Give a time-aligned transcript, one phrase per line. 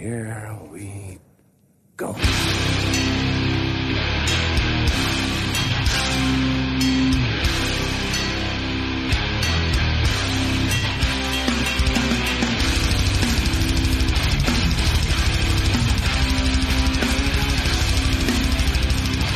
[0.00, 1.18] here we
[1.96, 2.14] go.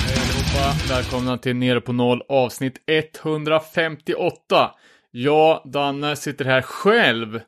[0.06, 4.70] Hej allihopa, välkomna till Nere på Noll avsnitt 158.
[5.10, 7.40] Jag, Danne, sitter här själv.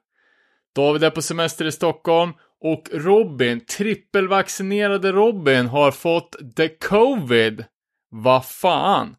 [0.74, 7.64] David är på semester i Stockholm och Robin, trippelvaccinerade Robin, har fått the covid.
[8.10, 9.16] Vad fan?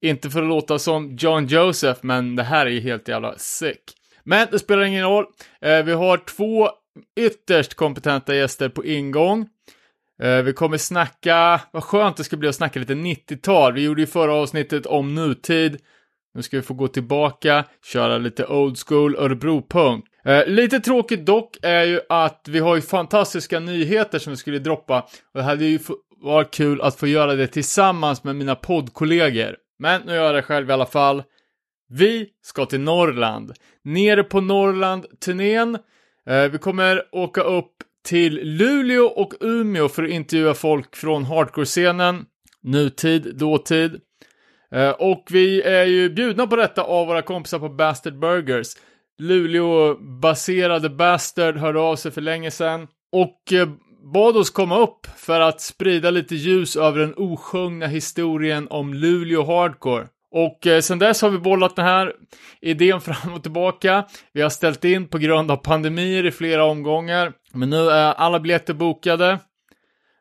[0.00, 3.82] Inte för att låta som John Joseph, men det här är ju helt jävla sick.
[4.24, 5.26] Men det spelar ingen roll.
[5.60, 6.70] Eh, vi har två
[7.20, 9.48] ytterst kompetenta gäster på ingång.
[10.22, 13.72] Eh, vi kommer snacka, vad skönt det ska bli att snacka lite 90-tal.
[13.72, 15.80] Vi gjorde ju förra avsnittet om nutid.
[16.34, 20.04] Nu ska vi få gå tillbaka, köra lite old school Örebro-punk.
[20.26, 24.58] Eh, lite tråkigt dock är ju att vi har ju fantastiska nyheter som vi skulle
[24.58, 25.00] droppa.
[25.00, 25.78] Och det hade ju
[26.22, 29.56] varit kul att få göra det tillsammans med mina poddkollegor.
[29.78, 31.22] Men nu gör jag det själv i alla fall.
[31.88, 33.52] Vi ska till Norrland.
[33.84, 35.78] Nere på Norrland-turnén.
[36.28, 37.72] Eh, vi kommer åka upp
[38.04, 42.24] till Luleå och Umeå för att intervjua folk från hardcore-scenen.
[42.62, 44.00] Nutid, dåtid.
[44.72, 48.68] Eh, och vi är ju bjudna på detta av våra kompisar på Bastard Burgers.
[49.18, 52.88] Luleå-baserade Bastard hörde av sig för länge sedan.
[53.12, 53.68] Och eh,
[54.14, 59.44] bad oss komma upp för att sprida lite ljus över den osjungna historien om Luleå
[59.44, 60.06] Hardcore.
[60.30, 62.12] Och eh, sen dess har vi bollat den här
[62.60, 64.04] idén fram och tillbaka.
[64.32, 67.32] Vi har ställt in på grund av pandemier i flera omgångar.
[67.52, 69.38] Men nu är alla biljetter bokade.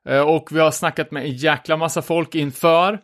[0.09, 2.99] Eh, och vi har snackat med en jäkla massa folk inför.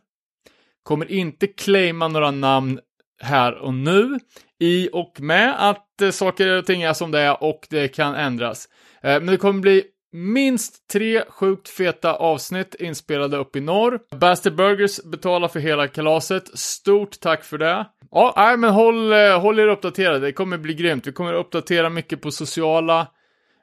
[0.84, 2.80] Kommer inte claima några namn
[3.22, 4.20] här och nu.
[4.62, 8.16] I och med att eh, saker och ting är som det är och det kan
[8.16, 8.68] ändras.
[9.04, 14.00] Eh, men det kommer bli minst tre sjukt feta avsnitt inspelade upp i norr.
[14.16, 16.60] Bastard Burgers betalar för hela kalaset.
[16.60, 17.86] Stort tack för det.
[18.12, 20.20] Ja, nej, men håll, eh, håll er uppdaterade.
[20.20, 21.08] Det kommer bli grymt.
[21.08, 23.08] Vi kommer uppdatera mycket på sociala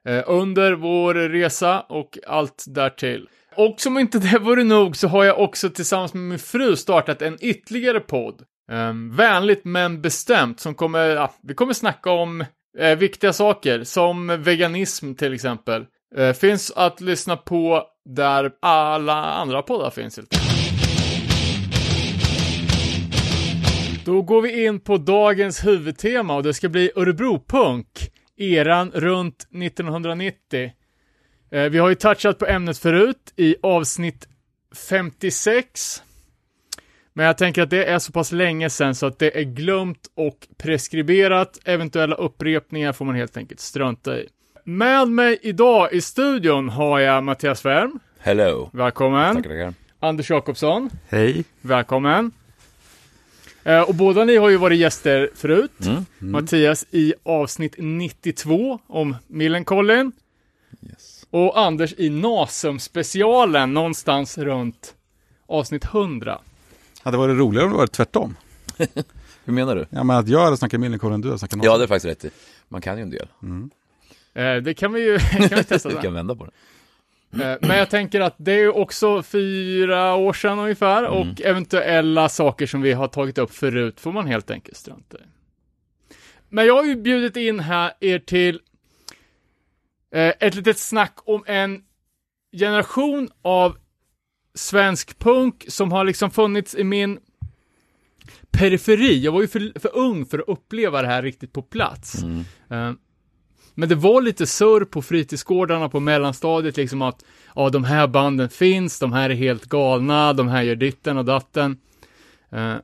[0.08, 3.28] eh, under vår resa och allt därtill.
[3.54, 7.22] Och som inte det vore nog så har jag också tillsammans med min fru startat
[7.22, 8.42] en ytterligare podd.
[8.72, 12.44] Um, vänligt men bestämt som kommer, ja, vi kommer snacka om
[12.78, 15.86] eh, viktiga saker som veganism till exempel.
[16.16, 20.48] Eh, finns att lyssna på där alla andra poddar finns helt enkelt.
[24.04, 30.72] Då går vi in på dagens huvudtema och det ska bli Örebro-punk, eran runt 1990.
[31.50, 34.28] Eh, vi har ju touchat på ämnet förut i avsnitt
[34.88, 36.02] 56.
[37.18, 40.10] Men jag tänker att det är så pass länge sedan så att det är glömt
[40.14, 41.58] och preskriberat.
[41.64, 44.28] Eventuella upprepningar får man helt enkelt strunta i.
[44.64, 47.98] Med mig idag i studion har jag Mattias Färm.
[48.18, 48.70] Hello.
[48.72, 49.36] Välkommen.
[49.36, 49.74] Tackar, tackar.
[50.00, 50.90] Anders Jakobsson.
[51.08, 51.44] Hej.
[51.60, 52.32] Välkommen.
[53.64, 55.86] Eh, och båda ni har ju varit gäster förut.
[55.86, 56.04] Mm.
[56.18, 60.12] Mattias i avsnitt 92 om Millencolin.
[60.82, 61.26] Yes.
[61.30, 64.94] Och Anders i Nasum-specialen någonstans runt
[65.46, 66.38] avsnitt 100.
[67.08, 68.36] Hade det varit roligare om det varit tvärtom.
[69.44, 69.86] Hur menar du?
[69.90, 71.78] Ja, men att jag hade snackat Millencolin än du hade snackat Ja, Nazi.
[71.78, 72.30] det är faktiskt rätt i.
[72.68, 73.28] Man kan ju en del.
[74.34, 76.02] Eh, det kan vi ju kan vi testa sen.
[76.02, 76.52] kan vända på det.
[77.52, 82.28] Eh, Men jag tänker att det är ju också fyra år sedan ungefär och eventuella
[82.28, 85.20] saker som vi har tagit upp förut får man helt enkelt strunta i.
[86.48, 88.60] Men jag har ju bjudit in här er till
[90.14, 91.82] eh, ett litet snack om en
[92.58, 93.76] generation av
[94.58, 97.18] svensk punk som har liksom funnits i min
[98.50, 99.18] periferi.
[99.18, 102.22] Jag var ju för, för ung för att uppleva det här riktigt på plats.
[102.70, 102.92] Eh,
[103.74, 107.24] men det var lite surr på fritidsgårdarna på mellanstadiet, liksom att
[107.54, 111.24] ja, de här banden finns, de här är helt galna, de här gör ditten och
[111.24, 111.78] datten.
[112.50, 112.74] Eh,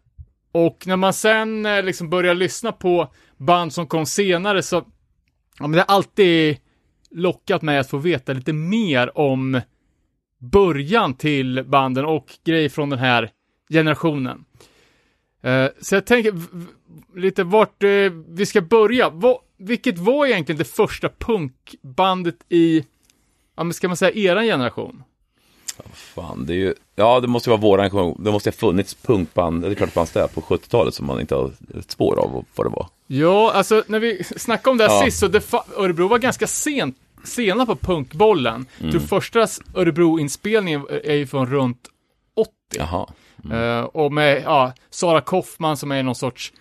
[0.52, 4.76] och när man sen eh, liksom börjar lyssna på band som kom senare så,
[5.58, 6.56] ja men det har alltid
[7.10, 9.60] lockat mig att få veta lite mer om
[10.50, 13.30] början till banden och grejer från den här
[13.72, 14.44] generationen.
[15.42, 16.34] Eh, så jag tänker
[17.16, 17.88] lite vart eh,
[18.28, 19.12] vi ska börja.
[19.56, 22.84] Vilket var egentligen det första punkbandet i,
[23.56, 25.02] ja men ska man säga eran generation?
[25.92, 28.24] Fan, det är ju, ja det måste vara våran generation.
[28.24, 31.20] Det måste ha funnits punkband, det är klart det fanns det, på 70-talet som man
[31.20, 32.88] inte har ett spår av vad det var.
[33.06, 35.04] Ja, alltså när vi snackade om det här Ja.
[35.04, 38.66] sist så det Örebro var ganska sent, sena på punkbollen.
[38.78, 41.88] Jag tror första Örebro-inspelningen är ju från runt
[42.36, 42.50] 80.
[42.76, 43.08] Jaha.
[43.52, 46.52] Eh, och med, ja, Sara Kaufman som är någon sorts,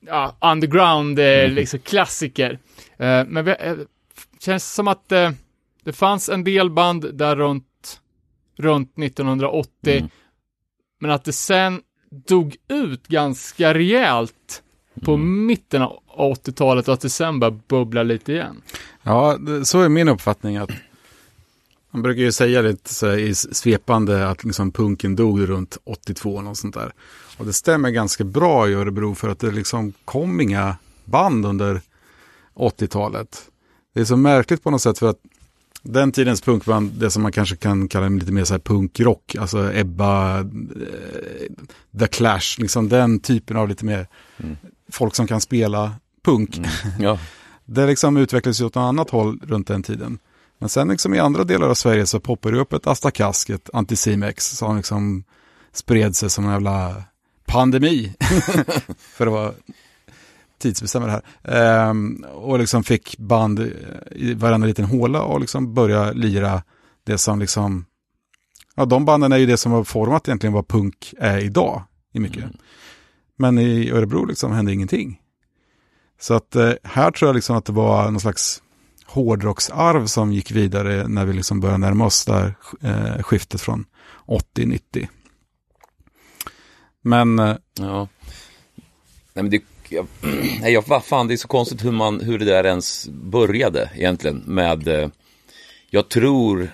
[0.00, 2.58] ja, underground, eh, liksom klassiker.
[2.96, 3.74] Eh, men vi, eh,
[4.40, 5.08] känns som att
[5.84, 8.00] det fanns en del band där runt,
[8.58, 10.10] runt 1980, Mm.
[11.00, 11.80] men att det sen
[12.28, 14.62] dog ut ganska rejält
[14.98, 15.46] på Mm.
[15.46, 18.62] mitten av 80-talet och att det sen började bubbla lite igen.
[19.02, 20.70] Ja, så är min uppfattning att
[21.90, 26.30] man brukar ju säga lite så här i svepande att liksom punken dog runt 82
[26.34, 26.92] och sånt där.
[27.38, 31.80] Och det stämmer ganska bra i Örebro för att det liksom kom inga band under
[32.54, 33.42] 80-talet.
[33.94, 35.18] Det är så märkligt på något sätt för att
[35.82, 39.72] den tidens punkband, det som man kanske kan kalla lite mer så här punkrock, alltså
[39.74, 40.44] Ebba, eh,
[41.98, 44.06] The Clash, liksom den typen av lite mer
[44.92, 45.94] folk som kan spela
[46.24, 46.60] punk.
[46.98, 47.18] Ja.
[47.64, 50.18] Det liksom utvecklades åt något annat håll runt den tiden.
[50.58, 53.50] Men sen liksom i andra delar av Sverige så poppar det upp ett Asta Kask,
[53.50, 55.24] ett Anticimex som liksom
[55.72, 57.02] spred sig som en jävla
[57.46, 58.14] pandemi.
[58.98, 59.52] För att vara
[60.58, 61.22] tidsbestämma det här.
[61.42, 63.72] Ehm, och liksom fick band
[64.10, 66.62] i varenda liten håla och liksom börja lira
[67.04, 67.84] det som liksom,
[68.76, 71.82] ja de banden är ju det som har format egentligen vad punk är idag
[72.12, 72.44] i mycket.
[73.40, 75.20] Men i Örebro liksom hände ingenting.
[76.20, 78.62] Så att eh, här tror jag liksom att det var någon slags
[79.06, 83.84] hårdrocksarv som gick vidare när vi liksom började närma oss där eh, skiftet från
[84.26, 85.08] 80-90.
[87.02, 88.08] Men eh, Ja.
[89.34, 90.06] Nej men det, jag,
[90.60, 93.90] nej, jag, vad fan, det är så konstigt hur, man, hur det där ens började
[93.94, 95.08] egentligen med, eh,
[95.90, 96.70] jag tror,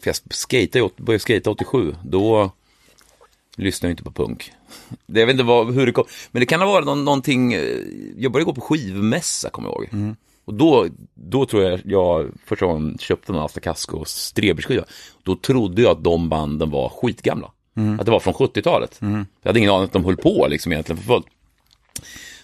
[0.00, 0.16] för jag
[0.50, 2.52] skejtade, började skejta 87, då
[3.56, 4.52] lyssnade jag inte på punk.
[5.06, 7.52] Det, jag vet inte vad, hur det kom, men det kan ha varit någon, någonting,
[7.52, 7.78] eh,
[8.16, 10.14] jag började gå på skivmässa kommer jag ihåg.
[10.44, 14.84] Och då, då tror jag, jag första gången köpte en Asta och Streberskiva,
[15.22, 17.50] då trodde jag att de banden var skitgamla.
[18.00, 18.96] Att det var från 70-talet.
[19.42, 21.26] Jag hade ingen aning att de höll på liksom egentligen för fullt.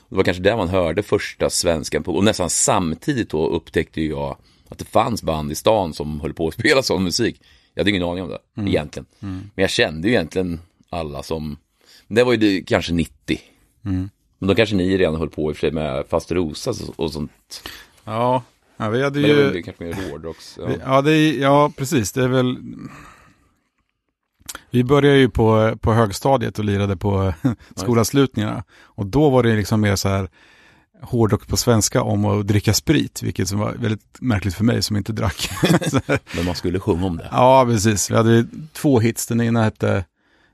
[0.08, 4.36] Det var kanske där man hörde första svenskan på, och nästan samtidigt då upptäckte jag
[4.68, 7.40] att det fanns band i stan som höll på att spela sån musik.
[7.74, 8.38] Jag hade ingen aning om det,
[8.70, 9.06] egentligen.
[9.20, 10.60] Men jag kände ju egentligen
[10.90, 11.56] alla som,
[12.08, 13.40] det var ju det, kanske 90.
[13.82, 17.12] Men då kanske ni redan höll på i och för sig med Fast Rosa och,
[17.12, 17.62] sånt.
[18.04, 18.42] ja,
[18.76, 19.56] ja, vi hade Men det var ju...
[19.56, 20.58] ju kanske mer hårdrocks.
[20.60, 20.70] Ja.
[20.84, 22.12] Ja, det är, ja, precis.
[22.12, 22.56] Det är väl...
[24.70, 27.34] Vi började ju på, på högstadiet och lirade på
[27.76, 28.64] skolavslutningarna.
[28.82, 30.28] Och då var det liksom mer så här
[31.02, 34.96] hårdrock på svenska om att dricka sprit, vilket som var väldigt märkligt för mig som
[34.96, 35.50] inte drack.
[36.36, 37.28] Men man skulle sjunga om det.
[37.30, 38.10] ja, precis.
[38.10, 39.26] Vi hade ju två hits.
[39.26, 40.04] Den ena hette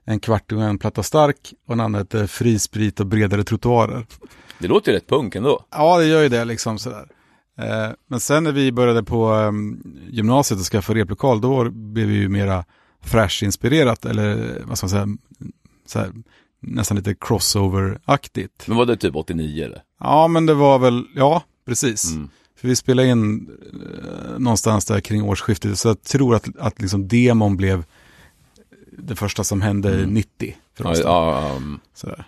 [0.09, 4.07] En kvart och en platta stark och den andra hette Fri sprit och bredare trottoarer.
[4.59, 5.65] Det låter ju rätt punk ändå.
[5.71, 7.07] Ja, det gör ju det liksom sådär.
[7.59, 12.15] Eh, men sen när vi började på um, gymnasiet och skaffa replokal, då blev vi
[12.15, 12.65] ju mera
[13.05, 15.09] Thrash-inspirerat, eller vad ska man säga,
[15.87, 16.13] så här,
[16.61, 18.65] nästan lite crossover-aktigt.
[18.67, 19.83] Men var det typ 89 eller?
[20.01, 22.13] Ja, men det var väl, ja, precis.
[22.13, 22.29] Mm.
[22.61, 27.09] För vi spelade in eh, någonstans där kring årsskiftet, så jag tror att, att liksom
[27.09, 27.85] demon blev
[28.99, 30.99] det första som hände 90 för Ja, oss.
[31.03, 31.09] då.
[31.09, 32.25] ja, um, Sådär.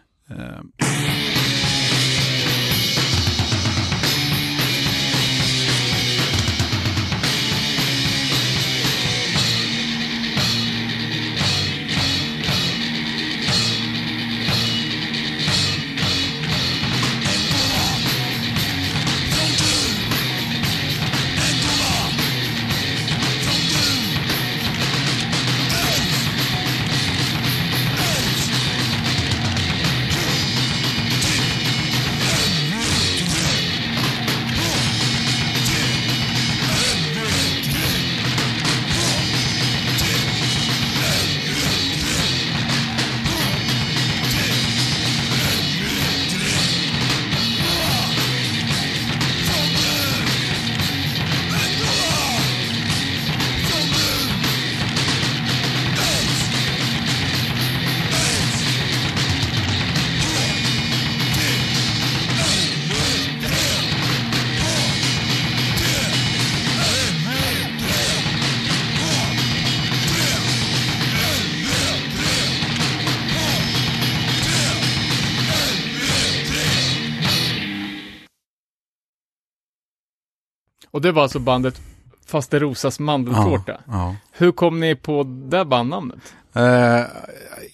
[80.98, 81.80] Och det var alltså bandet
[82.26, 83.80] Fasterosas mandeltårta.
[83.86, 84.16] ja.
[84.32, 86.18] Hur kom ni på det bandnamnet?
[86.54, 87.00] Eh,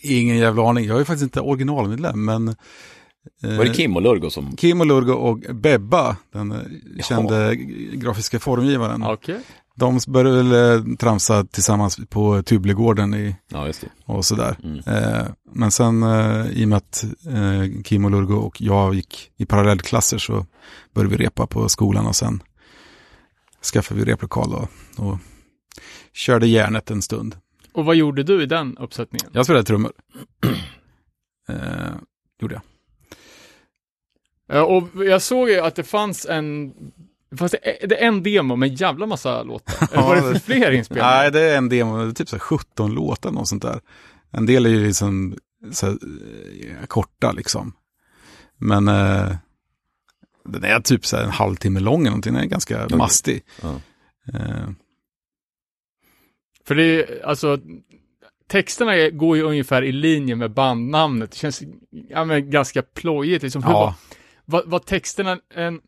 [0.01, 0.85] ingen jävla aning.
[0.85, 4.57] Jag är faktiskt inte originalmedlem, men eh, var det Kim och Lurgo som...
[4.57, 6.59] Kim och Lurgo och Bebba, den eh,
[7.03, 7.57] kände
[7.93, 9.03] grafiska formgivaren.
[9.03, 9.41] Okej.
[9.77, 13.89] De började väl eh, tramsa tillsammans på Tublegården i, Ja, just det.
[14.07, 14.57] och sådär.
[14.65, 14.79] Mm.
[14.79, 19.31] Eh, men sen eh, i och med att eh, Kim och Lurgo och jag gick
[19.37, 20.47] i parallellklasser så
[20.95, 22.43] började vi repa på skolan och sen
[23.65, 25.19] skaffade vi replokal och, och
[26.13, 27.37] körde järnet en stund.
[27.73, 29.31] Och vad gjorde du i den uppsättningen?
[29.33, 29.93] Jag spelade trummor.
[31.49, 31.57] eh,
[32.41, 32.63] gjorde jag.
[34.47, 36.75] Ja, och jag såg ju att det fanns en,
[37.37, 39.89] fast det är, en demo med en jävla massa låtar.
[39.93, 41.11] Eller var det fler inspelningar?
[41.11, 43.81] Nej, det är en demo, det är typ så här 17 låtar något sånt där.
[44.31, 45.39] En del är ju liksom
[45.73, 47.73] så här, eh, korta liksom.
[48.59, 49.37] Men eh,
[50.45, 53.43] den är typ så här en halvtimme lång eller någonting, den är ganska mastig.
[53.63, 53.81] Ja.
[54.35, 54.69] Eh,
[56.67, 57.59] För det är, alltså,
[58.47, 61.31] texterna går ju ungefär i linje med bandnamnet.
[61.31, 61.63] Det känns
[62.09, 63.63] ja, men, ganska plojigt liksom.
[63.63, 63.97] Hur Ja.
[64.45, 65.81] var, var, var texterna en...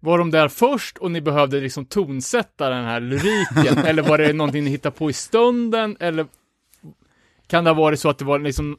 [0.00, 3.78] Var de där först och ni behövde liksom tonsätta den här lyriken?
[3.86, 5.96] eller var det någonting ni hittade på i stunden?
[6.00, 6.26] Eller
[7.46, 8.78] kan det ha varit så att det var liksom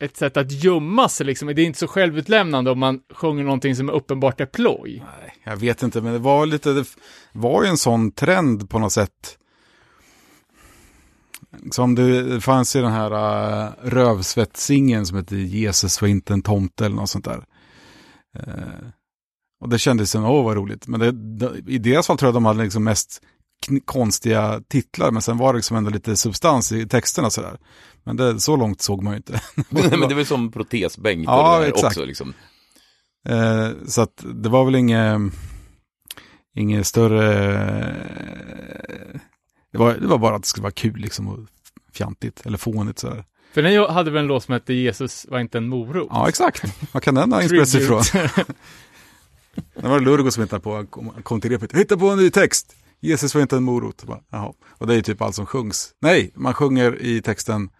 [0.00, 1.48] ett sätt att gömma sig liksom?
[1.48, 5.04] Det är inte så självutlämnande om man sjunger någonting som är uppenbart är ploj.
[5.20, 6.84] Nej, jag vet inte, men det var lite, det
[7.32, 9.38] var ju en sån trend på något sätt.
[11.70, 16.32] Som det, det fanns ju den här äh, uh, rövsvettsingen som heter Jesus var inte
[16.32, 17.44] en tomte eller något sånt där.
[18.38, 18.88] Uh,
[19.60, 20.88] och det kändes som, åh vad roligt.
[20.88, 23.22] Men det, det, i deras fall tror jag de hade liksom mest
[23.84, 27.58] konstiga titlar, men sen var det liksom ändå lite substans i texterna sådär.
[28.04, 29.32] Men det, så långt såg man ju inte.
[29.68, 31.84] Nej, men det var ju som protesbänk Ja, exakt.
[31.84, 32.34] också liksom.
[33.28, 35.20] Eh, så att det var väl inget,
[36.56, 37.48] inget större...
[37.78, 39.20] eh,
[39.72, 41.38] Det var, det var bara att det skulle vara kul liksom och
[41.94, 43.24] fjantigt eller fånigt sådär.
[43.54, 46.08] För ni hade väl en låt som hette Jesus var inte en morot?
[46.10, 46.64] Ja, exakt.
[46.92, 48.02] Vad kan den ha inspirerat sig ifrån?
[49.74, 52.74] Det var Lurgo som hittade på, kom, kom till repet, hitta på en ny text.
[53.00, 54.04] Jesus var inte en morot.
[54.04, 54.52] Bara, Jaha.
[54.62, 55.94] Och det är ju typ allt som sjungs.
[56.00, 57.70] Nej, man sjunger i texten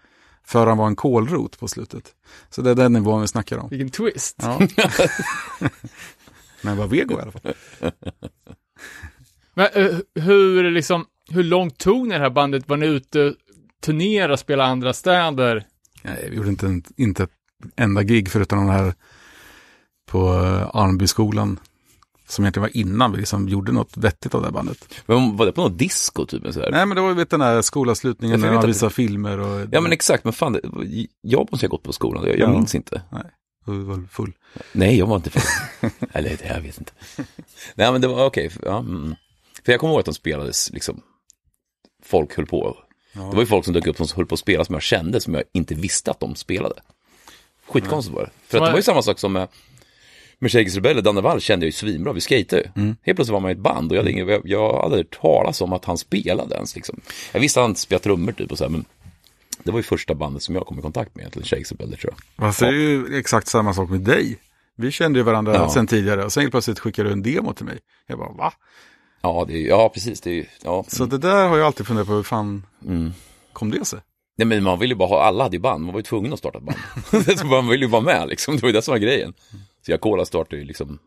[0.45, 2.15] för han var en kålrot på slutet.
[2.51, 3.69] Så det är den nivån vi snackar om.
[3.69, 4.37] Vilken twist.
[4.43, 4.61] Ja.
[6.63, 7.55] Men var vego i alla fall.
[9.55, 12.69] Men eh, hur liksom, hur långt tog ni det här bandet?
[12.69, 13.35] Var ni ute
[13.83, 15.67] turnera, spela andra städer?
[16.03, 17.31] Nej, vi gjorde inte, inte ett
[17.77, 18.95] enda gig förutom den här
[20.07, 21.61] på eh, Arnbyskolan.
[22.29, 24.95] Som egentligen var innan vi liksom gjorde något vettigt av det här bandet.
[25.07, 26.43] Men var det på något disco typ?
[26.43, 26.71] eller Så här?
[26.71, 29.67] Nej, men det var vet, den här skolavslutningen när man att- visar filmer och...
[29.73, 30.61] Ja men exakt, men fan, det,
[31.21, 32.53] jag måste ha gått på skolan, jag, jag Ja.
[32.53, 33.03] minns inte.
[33.67, 34.33] och vi var full.
[34.73, 35.91] Nej, jag var inte full.
[36.13, 36.93] Eller det, jag vet inte.
[37.75, 39.15] Nej men det var okej, för- ja, mm.
[39.65, 41.01] För jag kommer ihåg att de spelades, liksom,
[42.05, 42.77] folk höll på.
[43.13, 45.21] Det var ju folk som dök upp som höll på att spela som jag kände,
[45.21, 46.75] som jag inte visste att de spelade.
[47.69, 48.31] Skitkonstigt var det.
[48.47, 49.49] För att det var ju samma sak som med,
[50.39, 52.83] med Shakers Rebell, Danne Wall kände jag ju svinbra, vi skejtade ju.
[52.83, 52.97] Mm.
[53.03, 55.21] Helt plötsligt var man i ett band och jag hade, ingen, jag, jag hade hört
[55.21, 56.77] talas om att han spelade ens.
[56.77, 57.01] Liksom.
[57.33, 58.85] Jag visste att han spelade trummor typ och så här, men
[59.65, 62.15] det var ju första bandet som jag kom i kontakt med egentligen, Shakers Rebell tror
[62.37, 62.47] jag.
[62.47, 64.39] Fast det är ju exakt samma sak med dig.
[64.77, 65.71] Vi kände ju varandra Ja.
[65.71, 67.79] sen tidigare och sen helt plötsligt skickade du en demo till mig.
[68.07, 68.53] Jag bara, va?
[69.23, 70.85] Ja, det är, ja precis, det är ja.
[70.89, 73.13] Så det där har jag alltid funderat på, hur fan Mm.
[73.53, 74.01] kom det sig?
[74.37, 76.33] Nej men man vill ju bara ha, alla hade ju band, man var ju tvungen
[76.33, 77.45] att starta ett band.
[77.51, 79.35] man vill ju vara med liksom, det var ju det som var grejen.
[79.89, 80.99] Så jag Cola startade ju liksom,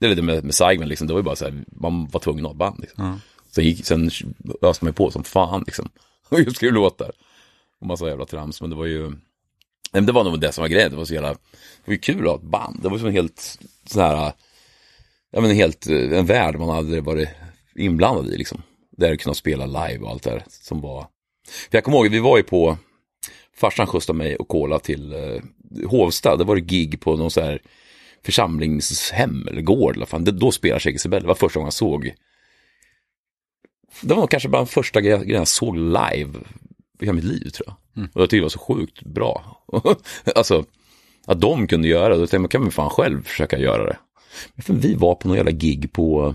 [0.00, 2.20] det är det med, med Simon liksom, det var ju bara så här, man var
[2.20, 3.04] tvungen att ha band liksom.
[3.04, 3.18] Ja.
[3.50, 4.10] Sen, gick, sen
[4.62, 5.88] öste man ju på som fan liksom,
[6.28, 7.10] och just skrev låtar.
[7.80, 9.12] Och massa jävla trams, men det var ju,
[9.92, 11.38] men det var nog det som var grejen, det var så jävla, det
[11.84, 14.32] var ju kul att ha ett band, det var som en helt så här,
[15.30, 17.28] ja men helt, eh, en värld man hade varit
[17.74, 18.62] inblandad i liksom.
[18.90, 21.06] Där kunna spela live och allt det här som var,
[21.70, 22.78] för jag kommer ihåg, vi var ju på,
[23.56, 25.42] farsan skjutsade mig och Kola till eh,
[25.88, 27.62] Hovsta, det var det gig på någon så här
[28.24, 30.24] församlingshem eller gård, eller fan.
[30.24, 32.14] Det, då spelade Shakespeare det var första gången jag såg.
[34.00, 36.38] Det var nog kanske bara den första gre- grejen jag såg live
[37.00, 37.76] i hela mitt liv tror jag.
[38.14, 39.64] Och jag tyckte det var så sjukt bra.
[40.34, 40.64] alltså,
[41.26, 43.96] att de kunde göra det, då tänkte man, kan man fan själv försöka göra det.
[44.54, 46.34] Men för vi var på någon jävla gig på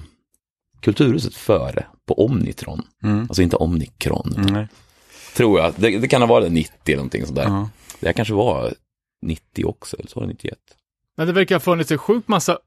[0.82, 2.82] Kulturhuset före, på Omnitron.
[3.03, 4.67] Alltså inte Omnikron, Nej.
[5.36, 5.74] Tror jag.
[5.77, 7.44] Det, det kan ha varit 90 eller någonting sådär.
[7.44, 7.70] Ja.
[8.00, 8.74] Det här kanske var
[9.22, 10.58] 90 också, eller så var det 91.
[11.17, 12.59] Men det verkar ha funnits en sjuk massa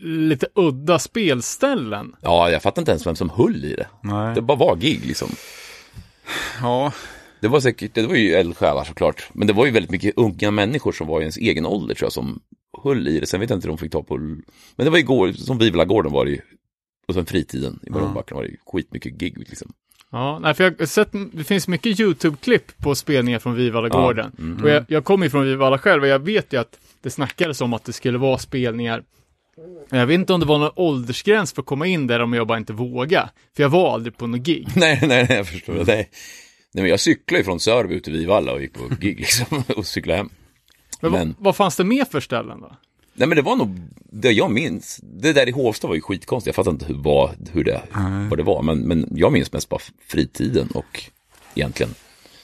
[0.00, 2.14] lite udda spelställen.
[2.20, 3.86] Ja, jag fattar inte ens vem som höll i det.
[4.02, 4.34] Nej.
[4.34, 5.28] Det bara var gig liksom.
[6.62, 6.92] Ja,
[7.40, 9.28] Det var säkert, det var ju eldsjälar såklart.
[9.32, 12.06] Men det var ju väldigt mycket unga människor som var i ens egen ålder tror
[12.06, 12.40] jag som
[12.84, 13.26] höll i det.
[13.26, 14.42] Sen vet jag inte om de fick ta på, men
[14.76, 16.40] det var igår, som Vivalagården var det ju.
[17.08, 19.72] Och sen fritiden i Morgonbacken var det ju skitmycket gig liksom.
[20.12, 24.32] Ja, nej, för jag har sett, det finns mycket YouTube-klipp på spelningar från Vivalla-gården.
[24.36, 24.62] Ja, mm.
[24.64, 27.60] Och jag, jag kommer ju från Vivalla själv och jag vet ju att det snackades
[27.60, 29.02] om att det skulle vara spelningar.
[29.90, 32.46] Jag vet inte om det var någon åldersgräns för att komma in där om jag
[32.46, 33.30] bara inte vågade.
[33.56, 34.68] För jag var aldrig på något gig.
[34.76, 35.74] Nej, nej, nej, jag förstår.
[35.74, 35.84] Nej.
[35.86, 36.08] nej,
[36.72, 39.86] men jag cyklade ju från Sörby ut till Vivalla och gick på gig liksom och
[39.86, 40.28] cyklade hem.
[41.00, 42.76] Men, Men- Vad, vad fanns det mer för ställen då?
[43.18, 43.80] Nej men det var nog
[44.12, 45.00] det jag minns.
[45.02, 46.46] Det där i Hovsta var ju skitkonstigt.
[46.46, 48.28] Jag fattar inte hur, vad, hur det, Nej.
[48.28, 48.62] vad det var.
[48.62, 51.02] Men, men jag minns mest bara fritiden och
[51.54, 51.94] egentligen.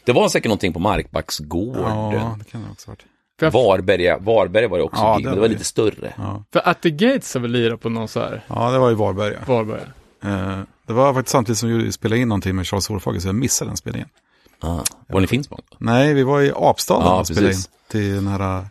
[0.05, 1.83] Det var säkert någonting på Markbacksgården.
[1.83, 3.05] Ja, det kan det också ha varit.
[3.41, 6.15] För, Varberga, Varberga var det också, Ja, gig, det men det var lite större.
[6.17, 6.45] Ja.
[6.53, 8.95] för At the Gates har väl lirat på någon så här ja, det var i
[8.95, 9.39] Varberga.
[9.47, 9.81] Varberg.
[10.23, 13.35] Eh, det var faktiskt samtidigt som vi spelade in någonting med Charles Hårfager så jag
[13.35, 14.09] missade den spelningen.
[14.61, 14.81] Ah.
[15.09, 15.61] Var ni Finspång?
[15.79, 18.67] Nej, vi var i Apstaden Ja, och spelade in till den här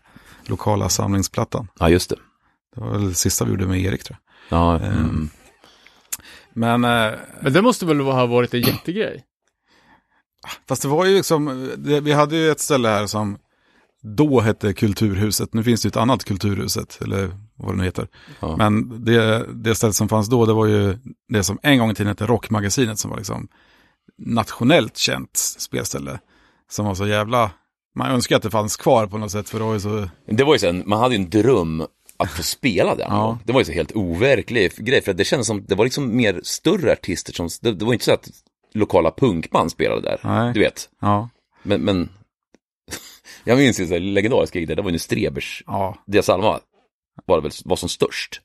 [0.49, 1.67] lokala samlingsplattan.
[1.79, 2.15] Ja, just det.
[2.75, 4.17] Det var väl det sista vi gjorde med Erik tror
[4.49, 4.59] jag.
[4.59, 5.29] Ja, Ehm, mm.
[6.53, 9.23] Men, eh, Men det måste väl ha varit en jättegrej?
[10.67, 13.37] fast det var ju liksom, det, vi hade ju ett ställe här som
[14.01, 15.53] då hette Kulturhuset.
[15.53, 18.07] Nu finns det ju ett annat Kulturhuset, eller vad det nu heter.
[18.39, 18.57] Ja.
[18.57, 20.97] Men det, det stället som fanns då, det var ju
[21.27, 23.47] det som en gång i tiden hette Rockmagasinet, som var liksom
[24.17, 26.19] nationellt känt spelställe.
[26.71, 27.51] Som var så jävla,
[27.95, 30.43] man önskar att det fanns kvar på något sätt, för det var ju så, Det
[30.43, 33.07] var ju så man hade ju en dröm att få spela den.
[33.09, 33.39] Ja.
[33.45, 36.41] Det var ju så helt overklig grej, för det kändes som, det var liksom mer
[36.43, 38.29] större artister som, det, det var inte så att
[38.73, 40.53] lokala punkband spelade där, Nej.
[40.53, 40.89] du vet.
[41.01, 41.29] ja,
[41.63, 42.09] Men, men
[43.43, 43.99] jag minns ju så här
[44.53, 46.59] gig där, det var ju när Strebers, ja, Dia Salma
[47.25, 48.41] var, väl, var som störst.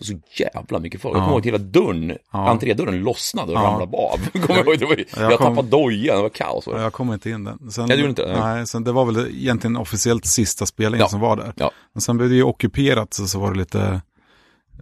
[0.00, 1.16] Var så jävla mycket folk.
[1.16, 1.24] Jag Ja.
[1.24, 2.48] kommer ihåg att hela dörren, Ja.
[2.48, 3.62] entrédörren lossnade och Ja.
[3.62, 4.30] ramlade av.
[4.46, 6.66] Kommer jag, ihåg, Jag jag kom- tappade dojan, det var kaos.
[6.66, 6.82] Var det.
[6.82, 7.70] jag kom inte in den.
[7.70, 8.40] Sen, Ja, gjorde inte det?
[8.40, 11.08] Nej, sen det var väl egentligen officiellt sista spelningen Ja.
[11.08, 11.52] som var där.
[11.56, 11.70] Ja.
[11.92, 14.00] Men sen blev det ju ockuperat, så, så var det lite,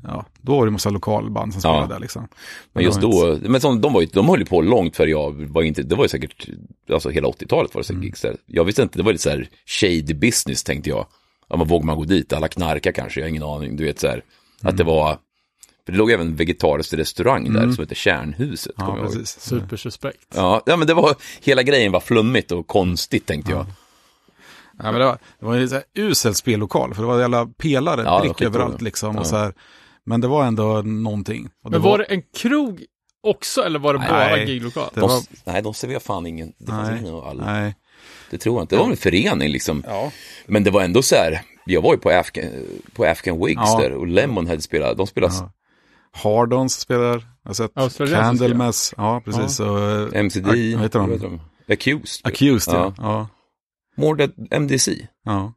[0.02, 1.74] ja, då var det massa lokalband som Ja.
[1.74, 2.28] spelade där liksom.
[2.72, 4.96] Men just det var då, men som, de, var ju, de höll ju på långt
[4.96, 6.48] för jag var inte, det var ju säkert,
[6.92, 8.02] alltså hela 80-talet var det Mm.
[8.02, 8.36] säkert gigs där.
[8.46, 11.06] Jag visste inte, det var lite så här shady business tänkte jag.
[11.50, 14.00] Ja, men vågar man gå dit, alla knarkar kanske, jag har ingen aning, du vet
[14.00, 14.22] så här.
[14.58, 14.76] Att Mm.
[14.76, 15.18] det var,
[15.86, 19.40] för det låg även en vegetarisk restaurang där som heter Kärnhuset, Ja, precis.
[19.40, 20.26] Supersuspekt.
[20.34, 23.66] Ja, ja, men det var, hela grejen var flummigt och konstigt tänkte jag.
[24.78, 27.46] Ja, men det var, det var en så här usel spellokal, för det var jävla
[27.46, 29.16] pelare, Ja, var prick överallt liksom.
[29.16, 29.24] Och Ja.
[29.24, 29.52] så här.
[30.04, 31.48] Men det var ändå någonting.
[31.64, 32.84] Och Men var det en krog
[33.22, 34.08] också eller var det Nej.
[34.08, 34.90] bara giglokal?
[34.94, 37.74] det De, var, Nej, de serverade fan ingen, det fanns nej, ingen all, nej.
[38.30, 38.76] det tror jag inte.
[38.76, 39.82] Det var en förening liksom.
[39.86, 40.12] Ja.
[40.46, 42.44] Men det var ändå så här, jag var ju på Afghan,
[42.92, 43.78] på Afghan Wigs Ja.
[43.80, 45.52] där och Lemonhead spelade, de spelade Ja.
[46.12, 47.54] Hardons spelar, jag har
[47.88, 48.10] sett.
[48.10, 49.60] Candlemass, ja precis.
[49.60, 51.08] Och, eh, MCD, vad heter de?
[51.10, 51.28] vad heter
[51.66, 51.72] de?
[51.72, 52.26] Accused.
[52.26, 52.94] Accused, ja.
[52.98, 53.02] Ja.
[53.02, 53.28] ja.
[53.96, 55.06] More Dead MDC.
[55.24, 55.52] ja.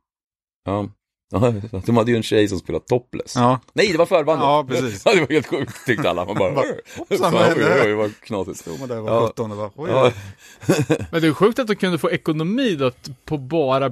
[0.66, 0.90] Ja.
[1.34, 1.54] Ja,
[1.86, 3.36] de hade ju en tjej som spelade topless.
[3.36, 3.60] ja.
[3.74, 4.44] Nej, det var förbandet.
[4.44, 5.02] Ja, precis.
[5.06, 6.26] Ja, det var helt sjukt, tyckte alla.
[6.26, 6.54] Man bara,
[6.98, 8.60] hoppsan, vad hände oj, vad knasigt.
[8.60, 9.20] Stod man där och Ja.
[9.20, 10.12] var 17 och bara, oj, Ja,
[11.12, 12.92] Men det är sjukt att de kunde få ekonomi då
[13.26, 13.90] på bara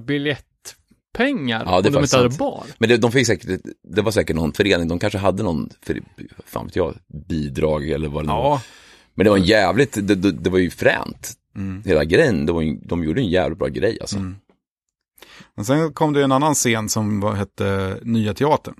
[1.17, 2.37] biljettpengar Ja, om de inte hade sant.
[2.37, 2.63] bar.
[2.77, 6.01] Men det, de fick säkert, det var säkert någon förening, de kanske hade någon, för,
[6.45, 6.95] fan vet jag,
[7.27, 8.43] bidrag eller vad det nu var.
[8.43, 8.61] Ja.
[9.13, 11.33] Men det var en jävligt, det, det, det var ju fränt.
[11.55, 11.83] Mm.
[11.85, 14.17] Hela grejen, det var ju, de gjorde en jävligt bra grej alltså.
[14.17, 14.35] Mm.
[15.55, 18.75] Men sen kom det en annan scen som var, hette Nya Teatern.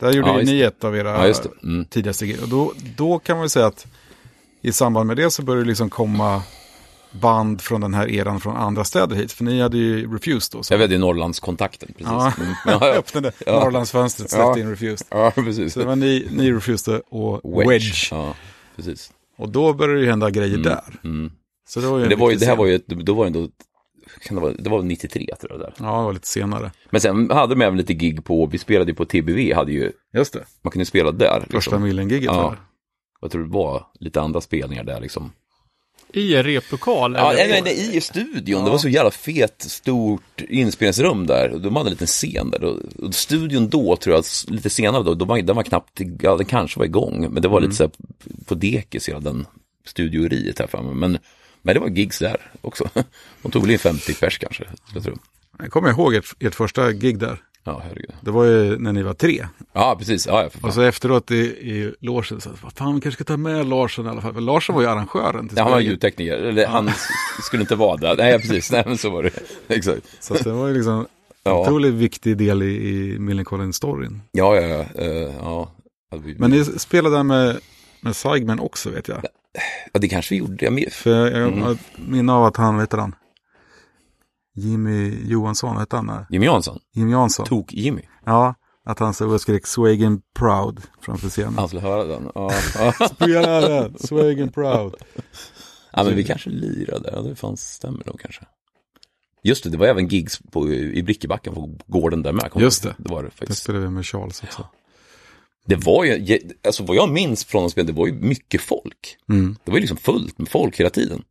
[0.00, 1.34] Där gjorde Ja, ju ni ett av era Ja.
[1.62, 1.84] Mm.
[1.84, 2.42] tidigaste grejer.
[2.42, 3.86] Och då, då kan man väl säga att
[4.60, 6.42] i samband med det så började det liksom komma
[7.12, 9.32] band från den här eran från andra städer hit.
[9.32, 10.62] För ni hade ju Refused då.
[10.62, 10.74] Så.
[10.74, 12.06] Jag vet, det är Norrlandskontakten, precis.
[12.06, 12.52] Ja, Mm.
[12.66, 12.98] Ja, jag ja.
[12.98, 13.60] öppnade Ja.
[13.64, 14.64] Norrlandsfönstret, släppte Ja.
[14.64, 15.06] in Refused.
[15.10, 15.72] ja, precis.
[15.72, 18.08] Så det var ni, ni Refused och Wedge.
[18.10, 18.34] Ja,
[18.76, 19.12] precis.
[19.38, 20.84] Och då började det ju hända grejer där.
[21.04, 21.32] Mm.
[21.68, 23.48] Så det var ju det, var ju, det här var ju, då var det ändå,
[24.22, 25.74] kan det, vara, det var 93 tror jag där.
[25.78, 26.70] Ja, det var lite senare.
[26.90, 29.92] Men sen hade de även lite gig på, vi spelade ju på TBV, hade ju,
[30.14, 30.44] Just det.
[30.62, 31.40] man kunde spela där.
[31.40, 31.82] Första Liksom.
[31.82, 32.54] Millen-giget Ja.
[33.20, 35.32] Jag tror det var lite andra spelningar där liksom.
[36.12, 37.14] I en replokal?
[37.14, 37.48] Ja, eller?
[37.48, 41.48] nej, nej, i studion, det var så jävla fet, stort inspelningsrum där.
[41.48, 42.64] De hade en liten scen där.
[42.64, 46.46] Och, studion då, tror jag, lite senare då, då var, den var knappt, ja, den
[46.46, 47.32] kanske var igång.
[47.32, 47.92] Men det var lite så här
[48.46, 49.46] på dekis, hela den
[49.86, 50.92] studioriet här framme.
[50.92, 51.18] Men,
[51.62, 52.88] men det var gigs där också.
[53.42, 55.18] De tog väl in 50 pers kanske, jag tro.
[55.58, 57.38] Jag kommer ihåg ert, ert första gig där.
[57.64, 58.10] Ja, herregud.
[58.20, 59.46] Det var ju när ni var tre.
[59.72, 60.26] Ja, precis.
[60.26, 60.50] Ja, ja.
[60.68, 64.06] Och så efteråt i, i logen så vad fan vi kanske ska ta med Larsson
[64.06, 64.34] i alla fall.
[64.34, 67.06] För Larsson var ju arrangören till Ja, han var ljudtekniker, eller han s-
[67.42, 68.16] skulle inte vara där.
[68.16, 69.30] Nej, precis, nej men så var det.
[69.74, 70.02] Exakt.
[70.20, 71.06] Så det var ju liksom en
[71.44, 71.60] Ja.
[71.60, 74.20] otroligt viktig del i, i Millencolin-storyn.
[74.32, 75.02] Ja, ja, ja.
[75.02, 75.06] eh,
[75.40, 75.72] ja.
[76.10, 77.58] Ja, Men ni spelade där med,
[78.00, 79.18] med Seigman också vet jag.
[79.92, 80.64] ja, det kanske vi gjorde.
[80.64, 80.92] Jag med.
[80.92, 81.78] För jag Mm.
[81.96, 83.14] minne av att han, vet han,
[84.54, 86.26] Jimmy Johansson, hette han där?
[86.30, 87.46] Jimmy Jansson, Jimmy Jansson.
[87.46, 88.02] Tok-Jimmy.
[88.24, 91.54] Ja, att han och skrek Swagen Proud framför scenen.
[91.58, 92.30] Han skulle höra den.
[92.34, 92.92] Ja, ja.
[93.08, 94.94] Spela den, Swagen Proud.
[95.92, 97.10] ja men vi kanske lirade.
[97.12, 98.44] Ja, det fanns, stämmer nog kanske.
[99.44, 102.50] Just det, det var även gigs på, i Brickebacken på gården där med.
[102.56, 102.94] Just det.
[102.98, 103.62] Det var det Det faktiskt.
[103.62, 104.66] spelade vi med Charles också.
[105.66, 109.16] Det var ju, alltså vad jag minns från de spelen, det var ju mycket folk.
[109.28, 109.56] Mm.
[109.64, 111.22] Det var ju liksom fullt med folk hela tiden.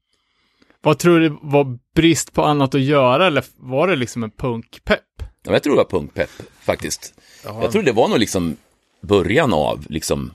[0.83, 4.99] Vad tror du var brist på annat att göra eller var det liksom en punkpepp?
[5.43, 6.29] Ja, Jag tror det var punkpepp
[6.61, 7.13] faktiskt.
[7.61, 8.55] Jag tror det var nog liksom
[9.01, 10.33] början av liksom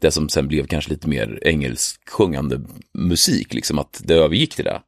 [0.00, 2.60] det som sen blev kanske lite mer engelsksjungande
[2.94, 4.80] musik, liksom att det övergick till det.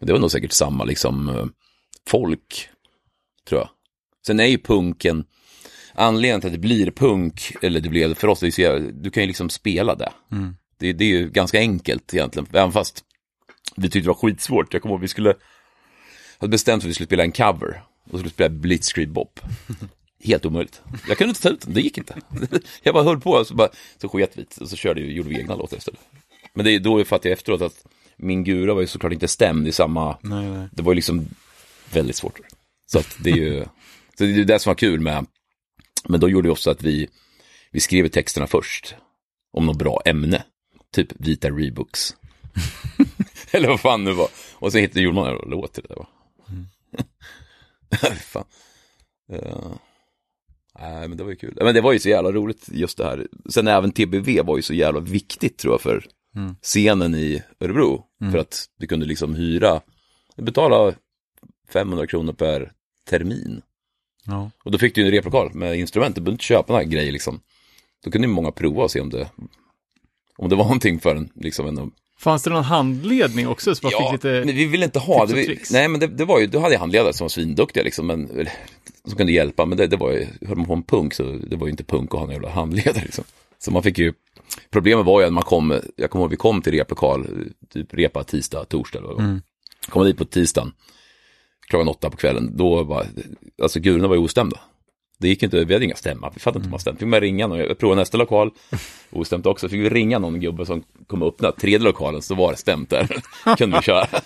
[0.00, 1.46] Det var nog säkert samma liksom eh,
[2.08, 2.68] folk,
[3.48, 3.68] tror jag.
[4.26, 5.24] Sen är ju punken,
[5.94, 8.90] anledningen till att det blir punk, eller det blev för oss, det är så jävla-
[8.92, 10.12] du kan ju liksom spela det.
[10.78, 10.92] det.
[10.92, 13.04] Det är ju ganska enkelt egentligen, även fast
[13.76, 14.72] vi tyckte det var skitsvårt.
[14.72, 15.34] Jag kommer ihåg vi skulle,
[16.38, 19.40] hade bestämt att vi skulle spela en cover, och skulle spela Blitzkrieg Bop.
[20.24, 20.82] Helt omöjligt.
[21.08, 22.16] Jag kunde inte ta ut den, det gick inte.
[22.82, 23.68] Jag bara höll på, och så, bara,
[24.00, 26.00] så sket vi och så körde, gjorde vi egna låtar istället.
[26.54, 27.84] Men det är då fattade jag efteråt att
[28.16, 30.68] min gura var ju såklart inte stämd i samma, Nej, nej.
[30.72, 31.28] det var ju liksom
[31.92, 32.40] väldigt svårt.
[32.86, 33.64] Så att det är ju,
[34.18, 35.26] så det är det som var kul med,
[36.08, 37.08] men då gjorde vi också att vi,
[37.70, 38.94] vi skrev texterna först,
[39.52, 40.44] om något bra ämne,
[40.94, 42.16] typ vita Reeboks.
[43.56, 44.28] Eller vad fan det var.
[44.54, 46.08] Och så hittade gjorde man en låt till det där va.
[48.20, 48.44] fan.
[49.26, 49.78] Ja.
[50.80, 51.58] Nej, men det var ju kul.
[51.60, 53.28] Men det var ju så jävla roligt just det här.
[53.50, 56.06] Sen även TBV var ju så jävla viktigt tror jag för
[56.62, 58.04] scenen i Örebro.
[58.32, 59.80] För att du kunde liksom hyra,
[60.36, 60.94] betala
[61.72, 62.72] 500 kronor per
[63.10, 63.62] termin.
[64.26, 64.50] Ja.
[64.64, 67.12] Och då fick du ju en replokal med instrument, du behövde inte köpa några grejer
[67.12, 67.40] liksom.
[68.04, 69.30] Då kunde ju många prova och se om det,
[70.36, 73.74] om det var någonting för en, liksom en Fanns det någon handledning också?
[73.74, 74.42] Så man Ja, fick lite...
[74.46, 75.34] men vi ville inte ha det.
[75.34, 78.06] Vi, nej, men det, det var ju, du hade jag handledare som var svinduktiga liksom,
[78.06, 78.48] men,
[79.04, 81.56] som kunde hjälpa, men det, det var ju, hörde man på en punk så det
[81.56, 83.24] var ju inte punk att ha en jävla handledare liksom.
[83.58, 84.12] Så man fick ju,
[84.70, 87.26] problemet var ju att man kom, jag kommer ihåg vi kom till replokal,
[87.72, 89.40] typ repa tisdag, torsdag, det var.
[89.88, 90.72] kom dit på tisdagen,
[91.68, 93.06] klockan åtta på kvällen, då var,
[93.62, 94.60] alltså gurorna var ju ostämda.
[95.22, 96.98] Det gick inte, vi hade inga stämma, vi fattade inte om man stämt.
[96.98, 98.50] Fick man ringa någon, jag provade nästa lokal,
[99.10, 102.50] ostämt också, fick vi ringa någon gubbe som kom och öppna tredje lokalen så var
[102.50, 103.08] det stämt där.
[103.56, 104.06] Kunde vi köra.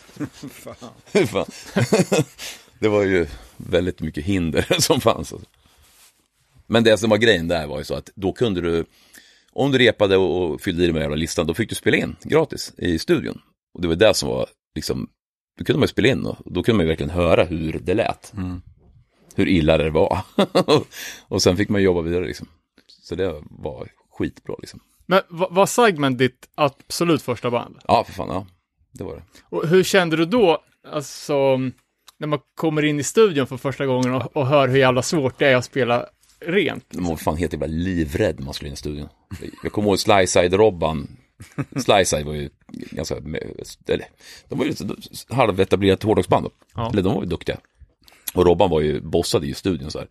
[1.26, 1.46] Fan.
[2.78, 5.34] det var ju väldigt mycket hinder som fanns.
[6.66, 8.84] Men det som var grejen där var ju så att då kunde du,
[9.52, 12.72] om du repade och, fyllde i den jävla listan, då fick du spela in gratis
[12.78, 13.40] i studion.
[13.74, 15.08] Och det var det som var liksom,
[15.58, 17.94] då kunde man ju spela in och då kunde man ju verkligen höra hur det
[17.94, 18.32] lät.
[19.36, 20.18] Hur illa det var.
[21.28, 22.48] och sen fick man jobba vidare liksom.
[23.02, 24.80] Så det var skitbra liksom.
[25.06, 27.78] Men va- var Sagman ditt absolut första band?
[27.88, 28.46] Ja, för fan, ja.
[28.92, 29.22] Det var det.
[29.42, 30.58] Och hur kände du då,
[30.92, 31.56] alltså,
[32.18, 35.38] när man kommer in i studion för första gången och, och hör hur jävla svårt
[35.38, 36.06] det är att spela
[36.40, 36.94] rent?
[36.94, 39.08] Man var fan helt jävla livrädd när man skulle in i studion.
[39.62, 41.06] Jag kommer ihåg Slyside-Robban.
[41.76, 42.50] Slyside var ju
[42.90, 43.14] ganska,
[43.86, 44.06] eller,
[44.48, 44.72] de var ju
[45.28, 46.46] halvetablerat hårdrocksband.
[46.74, 46.90] Ja.
[46.92, 47.58] Eller de var ju duktiga.
[48.36, 50.08] Och Robban var ju, bossade i studion så här.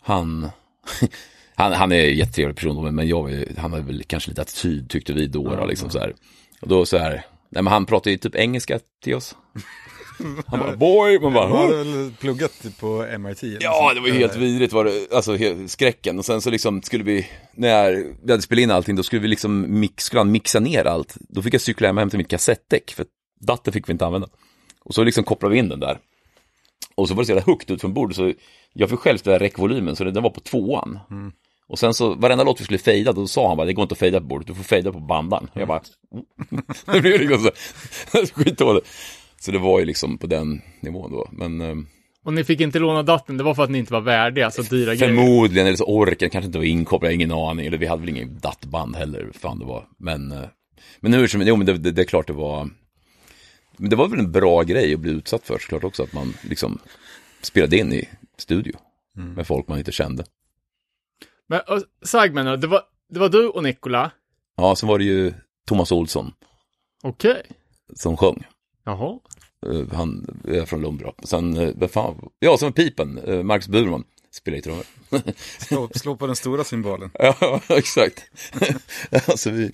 [0.00, 0.50] Han,
[1.54, 4.90] han, han är en jättetrevlig person, men- jag var han hade väl kanske lite attityd
[4.90, 6.14] tyckte vi då, då liksom så här.
[6.60, 7.12] Och då så här,
[7.50, 9.36] nej men han pratade ju typ engelska till oss.
[10.46, 13.42] Han bara, boy, man bara, väl pluggat på MIT?
[13.60, 16.18] Ja, det var ju helt vidrigt var det, alltså skräcken.
[16.18, 19.28] Och sen så liksom skulle vi, när vi hade spelat in allting, då skulle vi
[19.28, 21.16] liksom mix, skulle han mixa ner allt.
[21.28, 23.06] Då fick jag cykla hem och hämta mitt kassettdäck, för
[23.40, 24.28] dator fick vi inte använda.
[24.84, 25.98] Och så liksom kopplade vi in den där.
[26.98, 28.32] Och så var det så jävla högt ut från bordet, så
[28.72, 30.98] jag fick själv ställa räckvolymen, så den var på tvåan.
[31.68, 33.92] Och sen så, varenda låt vi skulle fejda, då sa han bara, det går inte
[33.92, 35.50] att fejda på bordet, du får fejda på bandan.
[35.54, 35.80] Jag bara,
[36.92, 37.50] det blev liksom
[38.12, 38.86] så, skitdåligt.
[39.40, 41.60] Så det var ju liksom på den nivån då, men...
[41.60, 41.86] ehm,
[42.24, 44.62] Och ni fick inte låna datorn, det var för att ni inte var värdiga, alltså
[44.62, 45.14] dyra grejer.
[45.14, 47.66] Förmodligen, eller så orken kanske inte var inkopplad, ingen aning.
[47.66, 49.84] Eller vi hade väl ingen dattband heller, fan det var.
[49.98, 50.44] Men, eh,
[51.00, 52.68] men hur som jo men det, det, det är klart det var,
[53.78, 56.34] men det var väl en bra grej att bli utsatt för såklart också, att man
[56.42, 56.78] liksom
[57.42, 58.72] spelade in i studio
[59.14, 60.24] med folk man inte kände.
[61.46, 64.10] Men och, Sagman det var, det var du och Nikola?
[64.56, 65.32] Ja, så var det ju
[65.66, 66.32] Thomas Olsson
[67.02, 67.42] Okej.
[67.94, 68.46] som sjöng.
[68.84, 69.18] Jaha.
[69.66, 71.12] Eh, Han är från Lumbra.
[71.22, 74.84] Sen, eh, vad fan, ja, som pipen, eh, Marcus Burman spelar i trummor.
[75.58, 77.10] Slå, slå på den stora symbolen.
[77.18, 78.24] Ja, exakt.
[79.28, 79.72] alltså vi...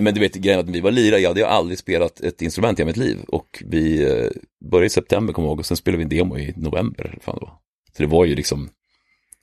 [0.00, 2.84] Men du vet, grejen att vi var lirare, jag hade aldrig spelat ett instrument i
[2.84, 3.18] mitt liv.
[3.28, 4.30] Och vi eh,
[4.70, 7.18] började i september, kommer jag ihåg, och sen spelade vi en demo i november.
[7.20, 7.52] Fan var.
[7.96, 8.70] Så det var ju liksom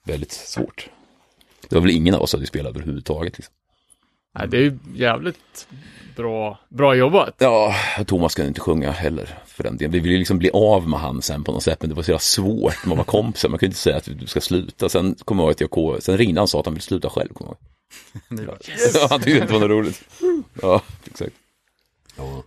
[0.06, 0.90] väldigt svårt.
[1.70, 3.38] Det var väl ingen av oss som hade spelat överhuvudtaget.
[3.38, 3.54] Liksom.
[4.38, 5.68] Nej, det är ju jävligt
[6.16, 7.36] bra, bra jobbat.
[7.38, 7.76] Ja,
[8.08, 9.92] Thomas kunde inte sjunga heller för den delen.
[9.92, 12.12] Vi ville liksom bli av med han sen på något sätt, men det var så
[12.12, 12.86] jävla svårt.
[12.86, 14.90] Man var kompisar, man kunde inte säga att du ska sluta.
[14.90, 17.10] Sen kommer jag ihåg att jag, sen ringde han och sa att han ville sluta
[17.10, 17.79] själv, kommer jag ihåg.
[18.30, 20.04] Ja, han tyckte inte det var något roligt.
[20.62, 21.36] Ja, exakt.
[22.16, 22.44] Ja.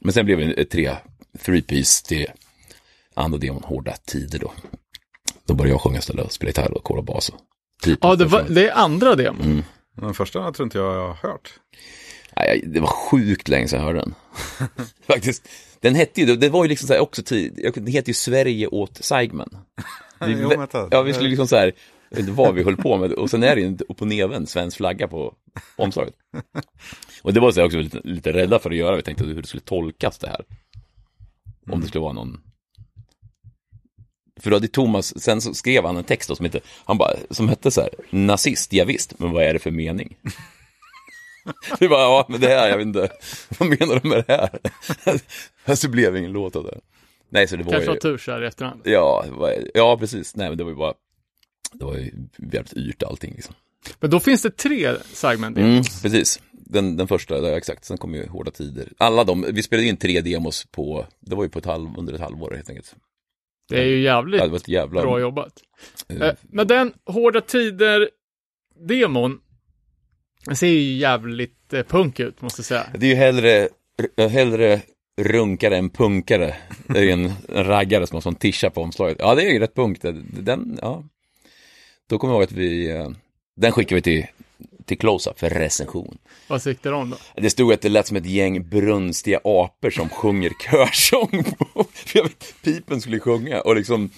[0.00, 0.96] Men sen blev det tre,
[1.38, 2.26] three piece till
[3.14, 4.52] andra demon, Hårda Tider då.
[5.46, 7.30] Då började jag sjunga istället och spela gitarr och kolla bas.
[7.82, 9.42] typ Ja, det, var, det är andra demon.
[9.42, 9.62] Mm.
[9.96, 11.52] den första tror inte jag har hört.
[12.36, 14.14] Nej, det var sjukt länge sedan jag hörde den.
[15.06, 15.48] Faktiskt.
[15.80, 18.66] Den hette ju, det var ju liksom så här också tid, det heter ju Sverige
[18.66, 19.56] åt Seigman.
[20.26, 20.88] Vi, Jo, vänta.
[20.90, 21.72] ja, vi skulle liksom så här,
[22.12, 24.02] jag vet inte vad vi höll på med, och sen är det ju en upp
[24.02, 25.34] och neven svensk flagga på
[25.76, 26.14] omslaget.
[27.22, 29.42] Och det var så här också lite, lite rädda för att göra, vi tänkte hur
[29.42, 30.44] det skulle tolkas det här.
[31.70, 32.40] Om det skulle vara någon
[34.40, 37.16] för då hade Thomas, sen så skrev han en text då som hette, han bara,
[37.30, 40.16] som hette så här, nazist, ja, visst, men vad är det för mening?
[41.80, 43.08] Vi bara, ja, men det här, jag vet inte,
[43.58, 44.32] vad menar du med det
[45.66, 45.74] här?
[45.76, 46.80] så blev det ingen låt av det.
[47.28, 48.80] Nej, så det var Kanske ju, har tur så här i efterhand.
[48.84, 50.94] ja, var, ja, precis, nej, men det var ju bara,
[51.72, 52.10] det var ju
[52.52, 53.54] jävligt yrt allting liksom.
[54.00, 55.58] Men då finns det tre segment.
[55.58, 58.88] Mm, precis, den, den första, ja, exakt, sen kom ju Hårda Tider.
[58.98, 62.12] Alla de, vi spelade in tre demos på, det var ju på ett halv, under
[62.14, 62.94] ett halvår helt enkelt.
[63.68, 65.02] Det är ju jävligt Ja, det var ett jävla...
[65.02, 65.52] bra jobbat.
[66.08, 69.38] Eh, Men den Hårda Tider-demon
[70.46, 72.86] den ser ju jävligt eh, punk ut, måste jag säga.
[72.94, 73.68] Det är ju hellre,
[74.30, 74.80] hellre
[75.20, 76.54] runkare än punkare.
[76.86, 79.16] Det är ju en, en raggare som har sån tisha på omslaget.
[79.20, 79.98] Ja, det är ju rätt punk.
[80.22, 81.04] Den, ja.
[82.12, 83.10] Då kommer jag ihåg att vi, eh,
[83.56, 84.26] den skickade vi till,
[84.84, 86.18] till Close-Up för recension.
[86.48, 87.16] Vad tyckte de då?
[87.36, 91.44] Det stod att det lät som ett gäng brunstiga apor som sjunger körsång.
[92.14, 94.10] Jag vet, pipen skulle sjunga och liksom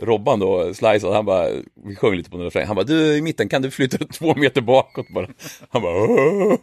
[0.00, 1.48] Robban då, Slice, han bara,
[1.84, 2.66] vi sjöng lite på den refrängen.
[2.66, 5.28] Han bara, du i mitten, kan du flytta två meter bakåt bara?
[5.70, 6.56] Han bara, Åh!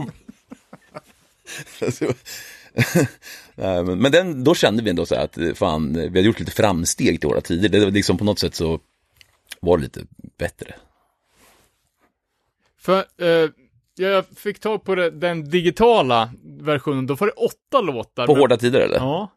[1.91, 2.13] Så-
[3.55, 6.21] Nej, men, men den, då kände vi ändå så här att eh, fan, vi hade
[6.21, 7.69] gjort lite framsteg till våra tider.
[7.69, 8.79] Det var liksom på något sätt så
[9.65, 10.01] var det lite
[10.37, 10.75] bättre.
[12.77, 13.49] För eh,
[13.95, 18.25] jag fick tag på det, den digitala versionen, då får det åtta låtar.
[18.25, 18.97] På men, hårda tider eller?
[18.97, 19.31] Ja,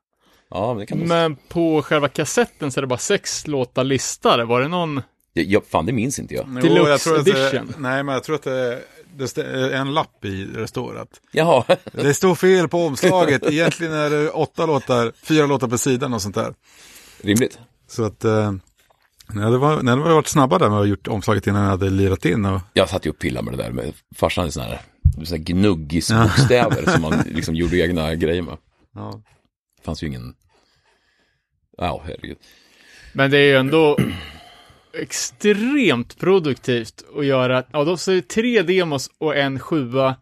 [0.51, 3.85] Ja, men det kan man men på själva kassetten så är det bara sex låtar
[3.85, 4.45] listade.
[4.45, 5.03] Var det någon?
[5.33, 6.49] ja, ja, fan det minns inte jag.
[6.63, 7.75] Deluxe jag tror att det, edition.
[7.79, 8.83] Nej, men jag tror att det,
[9.17, 13.43] det är en lapp i där det står att Jaha, det står fel på omslaget.
[13.51, 16.55] Egentligen är det åtta låtar, fyra låtar på sidan och sånt där.
[17.23, 17.59] rimligt.
[17.89, 18.53] Så att, eh,
[19.33, 21.71] nej, det var, nej, det var varit snabba där med att gjort omslaget innan jag
[21.71, 22.45] hade lirat in.
[22.45, 24.81] Och, Jag satt ju och pillade med det där med farsan hade sådana här,
[25.31, 28.57] här gnuggisbokstäver som man liksom gjorde egna grejer med.
[28.95, 29.23] ja.
[29.79, 30.35] Det fanns ju ingen,
[31.79, 32.37] ja herregud.
[33.13, 33.99] Men det är ju ändå
[34.93, 40.17] extremt produktivt att göra, ja då så är det tre demos och en sjua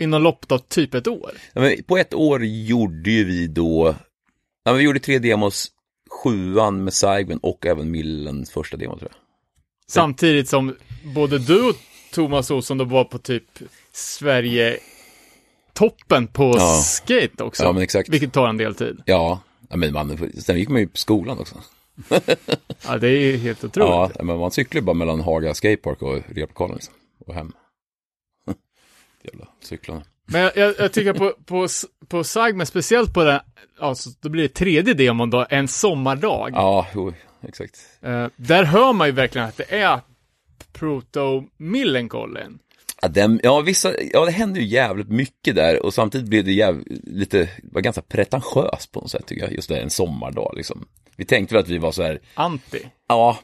[0.00, 1.30] inom loppet av typ ett år.
[1.52, 3.94] Ja, men på ett år gjorde ju vi då,
[4.64, 5.68] ja, men vi gjorde tre demos,
[6.22, 9.18] sjuan med Saigmen och även Millens första demo tror jag.
[9.86, 10.76] Samtidigt som
[11.14, 11.76] både du och
[12.12, 13.44] Thomas Olsson då var på typ
[13.92, 14.78] Sverige
[15.72, 16.82] toppen på Ja.
[16.82, 17.62] skate också.
[17.62, 18.08] Ja, men exakt.
[18.08, 19.02] Vilket tar en del tid.
[19.06, 19.40] Ja,
[19.74, 21.54] men man, sen gick man ju på skolan också.
[22.86, 24.16] Ja, det är helt otroligt.
[24.18, 26.94] Ja, men man cyklar ju bara mellan Haga Skatepark och replokalen liksom,
[27.26, 27.52] och hem.
[29.22, 30.02] Jävla cyklarna.
[30.26, 31.68] Men jag, jag, jag tycker på, på,
[32.08, 33.40] på Sagme, speciellt på den,
[33.78, 36.50] alltså då blir det tredje demon då, En sommardag.
[36.52, 37.12] Ja, jo,
[37.48, 37.78] exakt.
[38.02, 40.00] Eh, där hör man ju verkligen att det är
[40.72, 42.58] Proto Millencolin.
[43.02, 46.52] Ja, den, ja, vissa, ja, det hände ju jävligt mycket där och samtidigt blev det
[46.52, 50.86] jäv, lite, var ganska pretentiöst på något sätt tycker jag, just det, en sommardag liksom.
[51.16, 52.78] Vi tänkte väl att vi var så här, Anti.
[53.08, 53.38] ja,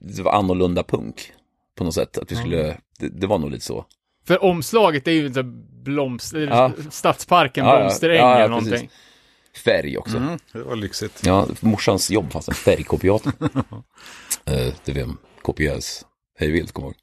[0.00, 1.32] det var annorlunda punk
[1.74, 3.84] på något sätt, att vi skulle, det, det var nog lite så.
[4.28, 5.42] För omslaget är ju inte
[5.82, 6.72] blomster, Ja.
[6.90, 8.72] Stadsparken, Ja, blomsteräng Ja, ja, eller någonting.
[8.72, 9.62] precis.
[9.64, 10.16] Färg också.
[10.16, 11.26] Mm, det var lyxigt.
[11.26, 13.32] Ja, morsans jobb fanns en färgkopiator.
[13.42, 16.06] uh, det var kopierades
[16.38, 16.94] hej vilt, kommer jag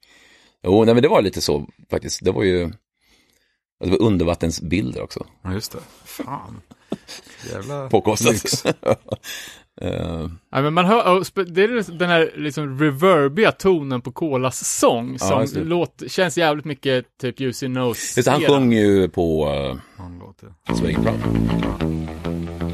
[0.72, 0.80] ihåg.
[0.80, 2.26] Jo, nej men det var lite så faktiskt.
[2.26, 2.72] Det var ju,
[3.84, 5.26] det var undervattensbilder också.
[5.44, 5.80] Ja, just det.
[6.06, 6.62] Fan.
[7.52, 8.66] Jävla Påkostat.
[9.82, 15.18] Eh, Ja, men man hör, det är den här liksom reverbiga tonen på Kolas sång
[15.20, 15.68] Ja, som det.
[15.70, 18.20] låt, känns jävligt mycket typ Juicy Nose.
[18.20, 20.76] just det, han sjöng ju på uh, Någon låt, ja.
[20.76, 22.65] Swing Proud.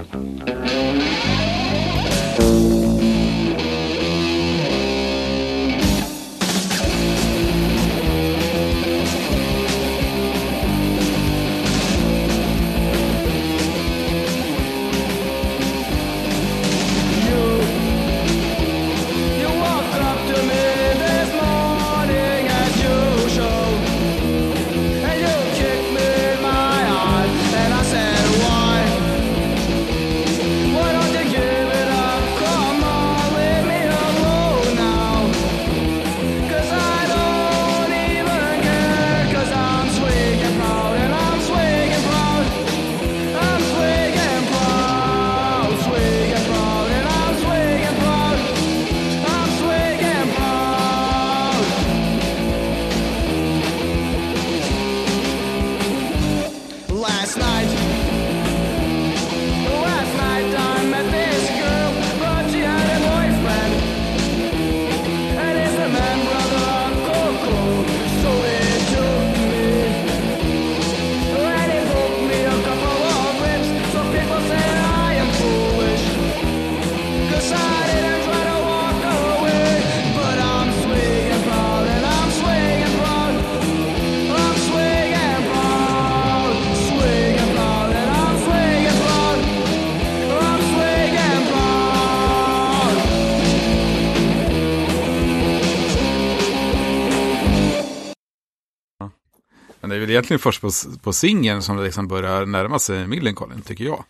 [99.99, 100.69] Väl egentligen först på,
[101.03, 104.03] på singeln som det liksom börjar närma sig Millencolin, tycker jag.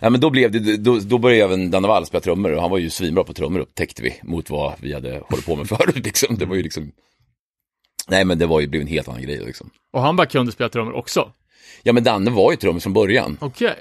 [0.00, 2.70] Ja, men då, blev det, då, då började även Danne Wall spela trummor och han
[2.70, 6.04] var ju svinbra på trummor upptäckte vi mot vad vi hade hållit på med förut.
[6.04, 6.36] Liksom.
[6.38, 6.92] Det var ju liksom,
[8.08, 9.70] nej men det var ju, blev en helt annan grej liksom.
[9.92, 11.32] Och han bara kunde spela trummor också?
[11.82, 13.36] Ja men Danne var ju trummor från början.
[13.40, 13.76] Okej.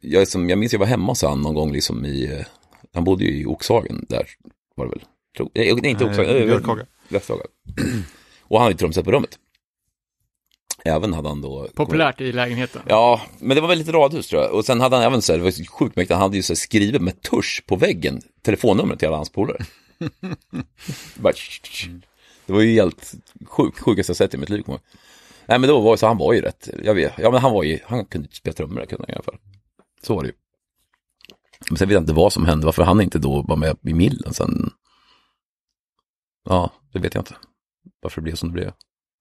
[0.00, 2.46] Jag, som, jag minns jag var hemma hos han någon gång liksom i, eh,
[2.94, 4.26] han bodde ju i Oxhagen där
[4.76, 5.04] var det väl.
[5.36, 6.86] Tro, nej, nej, inte Oxhagen, Nej, äh, Björkhaga.
[7.08, 7.44] Västhaga.
[8.42, 9.38] och han ju trumset på rummet.
[10.84, 11.68] Även hade han då...
[11.74, 12.82] Populärt i lägenheten?
[12.86, 14.52] Ja, men det var väl lite radhus tror jag.
[14.52, 16.52] Och sen hade han även så här, det var sjukt mäktigt, han hade ju så
[16.52, 19.64] här skrivit med tusch på väggen, telefonnumret till alla hans polare.
[22.46, 23.12] Det var ju helt
[23.46, 24.62] sjukt, sjukaste jag sett i mitt liv.
[24.62, 24.80] kommer.
[25.46, 27.62] Nej men då var så, han var ju rätt, jag vet, ja men han var
[27.62, 29.38] ju, han kunde ju spela trummor, kunde han i alla fall.
[30.02, 30.34] Så var det ju.
[31.68, 33.94] Men sen vet jag inte vad som hände, varför han inte då var med i
[33.94, 34.70] Millen sen.
[36.44, 37.34] Ja, det vet jag inte.
[38.00, 38.72] Varför det blev som det blev,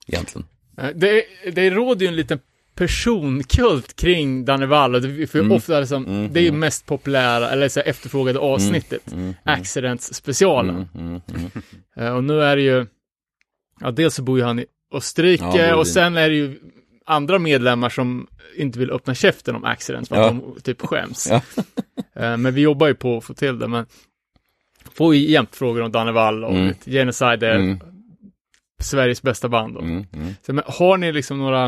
[0.08, 0.48] egentligen.
[0.78, 2.40] Eh, Det, det råder ju en liten
[2.76, 5.52] personkult kring Danne Wall och det, för Mm.
[5.52, 9.12] ofta liksom, Mm, det är ju mest populära, eller så här efterfrågade avsnittet.
[9.12, 10.76] Mm, mm, Accidents specialen.
[10.96, 11.52] mm, mm, mm.
[11.96, 12.86] Eh, Och nu är det ju,
[13.80, 16.60] ja dels så bor ju han i Österrike Ja, och sen är det ju
[17.06, 20.40] andra medlemmar som inte vill öppna käften om accidents för att Ja.
[20.56, 21.28] de typ skäms.
[21.32, 21.42] Ja.
[22.16, 23.86] Eh, Men vi jobbar ju på att få till det, men
[24.94, 26.74] får ju jämt frågor om Danne Wall och Mm.
[26.86, 27.80] Genocide Mm.
[28.84, 29.74] Sveriges bästa band.
[29.74, 29.80] Då.
[29.80, 30.34] Mm, mm.
[30.46, 31.66] Så, men har ni liksom några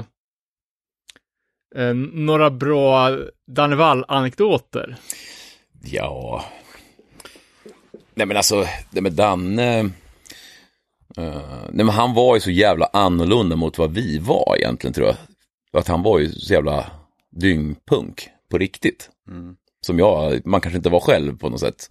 [1.76, 4.96] eh, några bra Danne Wall-anekdoter?
[5.84, 6.46] Ja.
[8.16, 9.80] Nej men alltså, det med Danne.
[11.18, 15.08] eh, nej men han var ju så jävla annorlunda mot vad vi var egentligen tror
[15.08, 15.16] jag.
[15.80, 16.92] Att han var ju så jävla
[17.32, 19.10] dyngpunk på riktigt.
[19.86, 21.90] Som jag, man kanske inte var själv på något sätt.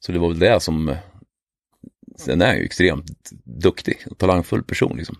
[0.00, 0.96] Så det var väl det som,
[2.16, 5.16] sen är han ju extremt duktig och talangfull person liksom.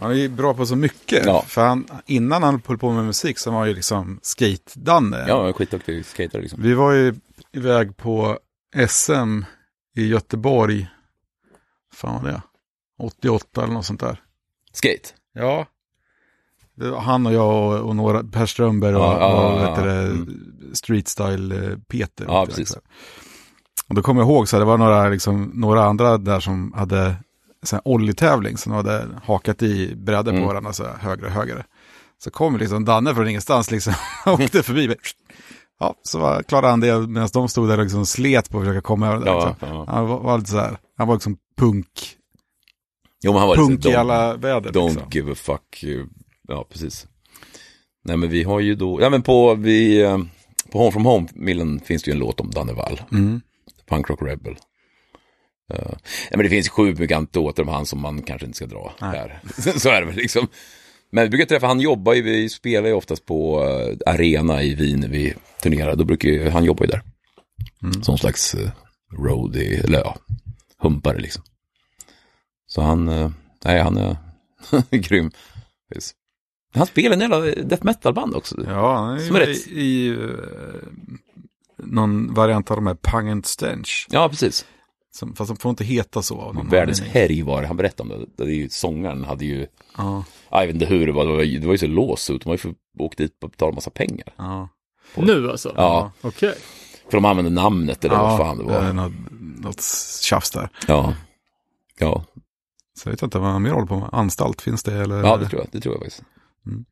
[0.00, 1.26] Han är ju bra på så mycket.
[1.26, 1.42] Ja.
[1.42, 5.24] För han, innan han höll på med musik så var han ju liksom skate-Danne.
[5.28, 6.62] Ja, en skitduktig skater liksom.
[6.62, 7.14] Vi var ju
[7.52, 8.38] iväg på
[8.88, 9.42] SM
[9.96, 10.88] i Göteborg.
[11.94, 12.42] Fan vad det är.
[12.98, 14.22] 88 eller något sånt där.
[14.72, 15.08] Skate.
[15.34, 15.66] Ja.
[16.74, 19.82] Det var han och jag och, och några, Per Strömberg och, Ja, ja, och ja,
[19.82, 19.94] du, ja.
[19.94, 20.40] det, Mm.
[20.72, 22.24] Street Style eh, Peter.
[22.28, 22.68] Ja, precis.
[22.68, 22.82] så här.
[23.90, 26.72] Och då kommer jag ihåg så här, det var några, liksom, några andra där som
[26.76, 27.14] hade
[27.84, 30.42] oljetävling som hade hakat i brädor Mm.
[30.42, 31.64] på varandra så här, högre och högre.
[32.24, 33.92] Så kom liksom Danne från ingenstans liksom
[34.26, 34.88] och åkte förbi.
[34.88, 34.96] mig.
[35.80, 38.64] Ja, så var, klarade han det medan de stod där och liksom slet på att
[38.64, 39.24] försöka komma över det.
[39.24, 39.68] där, Ja, liksom.
[39.68, 39.84] ja.
[39.88, 42.16] Han var, var lite så här, han var liksom punk,
[43.22, 44.70] Jo, men han var punk lite i alla väder.
[44.72, 45.08] Don't Liksom.
[45.10, 45.82] give a fuck.
[45.82, 46.04] eh,
[46.48, 47.06] Ja, precis.
[48.04, 50.18] Nej, men vi har ju då, ja men på, vi, eh,
[50.72, 53.00] på Home from Home-millen finns det ju en låt om Danne Wall.
[53.12, 53.40] Mm.
[53.90, 54.56] Punk Rock Rebel.
[55.74, 55.94] Uh,
[56.30, 58.92] ja, men det finns sjukt mycket anekdoter om han som man kanske inte ska dra
[59.00, 59.18] Nej.
[59.18, 59.40] här.
[59.78, 60.48] Så är det väl liksom.
[61.12, 64.74] Men vi brukar träffa, han jobbar ju, vi spelar ju oftast på eh, Arena i
[64.74, 65.96] Wien när vi turnerar.
[65.96, 67.02] Då brukar ju, han jobbar ju där.
[67.82, 68.02] Mm.
[68.02, 68.70] Som slags uh,
[69.18, 70.16] roadie, eller ja,
[70.78, 71.42] humpare liksom.
[72.66, 73.30] Så han, eh,
[73.64, 74.16] nej han är
[74.90, 75.30] grym.
[76.74, 78.56] Han spelar en jävla death metal-band också.
[78.66, 80.16] Ja, han är Som är ju i, i
[81.84, 84.06] någon variant av de här Pung and Stench.
[84.10, 84.66] Ja, precis.
[85.12, 86.40] Som, fast de får inte heta så.
[86.40, 88.44] Av någon Världens härj var det, han berättade om det.
[88.44, 89.66] det är ju, sångaren hade ju,
[89.96, 92.30] Ja, jag vet inte hur det var, det var, ju- det var ju så låst
[92.30, 94.34] ut, de har ju för, åkt dit och betalat massa pengar.
[94.36, 94.68] ja.
[95.14, 95.72] Nu alltså?
[95.76, 96.54] Ja, Okej.
[97.10, 98.92] för de använde namnet eller vad fan det var.
[98.92, 99.12] något,
[99.64, 99.82] något
[100.22, 100.68] tjafs där.
[100.88, 101.14] Ja.
[101.98, 102.24] Ja,
[102.98, 104.08] Så jag vet inte vad han mer håller på med.
[104.12, 104.94] Anstalt, finns det?
[104.94, 105.22] Eller?
[105.24, 106.22] ja det tror jag, det tror jag faktiskt.
[106.66, 106.84] Mm.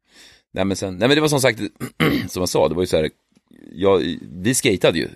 [0.53, 1.59] Nej men sen, nej men det var som sagt,
[2.28, 3.11] som jag sa, det var ju så här,
[3.72, 5.09] jag, vi skatade ju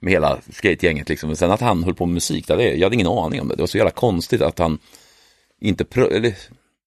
[0.00, 1.28] med hela skategänget liksom.
[1.28, 3.56] Men sen att han höll på med musik, det jag hade ingen aning om det.
[3.56, 4.78] Det var så jävla konstigt att han
[5.60, 6.34] inte, prö- eller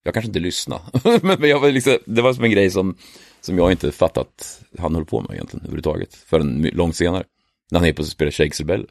[0.04, 0.82] jag kanske inte lyssnade.
[1.22, 2.98] men jag var liksom, det var som en grej som,
[3.42, 6.16] som jag inte fattat han höll på med egentligen överhuvudtaget.
[6.16, 7.24] Förrän långt senare.
[7.72, 8.88] När han är på att spela Shakes Rebell.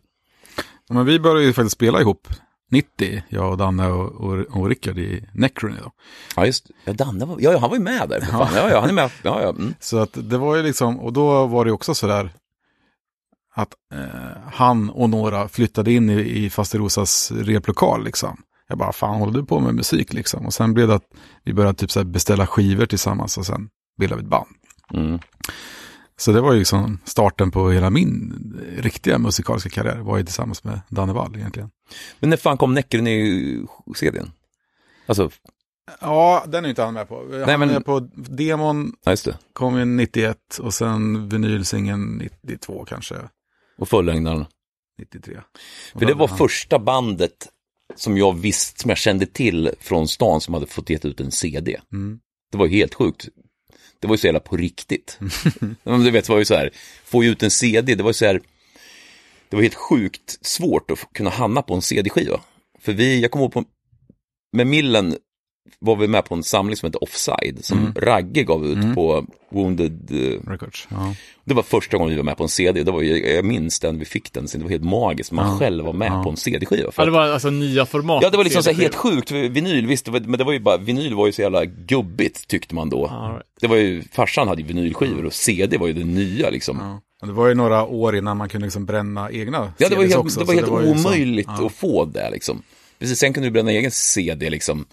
[0.88, 2.28] Men vi började ju faktiskt spela ihop
[2.70, 5.92] 90, jag och Danne och, och, och Rickard i Necrony då.
[6.36, 8.20] Ja just ja, Danne var, ja, ja, han var ju med där.
[8.20, 8.48] Fan.
[8.54, 9.10] Ja, ja, han är med.
[9.22, 9.48] Ja, ja.
[9.48, 9.74] Mm.
[9.80, 12.30] Så att det var ju liksom, och då var det också sådär
[13.54, 18.42] att eh, han och några flyttade in i, i Fasterosas replokal liksom.
[18.68, 20.46] Jag bara, fan håller du på med musik liksom?
[20.46, 21.10] Och sen blev det att
[21.44, 24.48] vi började typ så beställa skivor tillsammans och sen bildade vi ett band.
[24.94, 25.18] Mm.
[26.20, 28.32] Så det var ju liksom starten på hela min
[28.78, 31.70] riktiga musikaliska karriär, var ju tillsammans med Danne Wall egentligen.
[32.20, 33.64] Men när fan kom Näcken i
[33.96, 34.30] CDn?
[35.06, 35.30] Alltså,
[36.00, 37.16] Ja, den är inte han med på.
[37.16, 39.38] Han Nej, men- är på demon, ja just det.
[39.52, 43.14] kom in 91 och sen vinylsingeln 92 kanske,
[43.78, 44.44] Och fullängdaren.
[44.98, 45.36] 93.
[45.92, 47.48] För det var första bandet
[47.96, 51.30] som jag visst, som jag kände till från stan som hade fått gett ut en
[51.30, 51.80] CD.
[51.92, 52.20] Mm.
[52.52, 53.28] Det var ju helt sjukt.
[54.00, 55.18] Det var ju så jävla på riktigt.
[55.84, 56.70] Du vet, det var ju så här,
[57.04, 58.40] få ut en CD, det var ju så här,
[59.48, 62.40] det var helt sjukt svårt att kunna hamna på en CD-skiva.
[62.80, 63.64] För vi, jag kommer ihåg på,
[64.52, 65.16] med Millen
[65.78, 70.10] var vi med på en samling som hette Offside, som Ragge gav ut på Wounded
[70.10, 70.88] eh, Records.
[70.90, 71.14] Ja.
[71.44, 73.80] det var första gången vi var med på en CD, det var ju, jag minns
[73.80, 76.36] den vi fick den, så det var helt magiskt, man själv var med på en
[76.36, 76.92] CD-skiva.
[76.96, 78.22] Ja, det var alltså nya format.
[78.22, 80.52] Ja, det var liksom så här helt sjukt, vinyl, visst, det var, men det var
[80.52, 83.06] ju bara, vinyl var ju så jävla gubbigt tyckte man då.
[83.06, 83.42] Right.
[83.60, 86.78] Det var ju, farsan hade ju vinylskivor och CD var ju det nya liksom.
[86.80, 87.26] Ja, Ja.
[87.26, 90.40] Det var ju några år innan man kunde liksom bränna egna det var helt, också,
[90.40, 91.66] det var så helt ju så- omöjligt ja.
[91.66, 92.62] att få det liksom.
[92.98, 94.84] Precis, sen kunde du bränna egen CD liksom.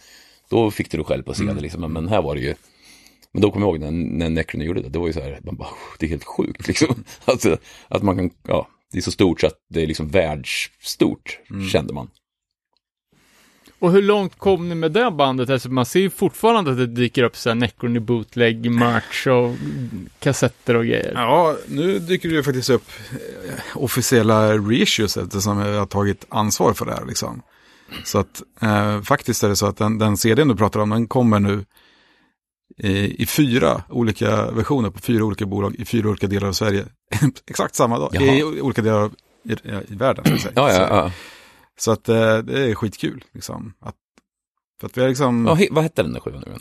[0.50, 1.64] Då fick du själv på CD Mm.
[1.64, 2.56] liksom, men, men här var det ju
[3.32, 5.40] men då kommer jag ihåg när, när Necron gjorde det, det var ju så här,
[5.44, 5.70] man bara,
[6.00, 7.04] det är helt sjukt liksom.
[7.26, 11.40] Alltså, att man kan, ja, det är så stort så att det är liksom världsstort,
[11.50, 11.68] Mm.
[11.70, 12.10] kände man.
[13.80, 15.50] Och hur långt kom ni med det bandet?
[15.50, 19.28] Alltså man ser ju fortfarande att det dyker upp så här Necron i bootleg, merch
[19.28, 19.56] och
[20.20, 21.12] kassetter och grejer.
[21.16, 26.74] Ja, nu dyker det ju faktiskt upp eh, officiella reissues eftersom jag har tagit ansvar
[26.74, 27.06] för det här.
[27.06, 27.42] Liksom.
[28.04, 31.08] Så att eh, faktiskt är det så att den, den CDn du pratar om, den
[31.08, 31.66] kommer nu
[32.78, 36.86] i, i fyra olika versioner på fyra olika bolag i fyra olika delar av Sverige.
[37.48, 38.24] Exakt samma dag, Jaha.
[38.36, 39.52] i olika delar av i,
[39.94, 40.40] i världen.
[40.40, 40.54] säga.
[40.56, 41.12] Ja, ja, ja.
[41.80, 43.24] så att eh, det är skitkul.
[43.34, 43.74] Liksom.
[43.82, 43.96] Att,
[44.80, 46.56] för att vi har liksom ja he, vad hette den där skivan nu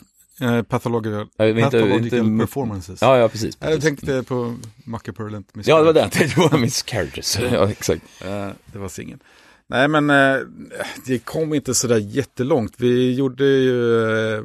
[0.47, 3.01] eh, pathological, Ja, inte- pathological inte- performances.
[3.01, 3.57] Ja, ja, precis.
[3.59, 5.51] Jag tänkte på Macke Purlent.
[5.53, 6.09] Ja, det var den.
[6.13, 7.39] Det var Miss Characters.
[7.51, 8.01] Ja, exakt.
[8.25, 9.19] Eh, det var singeln.
[9.69, 10.37] Nej, men eh,
[11.05, 12.73] det kom inte sådär jättelångt.
[12.77, 14.43] Vi gjorde ju eh,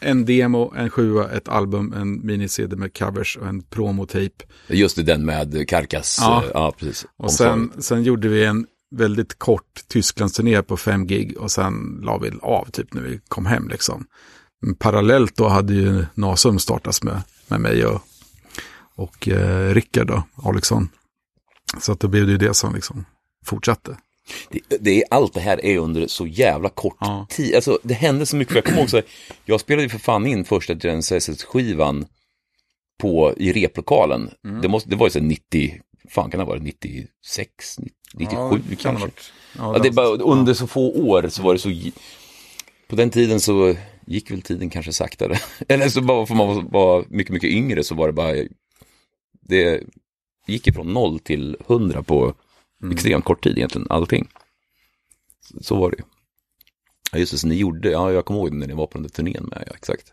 [0.00, 4.44] en demo, en sjua, ett album, en mini-CD med covers och en promotape.
[4.68, 6.18] Just det, den med Karkas.
[6.20, 6.44] Ja.
[6.44, 7.06] Ja, ja precis.
[7.16, 12.18] Och sen, sen gjorde vi en väldigt kort Tysklandsturné på fem gig och sen la
[12.18, 14.06] vi av typ när vi kom hem liksom.
[14.60, 18.02] Men parallellt då hade ju Nasum startats med, med mig och,
[18.94, 20.88] och eh, Rickard då, Alexson.
[21.80, 23.04] Så att då blev det ju det som liksom
[23.44, 23.96] fortsatte.
[24.50, 27.26] Det, det är, allt det här är under så jävla kort Ja.
[27.30, 27.54] tid.
[27.54, 28.54] Alltså, det hände så mycket.
[28.54, 29.04] Jag kommer ihåg så här,
[29.44, 32.06] jag spelade ju för fan in första Genesis-skivan
[32.98, 34.30] på, i replokalen.
[34.44, 34.60] Mm.
[34.62, 37.78] Det, måste, det var ju så här 90, fan kan det ha varit 96,
[38.14, 39.10] 97 Ja, det kan det kanske.
[39.58, 41.70] Ja, det är bara, under så få år så var det så...
[42.88, 43.74] På den tiden så
[44.06, 45.38] gick väl tiden kanske saktare.
[45.68, 48.34] Eller så bara för man var mycket, mycket yngre så var det bara...
[49.48, 49.82] Det
[50.46, 52.34] gick ifrån noll till hundra på
[52.92, 54.28] extremt kort tid egentligen, allting.
[55.40, 56.02] Så, så var det ju.
[57.12, 59.02] Ja, just det, så ni gjorde, ja jag kommer ihåg när ni var på den
[59.02, 60.12] där turnén med, ja exakt.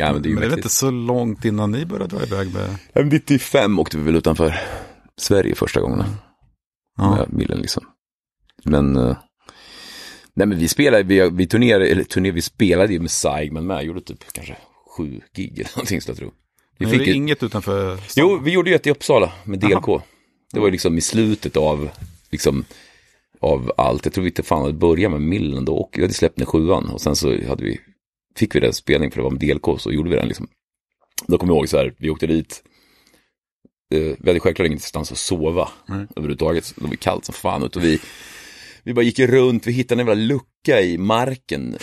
[0.00, 2.22] Ja, men det är men det är väl inte så långt innan ni började dra
[2.22, 2.76] iväg med...
[2.92, 4.60] Ja, 95 åkte vi väl utanför
[5.16, 6.04] Sverige första gången.
[6.96, 7.16] Ja.
[7.16, 7.84] Med Millen liksom.
[8.64, 9.16] Men, eh,
[10.34, 13.84] nej men vi spelade, vi, vi turnerade, eller turné, vi spelade ju med Saigman med,
[13.84, 14.56] gjorde typ kanske
[14.96, 16.32] sju gig eller någonting skulle jag tro.
[16.78, 18.24] Vi Men fick ju, inget utanför stan.
[18.28, 20.02] jo, vi gjorde ju ett i Uppsala med DLK.
[20.52, 21.90] Det var ju liksom i slutet av,
[22.30, 22.64] liksom,
[23.40, 24.04] av allt.
[24.04, 26.46] Jag tror vi inte fan hade börjat med Millen då, och vi hade släppt den
[26.46, 27.80] sjuan och sen så hade vi,
[28.36, 30.48] fick vi den spelning för det var med DLK, så gjorde vi den liksom.
[31.26, 32.62] Då kommer jag ihåg så här, vi åkte dit,
[33.94, 36.06] eh, vi hade självklart ingenstans att sova Nej.
[36.16, 36.72] överhuvudtaget.
[36.76, 38.00] Det var kallt som fan ute och vi,
[38.82, 41.76] vi bara gick runt, vi hittade en jävla lucka i marken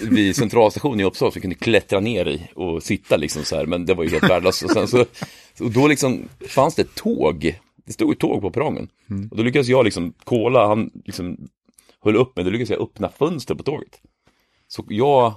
[0.00, 3.66] vid centralstationen i Uppsala så vi kunde klättra ner i och sitta liksom så här,
[3.66, 4.62] men det var ju helt värdelöst.
[4.62, 5.04] Och, sen så,
[5.60, 8.88] och då liksom fanns det tåg, det stod ett tåg på perrongen.
[9.30, 11.48] Och då lyckades jag liksom, kola, han liksom
[12.04, 14.00] höll upp mig, då lyckades jag öppna fönstret på tåget.
[14.68, 15.34] Så jag,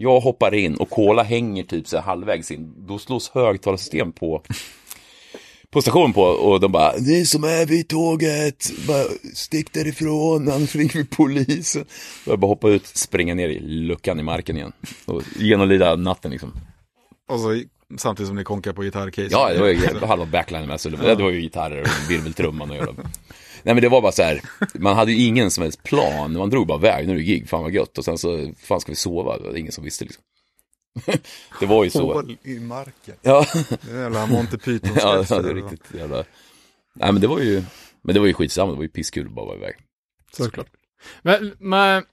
[0.00, 4.42] jag hoppar in och kola hänger typ så halvvägs in, då slås högtalarsystem på
[5.70, 10.76] på stationen på och de bara Ni som är vid tåget, bara stick därifrån, annars
[10.76, 11.84] ringer vi polisen.
[12.26, 14.72] Jag bara hoppa ut, springa ner i luckan i marken igen.
[15.04, 16.52] Och genomlida natten liksom.
[17.28, 17.62] Och så
[17.98, 19.28] samtidigt som ni konkar på gitarrcase.
[19.30, 22.70] Ja, det var ju halva backline med, så det, det var ju gitarrer och virveltrumman
[22.70, 22.94] och jävla...
[23.62, 24.40] Nej men det var bara så här,
[24.74, 27.48] man hade ju ingen som helst plan, man drog bara iväg, nu är det gig,
[27.48, 27.98] fan vad gött.
[27.98, 29.38] Och sen så, fan ska vi sova?
[29.38, 30.22] Det var ingen som visste liksom.
[31.60, 32.12] det var ju så.
[32.12, 33.14] Hål i marken.
[33.22, 36.24] Ja, Det är en jävla Monty python ja, det är riktigt jävla...
[36.94, 37.62] Nej men det var ju,
[38.02, 39.74] men det var ju skitsamma, det var ju pisskul att bara vara iväg.
[40.32, 40.68] Såklart.
[41.22, 42.04] Men, men,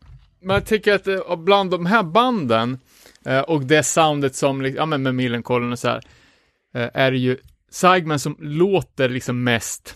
[0.41, 2.79] men jag tycker att eh, bland de här banden
[3.25, 6.01] eh, och det soundet som, ja men med Millencolin och så här,
[6.75, 7.37] eh, är det ju
[7.69, 9.95] Sidemen som låter liksom mest,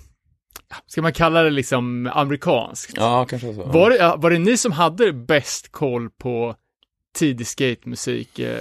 [0.88, 2.94] ska man kalla det liksom amerikanskt?
[2.96, 3.64] Ja, kanske så.
[3.64, 6.56] Var, det, var det ni som hade bäst koll på
[7.16, 8.40] tidig skatemusik?
[8.40, 8.60] eh?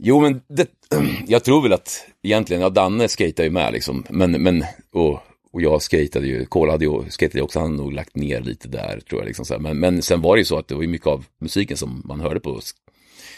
[0.00, 0.68] Jo, men det,
[1.26, 5.20] jag tror väl att egentligen, ja, Danne skejtade ju med liksom, men, men och,
[5.52, 8.40] och jag skejtade ju, Kola hade ju skejtade ju också, han hade nog lagt ner
[8.40, 9.60] lite där tror jag liksom så här.
[9.60, 12.02] Men, men sen var det ju så att det var ju mycket av musiken som
[12.04, 12.60] man hörde på.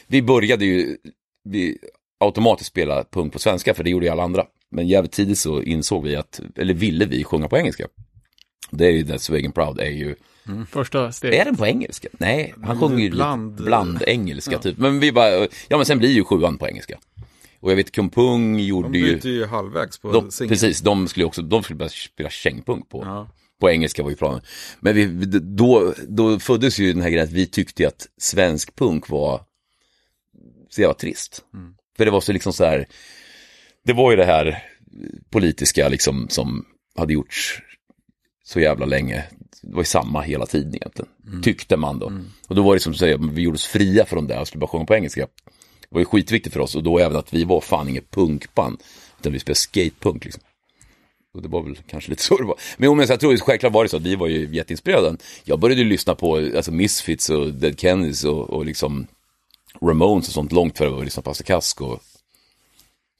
[0.07, 0.97] Vi började ju,
[1.45, 1.79] vi
[2.21, 4.47] automatiskt spela punk på svenska, för det gjorde ju alla andra.
[4.75, 7.87] Men jävligt tidigt så insåg vi att, eller ville vi sjunga på engelska.
[8.71, 10.15] Det är ju, That's Swag and Proud är ju,
[10.71, 11.41] Första steget.
[11.41, 12.09] är den på engelska?
[12.13, 14.79] Nej, han sjunger ju bland- engelska typ.
[14.79, 15.31] Men vi bara,
[15.69, 16.99] ja men sen blir ju sjuan på engelska.
[17.61, 20.49] Och jag vet Kumpung gjorde De ju, byter ju halvvägs på de, singeln.
[20.49, 23.29] precis, de skulle också, de skulle börja spela kängpunk på, Ja.
[23.61, 24.41] på engelska var ju planen.
[24.81, 28.77] Men vi, vi- då, då föddes ju den här grejen att vi tyckte att svensk
[28.77, 29.41] punk var
[30.71, 31.45] så jävla trist.
[31.97, 32.87] För det var så liksom så här,
[33.85, 34.63] det var ju det här
[35.31, 36.65] politiska liksom som
[36.97, 37.63] hade gjorts
[38.45, 39.25] så jävla länge.
[39.63, 42.13] Det var ju samma hela tiden egentligen, tyckte man då.
[42.49, 44.61] Och då var det som du säger, vi gjorde oss fria från det och skulle
[44.61, 45.21] bara sjunga på engelska.
[45.21, 48.83] Det var ju skitviktigt för oss och då även att vi var fan inget punkband,
[49.21, 50.43] utan vi spelade skatepunk liksom.
[51.35, 52.59] Och det var väl kanske lite så det var.
[52.77, 55.17] Men, men så jag tror självklart var det så att vi var ju jätteinspirerade.
[55.45, 59.07] Jag började ju lyssna på alltså Misfits och Dead Kennedys och, och liksom
[59.83, 62.03] Ramones och sånt långt före att lyssna på Hasse Kask och,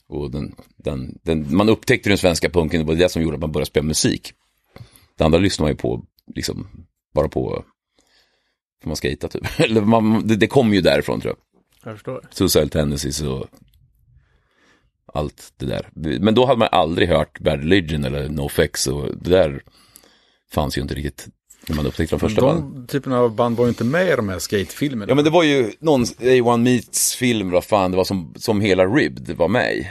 [0.09, 3.41] och den, den, den, man upptäckte den svenska punken, det var det som gjorde att
[3.41, 4.33] man började spela musik.
[5.17, 7.65] Det andra lyssnar man ju på, liksom, bara på,
[8.83, 9.43] för man skejta typ.
[9.61, 11.91] Eller man, det, det kom ju därifrån tror jag.
[11.91, 12.29] Jag förstår.
[12.31, 13.47] Suicidal Tendencies och
[15.07, 15.91] allt det där.
[16.21, 19.63] Men då hade man aldrig hört Bad Religion eller NoFX och det där
[20.53, 21.29] fanns ju inte riktigt
[21.69, 22.75] när man upptäckte de första banden.
[22.75, 25.11] De typerna av band var ju inte med i de här skatefilmerna.
[25.11, 28.61] Ja men det var ju någon A1 Meets film, vad fan, det var som, som
[28.61, 29.89] hela Ribbed var med i.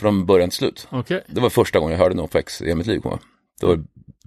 [0.00, 0.88] Från början till slut.
[0.90, 1.24] Okej.
[1.28, 3.00] Det var första gången jag hörde NoFX i hela mitt liv.
[3.60, 3.84] Det var det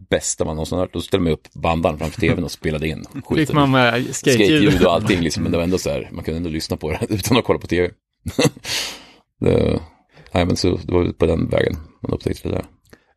[0.09, 0.93] bästa man någonsin hört.
[0.93, 4.85] Då ställde man upp bandaren framför tvn och spelade in Fick man med skate-ljud?
[4.85, 6.99] och allting liksom, men det var ändå så här, man kunde ändå lyssna på det
[7.09, 7.89] utan att kolla på tv.
[9.39, 9.79] det,
[10.31, 12.65] nej men så, det var på den vägen man upptäckte det där.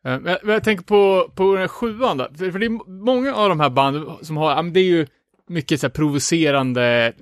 [0.05, 2.27] Eh, men Jag, jag tänker på, på den här sjuan då.
[2.37, 5.07] För, det är många av de här banden som har, det är ju
[5.49, 7.13] mycket så här provocerande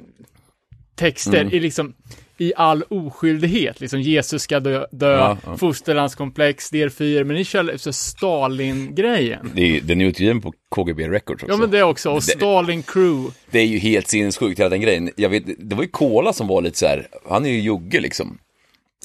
[0.95, 1.53] texter Mm.
[1.53, 1.93] i liksom
[2.37, 5.57] i all oskyldighet, liksom Jesus ska dö, dö Ja, ja.
[5.57, 9.51] fosterlandskomplex, DR4, men ni kör så Stalin-grejen.
[9.55, 11.53] Det är, den är utgiven på KGB Records också.
[11.53, 13.33] Ja men det också, och Stalin Crew.
[13.51, 15.09] Det är ju helt sinnessjukt hela den grejen.
[15.15, 17.99] Jag vet, det var ju Kola som var lite så här, han är ju jugge
[17.99, 18.37] liksom.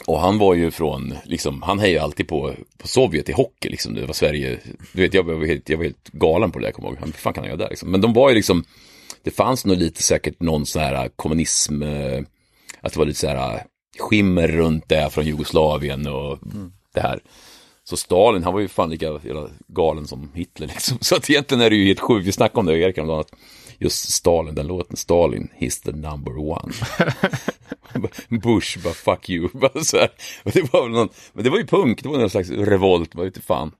[0.06, 3.94] Och han var ju från, liksom, han hejade alltid på, på Sovjet i hockey liksom.
[3.94, 4.58] Det var Sverige,
[4.92, 7.06] du vet jag var helt, jag var helt galen på det där, kommer jag ihåg.
[7.06, 7.90] Hur fan kan han göra det liksom?
[7.90, 8.64] Men de var ju liksom,
[9.22, 12.20] det fanns nog lite säkert någon sån här eh, kommunism, eh,
[12.80, 13.60] att det var lite så här eh,
[13.98, 16.38] skimmer runt det från Jugoslavien och
[16.94, 17.20] det här.
[17.84, 20.98] Så Stalin, han var ju fan lika jävla galen som Hitler liksom.
[21.00, 23.32] Så att egentligen är det ju helt sjukt, vi snackade om det Erik häromdagen, att
[23.78, 26.72] just Stalin, den låten, Stalin, he's the number one.
[28.42, 29.48] Bush, bara fuck you.
[29.54, 30.10] Bara så här.
[30.42, 33.14] Och det var väl någon, men det var ju punk, det var någon slags revolt,
[33.14, 33.72] vad vet du fan.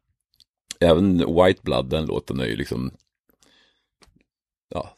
[0.80, 2.90] Även White Blood, den låten är ju liksom,
[4.68, 4.96] ja.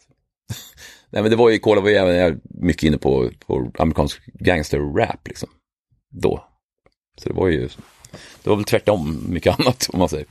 [1.10, 5.28] Nej men det var ju, Kola var ju även mycket inne på, på amerikansk gangster-rap
[5.28, 5.48] liksom.
[6.10, 6.44] Då.
[7.18, 7.68] Så det var ju,
[8.42, 10.26] det var väl tvärtom mycket annat om man säger.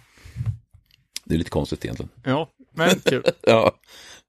[1.25, 2.09] Det är lite konstigt egentligen.
[2.23, 3.23] Ja, men kul.
[3.41, 3.75] Ja,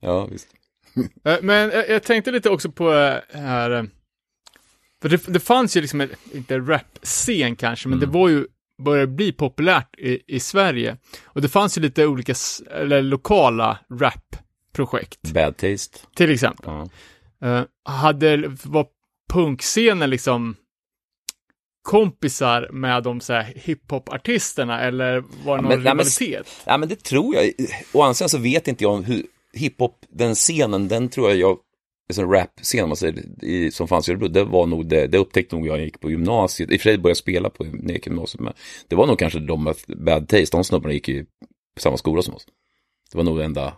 [0.00, 0.48] ja visst.
[1.24, 3.82] Eh, Men jag, jag tänkte lite också på det här, eh,
[5.02, 8.46] för det, det fanns ju liksom, en, inte en rap-scen kanske, men det var ju,
[8.84, 10.96] började bli populärt i, i Sverige.
[11.24, 12.34] Och det fanns ju lite olika,
[12.70, 15.98] eller lokala rap-projekt, Bad taste.
[16.14, 16.70] till exempel.
[16.70, 16.88] Ja.
[17.48, 18.86] Eh, hade, var
[19.32, 20.56] punkscenen liksom
[21.82, 26.48] kompisar med de så här hiphop-artisterna, eller var det någon men- nej, men- rivalitet?
[26.66, 27.52] Ja men det tror jag.
[27.92, 29.22] Å andra sidan så vet inte jag om hur
[29.52, 31.58] hiphop, den scenen, den tror jag jag,
[32.18, 35.56] en rap-scen man säger, i, som fanns i Örebro, det var nog det, det upptäckte
[35.56, 36.70] nog jag när jag gick på gymnasiet.
[36.70, 38.52] I och för sig började jag spela på när jag gick i gymnasiet, men
[38.88, 41.24] det var nog kanske de med Bad Taste, de snubbarna gick i
[41.78, 42.46] samma skola som oss.
[43.10, 43.72] Det var nog det enda,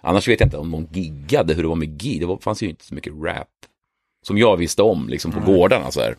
[0.00, 2.62] annars vet jag inte om någon giggade, hur det var med gig, det var, fanns
[2.62, 3.48] ju inte så mycket rap.
[4.22, 6.16] Som jag visste om, liksom på gårdarna så här.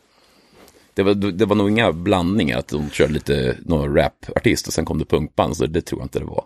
[0.93, 4.85] Det var, det var nog inga blandningar, att de körde lite, någon rapartist och sen
[4.85, 6.45] kom det punkband, så det tror jag inte det var.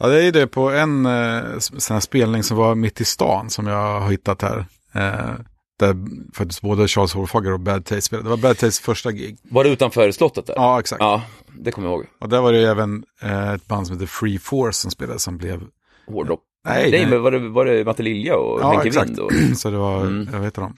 [0.00, 4.00] Ja, det är det på en eh, spelning som var mitt i stan som jag
[4.00, 4.58] har hittat här.
[4.94, 5.30] Eh,
[5.78, 5.96] där
[6.34, 8.26] faktiskt både Charles Horfager och Bad Taste spelade.
[8.26, 9.38] Det var Bad Taste första gig.
[9.42, 10.54] Var det utanför slottet där?
[10.56, 11.00] Ja, exakt.
[11.00, 11.22] Ja,
[11.58, 12.06] det kommer jag ihåg.
[12.20, 15.18] Och där var det ju även eh, ett band som heter Free Force som spelade
[15.18, 15.62] som blev...
[16.08, 16.40] Hårdrock.
[16.64, 19.08] Nej, Nej, men var det, var det Matte Lilja och Ja, Henke exakt.
[19.08, 19.18] Vind?
[19.18, 19.32] Och...
[19.56, 20.28] Så det var, Mm.
[20.32, 20.72] jag vet inte.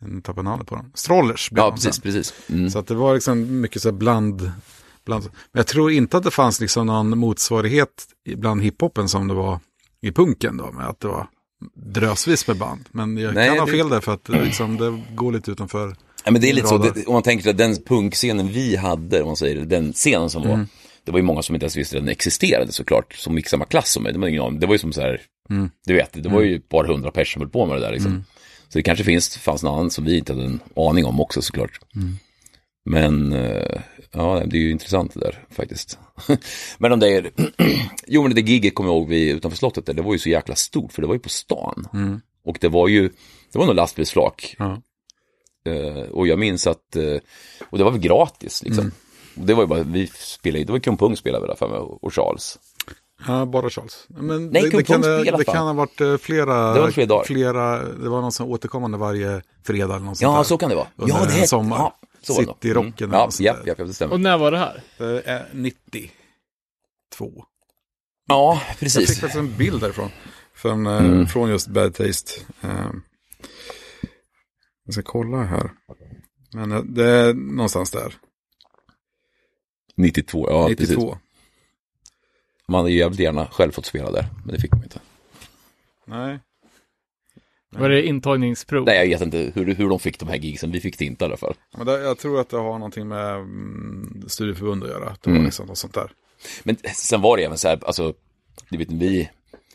[0.00, 0.90] Jag tappade namnet på dem.
[0.94, 2.02] Strollers blev Ja, precis, sen.
[2.02, 2.34] precis.
[2.50, 2.70] Mm.
[2.70, 4.52] Så att det var liksom mycket så bland,
[5.06, 5.24] bland.
[5.24, 9.34] Men jag tror inte att det fanns liksom någon motsvarighet i- bland hiphopen som det
[9.34, 9.60] var
[10.00, 10.72] i punken då.
[10.72, 11.26] Med att det var
[11.74, 12.84] drösvis med band.
[12.92, 15.96] Men jag Nej, kan ha fel där för att det, liksom, det går lite utanför.
[16.24, 19.20] Ja, men det är lite så, det, om man tänker att den punkscenen vi hade,
[19.22, 20.58] om man säger den scenen som Mm.
[20.58, 20.66] var,
[21.04, 23.64] det var ju många som inte ens visste att den existerade såklart, som gick samma
[23.64, 24.12] klass som mig.
[24.12, 24.60] Det var, ingen aning.
[24.60, 25.70] det var ju som så här, Mm.
[25.86, 27.92] du vet, det var ju ett par hundra personer som höll på med det där
[27.92, 28.24] liksom.
[28.68, 31.42] Så det kanske finns, fanns någon annan som vi inte hade en aning om också
[31.42, 31.80] såklart.
[31.96, 32.16] Mm.
[32.90, 33.80] Men, eh,
[34.14, 35.98] ja, det är ju intressant det där faktiskt.
[36.78, 37.30] men de där,
[38.06, 40.28] jo men det giget kommer jag ihåg vi, utanför slottet där, det var ju så
[40.28, 41.88] jäkla stort, för det var ju på stan.
[41.92, 42.20] Mm.
[42.44, 43.08] Och det var ju,
[43.52, 44.56] det var nog lastbilsflak.
[44.58, 44.82] Ja.
[45.66, 47.16] Eh, och jag minns att, eh,
[47.70, 48.80] och det var väl gratis liksom.
[48.80, 48.94] Mm.
[49.36, 51.68] Och Det var ju bara, vi spelade, det var Kung Pung spelade vi där för
[51.68, 52.58] mig och Charles.
[53.26, 54.06] Ja, bara Charles.
[54.08, 57.06] Men Nej, det, det, kan, det, det kan ha varit eh, flera, Det var flera
[57.06, 57.24] dagar.
[57.24, 60.86] flera, det var någon som återkommande varje fredag eller något Ja, så kan det vara.
[60.96, 61.76] Ja, det är sommar.
[61.76, 61.96] Ja,
[62.26, 62.34] så.
[62.34, 63.66] Cityrocken eller Ja, något sånt japp, där.
[63.68, 64.14] japp, japp, det stämmer.
[64.14, 64.82] Och när var det här?
[64.98, 66.10] Det är 92.
[68.26, 69.20] Ja, Jag fick precis.
[69.20, 70.10] faktiskt en bild därifrån.
[70.54, 71.26] Från, eh, Mm.
[71.26, 72.32] från just Bad Taste.
[72.60, 72.90] Eh,
[74.84, 75.70] jag ska kolla här.
[76.52, 78.14] Men eh, det är någonstans där.
[79.96, 80.94] 92, ja 92.
[80.94, 81.20] precis.
[82.68, 85.00] Man hade ju jävligt gärna själv fått spela där, men det fick man inte.
[86.06, 86.40] Nej.
[87.80, 88.84] Var det intagningsprov?
[88.84, 91.24] Nej, jag vet inte hur, hur de fick de här gigsen, vi fick det inte
[91.24, 91.54] i alla fall.
[91.76, 95.04] Men det, jag tror att det har någonting med mm, studieförbund att göra.
[95.04, 95.44] Det var Mm.
[95.44, 96.10] liksom något sånt där.
[96.62, 98.14] Men sen var det även så här, alltså,
[98.70, 99.30] du vet, vi,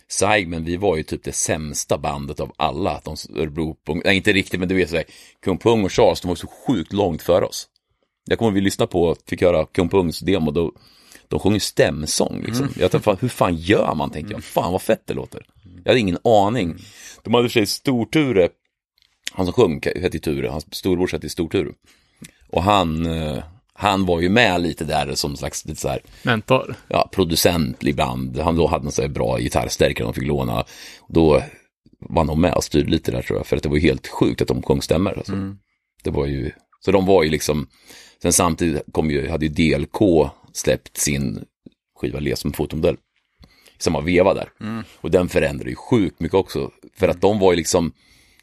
[0.07, 3.01] SAIG, men vi var ju typ det sämsta bandet av alla.
[3.05, 5.05] De Örebro, Pung- nej inte riktigt, men du vet så här,
[5.43, 7.67] Kung Pung och Charles, de var så sjukt långt före oss.
[8.25, 10.71] Jag kommer vi lyssnade på, fick höra Kung Pungs demo, då,
[11.27, 12.67] de sjöng ju stämsång liksom.
[12.79, 14.43] Jag tänkte, fan, hur fan gör man, tänkte jag.
[14.43, 15.45] Fan vad fett det låter.
[15.83, 16.75] Jag hade ingen aning.
[17.23, 18.49] De hade för sig Storture,
[19.31, 21.71] han som sjöng hette Ture, hans storebror hette Storture.
[22.49, 26.75] Och han, eh, han var ju med lite där som slags lite så här, Mentor?
[26.87, 28.39] ja, producent ibland.
[28.39, 30.65] Han då hade en så här bra gitarrstärkare de fick låna.
[31.07, 31.43] Då
[31.99, 33.47] var han nog med och styrde lite där tror jag.
[33.47, 35.17] För att det var ju helt sjukt att de sjöng stämmor.
[35.17, 35.33] Alltså.
[36.03, 37.67] Det var ju, så de var ju liksom,
[38.21, 41.45] sen samtidigt kom ju, hade ju DLK släppt sin
[41.95, 42.97] skiva Les som fotomodell.
[43.79, 44.49] Samma veva där.
[44.95, 46.71] Och den förändrade ju sjukt mycket också.
[46.97, 47.91] För att de var ju liksom,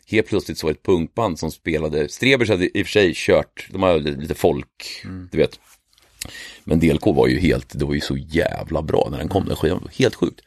[0.06, 3.12] helt plötsligt så var det ett punkband som spelade, Strebers hade i och för sig
[3.14, 5.60] kört, de hade lite folk, du vet.
[6.64, 9.56] Men DLK var ju helt, det var ju så jävla bra när den kom, den
[9.56, 10.40] skivan, helt sjukt.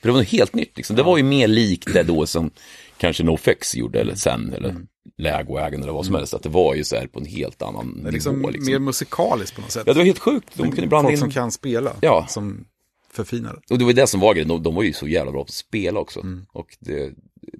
[0.00, 2.50] För det var något helt nytt liksom, det var ju mer likt det då som
[2.96, 4.76] kanske NoFX gjorde eller sen, eller
[5.18, 8.00] Lägoägen eller vad som helst, att det var ju så här på en helt annan
[8.02, 8.72] Det är liksom, nivå liksom.
[8.72, 9.82] mer musikaliskt på något sätt.
[9.86, 11.92] Ja, det var helt sjukt, de kunde blanda Folk in som kan spela.
[12.00, 12.26] Ja.
[12.28, 12.64] Som
[13.12, 13.74] förfinar det.
[13.74, 15.48] Och det var det som var grejen, de, de var ju så jävla bra på
[15.48, 16.22] att spela också.
[16.52, 17.12] Och det,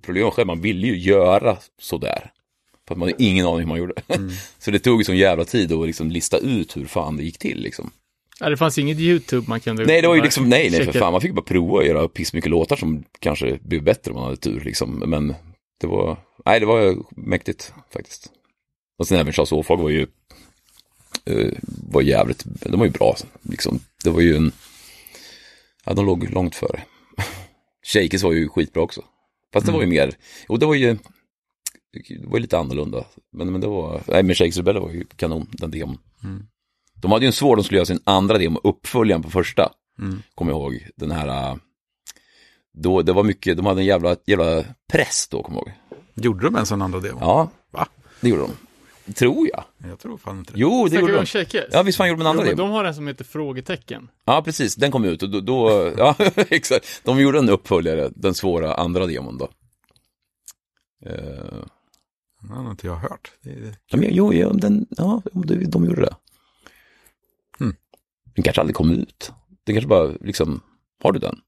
[0.02, 2.30] problemet själv, man ville ju göra sådär.
[2.88, 3.94] För att man hade ingen aning hur man gjorde.
[4.58, 7.38] så det tog ju sån jävla tid att liksom lista ut hur fan det gick
[7.38, 7.90] till liksom.
[8.40, 9.84] Ja, det fanns inget YouTube man kunde...
[9.84, 12.08] Nej, det var ju liksom, nej, nej för fan, man fick bara prova att göra
[12.08, 15.02] pissmycket låtar som kanske blev bättre om man hade tur liksom.
[15.06, 15.34] Men
[15.80, 18.30] det var, nej, det var mäktigt faktiskt.
[18.98, 20.06] Och sen även Charles Åfag var ju,
[21.24, 21.52] eh,
[21.90, 23.80] var jävligt, de var ju bra liksom.
[24.04, 24.52] Det var ju en,
[25.88, 26.82] ja, de låg långt före.
[27.86, 29.04] Shakers var ju skitbra också.
[29.52, 30.14] Fast det var ju mer,
[30.48, 30.98] och det var ju,
[32.08, 33.04] det var ju lite annorlunda.
[33.32, 35.98] Men, men det var, nej men Shakers Rebella var ju kanon, den demon.
[36.94, 39.72] De hade ju en svår, de skulle göra sin andra demo, uppföljaren på första.
[40.34, 41.56] Kommer jag ihåg, den här, äh,
[42.72, 45.74] då, det var mycket, de hade en jävla, jävla press då, kommer jag ihåg.
[46.14, 47.18] Gjorde de en sån andra demo?
[47.20, 47.88] Ja, Va?
[48.20, 48.50] det gjorde de.
[49.14, 49.64] Tror jag.
[49.90, 50.58] Jag tror fan inte det.
[50.60, 51.26] Jo, det Snackar gjorde om de.
[51.26, 51.64] Shakers?
[51.72, 52.68] Ja, visst fan gjorde de en Jo, andra men demo.
[52.68, 54.08] de har en som heter Frågetecken.
[54.24, 57.00] Ja, precis, den kom ut och då, då ja, exakt.
[57.04, 59.48] De gjorde en uppföljare, den svåra andra demon då.
[61.06, 61.12] Eh,
[62.42, 63.32] Det har inte jag hört.
[63.42, 63.74] Det är...
[63.90, 66.16] Ja, men, jo, ja, den, ja, de, de gjorde det.
[67.58, 67.74] Hmm.
[68.34, 69.32] Den kanske aldrig kom ut.
[69.64, 70.60] Den kanske bara, liksom,
[71.02, 71.38] har du den?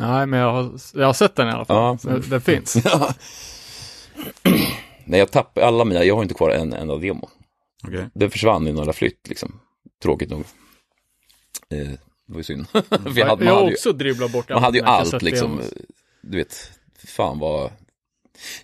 [0.00, 1.76] Nej, men jag har, jag har sett den i alla fall.
[1.76, 2.10] Ja.
[2.10, 2.76] Den, den finns.
[5.10, 7.28] Nej, jag tappade alla mina, jag har inte kvar en enda demo.
[7.84, 8.06] Okej.
[8.14, 9.60] Den försvann i några flytt, liksom.
[10.02, 10.40] Tråkigt nog.
[11.70, 12.66] Eh, det var ju synd.
[12.72, 15.60] Jag Jag, hade, jag har ju, också dribblat bort man hade ju allt, liksom.
[16.22, 16.70] Du vet,
[17.06, 17.70] fan vad...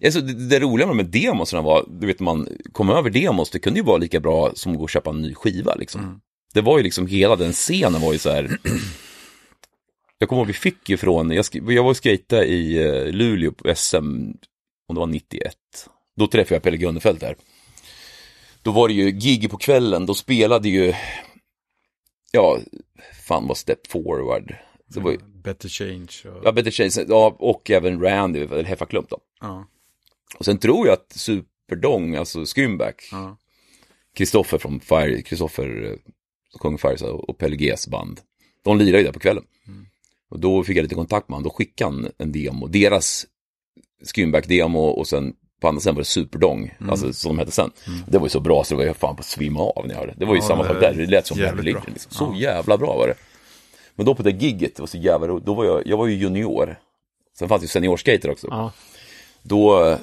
[0.05, 3.81] Alltså, det, det roliga med demosarna var, du vet, man kom över demos, det kunde
[3.81, 6.21] ju vara lika bra som att gå och köpa en ny skiva, liksom.
[6.55, 8.59] Det var ju liksom, hela den scenen var ju så här...
[10.19, 13.53] Jag kommer ihåg, vi fick ju från, jag, jag var och skejtade i eh, Luleå
[13.53, 13.97] på SM,
[14.89, 15.57] om det var 91.
[16.17, 17.37] Då träffade jag Pelle Gunnefelt där.
[18.62, 20.95] Då var det ju gig på kvällen, då spelade ju,
[22.33, 22.59] ja,
[23.27, 24.55] fan var Step Forward.
[24.87, 26.09] Det var ju, Better change.
[26.25, 29.19] Och, ja, Better Chains, ja, och även Randy, eller Heffa Klump då.
[29.41, 29.67] ja,
[30.39, 33.37] Och sen tror jag att Superdong, alltså Screamback, ja.
[34.14, 35.97] Kristoffer från Fire, Kristoffer eh,
[36.51, 38.21] som sjunger Fire och Pelle Gs band.
[38.64, 39.45] De lirade ju där på kvällen.
[40.29, 43.27] Och då fick jag lite kontakt med honom, då skickade han en demo, deras
[44.05, 47.71] Screamback-demo och sen på andra sidan var det Superdong, alltså som de hette sen.
[48.09, 49.95] Det var ju så bra så det var jag fan på att svimma av när
[49.95, 50.19] jag hörde det.
[50.19, 51.59] Det var ju Ja, samma sak är där, det lät som Heavy.
[51.59, 52.11] Religion, liksom.
[52.13, 53.15] Så jävla bra var det.
[53.95, 56.07] Men då på det gigget, det var så jävla roligt, då var jag, jag var
[56.07, 56.79] ju junior.
[57.39, 58.73] Sen fanns det ju seniorskater också Ja.
[59.43, 59.97] då,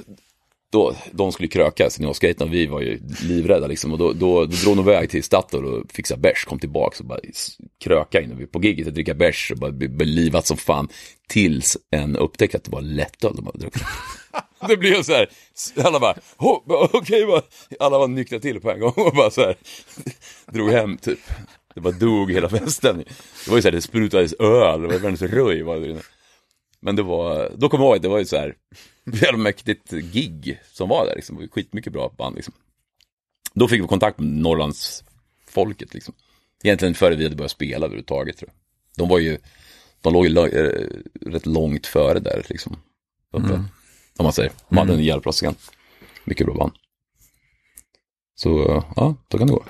[0.72, 3.92] då, de skulle kröka seniorskaterna och vi var ju livrädda liksom.
[3.92, 7.06] Och då, då, då drog de iväg till Statoil och fixade bärs, kom tillbaka och
[7.06, 7.20] bara
[7.84, 10.88] kröka vi- på giget och dricka bärs och bara bli livat som fan.
[11.28, 13.82] Tills en upptäckte att det var lättöl de hade druckit.
[14.68, 15.30] det blev så här,
[15.84, 17.42] alla bara, "Hå, bara, okej, bara."
[17.80, 19.56] alla var nyktra till på en gång och bara så här,
[20.52, 21.20] drog hem typ.
[21.76, 22.98] Det bara dog hela festen.
[23.46, 26.02] Det var ju så här, det sprutades öl, det var världens röj var det inne.
[26.80, 28.56] Men det var, då kommer jag ihåg att det var ju så här,
[29.06, 32.54] jävla mäktigt gig som var där liksom, skitmycket bra band liksom.
[33.54, 35.04] Då fick vi kontakt med Norrlands
[35.48, 36.14] folket liksom.
[36.64, 38.58] Egentligen före vi hade börjat spela överhuvudtaget tror jag.
[38.98, 39.38] De var ju,
[40.02, 40.88] de låg ju eh,
[41.32, 42.78] rätt långt före där liksom.
[43.32, 43.64] Uppe,
[44.18, 45.56] Om man säger, de hade en jävla bra.
[46.24, 46.72] Mycket bra band.
[48.36, 49.64] Så, ja, då kan det gå.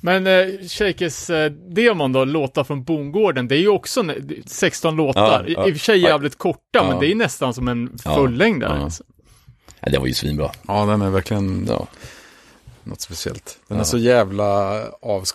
[0.00, 4.96] Men eh, Shakes eh, demon då, låtar från Bondgården, det är ju också ne- 16
[4.96, 5.44] låtar.
[5.48, 5.68] Ja, ja.
[5.68, 6.88] I, och för sig jävligt korta, Ja.
[6.88, 8.76] men det är nästan som en Ja, fullängdare.
[8.78, 8.84] ja.
[8.84, 9.04] alltså.
[9.80, 10.50] Ja, det var ju svinbra.
[10.68, 11.86] ja, den är verkligen Ja.
[12.84, 13.58] något speciellt.
[13.68, 14.72] Den är så jävla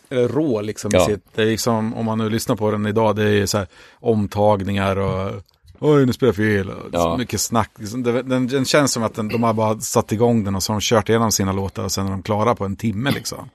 [0.10, 0.96] eller rå liksom.
[0.96, 1.00] i.
[1.00, 3.58] Sitt, det är liksom, om man nu lyssnar på den idag, det är ju så
[3.58, 5.44] här omtagningar och
[5.80, 6.72] oj, nu spelar jag fel.
[6.92, 7.18] Ja.
[7.18, 7.72] mycket snack.
[7.80, 10.74] Liksom, Den, den känns som att den, de har bara satt igång den och så
[10.74, 13.50] har de kört igenom sina låtar och sen är de klara på en timme liksom.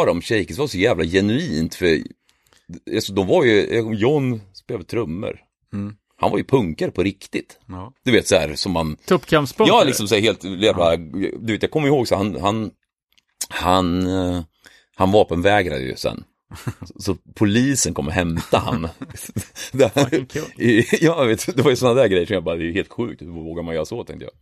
[0.00, 1.98] Var de, Shakers var så jävla genuint för
[2.94, 5.40] alltså, de var ju, John spelade trummor.
[6.16, 7.58] Han var ju punkare på riktigt.
[7.68, 7.92] Ja.
[8.04, 9.74] Du vet så här som man, Tuppkampspunkter.
[9.74, 12.70] ja liksom så här, helt jävla, du vet jag kommer ihåg så han, han,
[13.48, 14.42] han, eh,
[14.96, 16.24] han vapenvägrade ju sen.
[16.86, 18.88] Så, så polisen kom och hämtade han.
[20.56, 22.92] I, ja, vet, det var ju sådana där grejer som jag bara, det är helt
[22.92, 24.32] sjukt, hur vågar man göra så tänkte jag.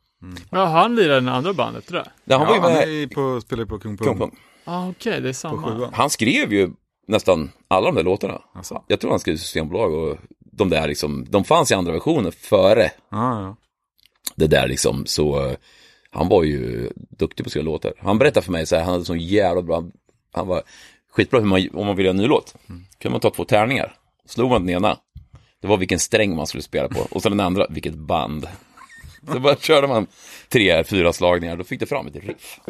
[0.50, 2.06] Ja, han lirade den andra bandet, tror jag.
[2.24, 4.18] Ja, han Ja, var ju han med är ju på, spelar ju på Kung Kung
[4.18, 4.36] Pung.
[4.70, 5.90] Ah, okej, det är samma.
[5.92, 6.70] Han skrev ju
[7.06, 8.42] nästan alla de där låtarna.
[8.54, 8.82] Alltså.
[8.86, 12.90] Jag tror han skrev Systembolag och de där liksom, de fanns i andra versioner före
[13.10, 13.56] Ja, ja.
[14.36, 15.56] det där liksom, så eh,
[16.10, 17.92] han var ju duktig på att skriva låtar.
[17.98, 19.84] Han berättade för mig så här, han hade så jävla bra,
[20.32, 20.62] han var
[21.12, 22.54] skitbra hur man, om man ville göra en ny låt.
[22.98, 23.94] kunde man ta två tärningar,
[24.26, 24.98] slog man den ena,
[25.60, 28.48] det var vilken sträng man skulle spela på, och sen den andra, vilket band.
[29.32, 30.06] Så bara körde man
[30.48, 32.60] tre, fyra slagningar, då fick det fram ett riff.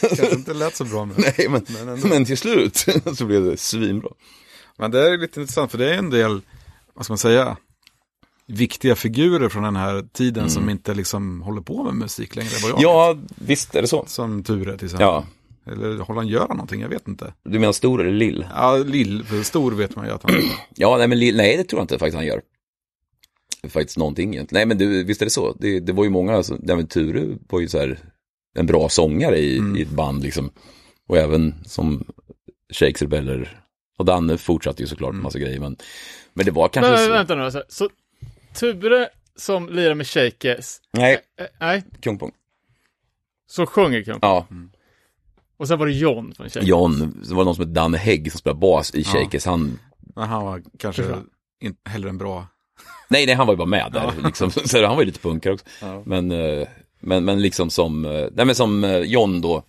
[0.00, 1.14] Kanske inte lät så bra nu.
[1.38, 1.66] Nej, men,
[2.10, 2.76] men till slut
[3.16, 4.10] så blev det svinbra.
[4.78, 6.40] Men det är lite intressant för det är en del,
[6.94, 7.56] vad ska man säga,
[8.46, 12.50] viktiga figurer från den här tiden som inte liksom håller på med musik längre.
[12.62, 12.82] Vad jag vet.
[12.82, 13.16] Ja,
[13.46, 14.04] visst är det så.
[14.06, 15.06] Som Ture till exempel.
[15.06, 15.24] Ja,
[15.66, 16.80] Eller håller han göra någonting?
[16.80, 17.34] Jag vet inte.
[17.44, 18.46] du menar stor eller lill?
[18.54, 20.34] Ja, Lill, för stor vet man ju att han
[20.74, 22.42] Ja, nej men lill, nej det tror jag inte faktiskt han gör.
[23.68, 24.58] Faktiskt någonting egentligen.
[24.58, 25.56] Nej men du, visst är det så.
[25.58, 27.98] Det, det var ju många, alltså, nej men Ture var ju så här
[28.54, 30.50] en bra sångare i, i ett band liksom.
[31.08, 32.04] Och även som
[32.72, 33.60] Shakes Rebeller
[33.98, 35.60] och Danne fortsatte ju såklart med massa grejer.
[35.60, 35.76] Men,
[36.34, 37.12] men det var kanske Men, så.
[37.12, 37.62] vänta nu, alltså.
[37.68, 37.88] så
[38.54, 42.32] Ture som lirar med Shakes, Nej, eh, nej, Kung Pong.
[43.46, 44.18] så sjunger Kung.
[44.22, 44.46] Ja,
[45.56, 46.68] Och sen var det John från Shakes.
[46.68, 49.44] John, det var någon som hette Danne Hägg som spelade bas i Shakers.
[49.46, 49.78] Han,
[50.14, 51.04] Men han var kanske
[51.60, 52.46] inte heller en bra...
[53.08, 54.12] nej, nej, han var ju bara med där.
[54.24, 54.50] Liksom.
[54.64, 55.66] Så han var ju lite punkare också.
[55.80, 56.02] Ja.
[56.06, 56.68] Men, eh,
[57.02, 59.62] men, men liksom som, eh, nej men som eh, John då,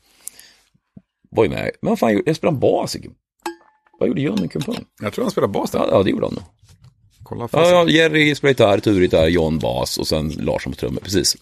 [1.32, 1.72] var ju med.
[1.82, 3.10] Men vad fan, jag spelade bas i
[4.00, 4.86] Vad gjorde John i Kung Pong?
[5.02, 5.80] Jag tror han spelar bas där.
[5.80, 6.44] Ja, ja, det gjorde han nog.
[7.24, 7.72] Kolla Ja, fast.
[7.72, 11.38] ja, Jerry spelade gitarr, Ture gitarr, John bas och sen Larsson på trummor, precis.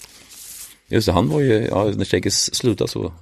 [0.88, 3.14] Just det, han var ju, ja, när Shakers slutade så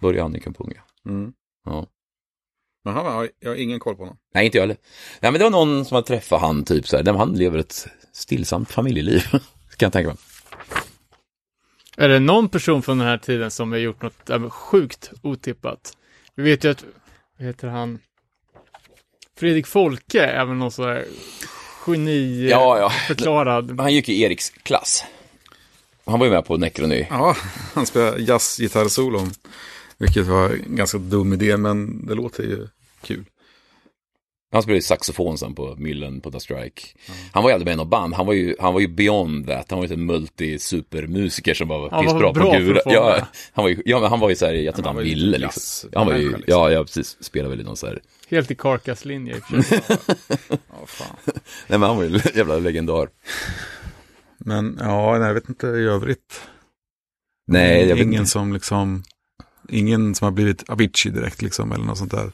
[0.00, 0.72] började han i Kung Pong.
[0.76, 1.10] ja.
[1.10, 1.32] Mm.
[1.66, 1.86] Ja.
[2.84, 4.16] Men han har, jag har ingen koll på honom.
[4.34, 4.76] Nej, inte jag heller.
[5.20, 7.86] Nej, men det var någon som hade träffat han, typ så här, han lever ett
[8.12, 9.40] stillsamt familjeliv, kan
[9.78, 10.16] jag tänka mig.
[11.96, 15.96] Är det någon person från den här tiden som har gjort något äh, sjukt otippat?
[16.34, 16.84] Vi vet ju att,
[17.38, 17.98] vad heter han?
[19.36, 21.04] Fredrik Folke är väl någon sån här
[21.86, 22.90] geni Ja, ja.
[22.90, 23.80] förklarad.
[23.80, 25.04] Han gick i Eriks klass.
[26.06, 27.06] Han var ju med på Necrony.
[27.10, 27.36] Ja,
[27.74, 29.30] han spelar jazzgitarrsolon.
[29.98, 32.68] Vilket var en ganska dum idé, men det låter ju
[33.02, 33.24] kul.
[34.54, 36.82] Han spelade ju saxofon sen på Myllen på The Strike.
[37.32, 39.46] Han var ju aldrig med i något band, han var ju, han var ju beyond
[39.46, 39.70] that.
[39.70, 42.80] Han var ju en multi-supermusiker som bara var Han var pissbra bra på gura.
[42.86, 45.04] Ja, han var ju, ja, men han var ju så här, jag tror inte Han
[45.04, 45.90] ville liksom.
[45.94, 46.44] Han var ju, liksom.
[46.46, 49.36] ja, ja, precis, spelade väl i någon så här, Helt i Karkas linje.
[50.48, 51.16] Ja, fan.
[51.66, 53.08] nej men han var ju en jävla legendar.
[54.38, 56.40] Men ja, nej, jag vet inte i övrigt.
[57.46, 58.30] Nej, jag vet ingen inte.
[58.30, 59.02] som liksom,
[59.68, 62.30] ingen som har blivit Avicii direkt liksom, eller något sånt där.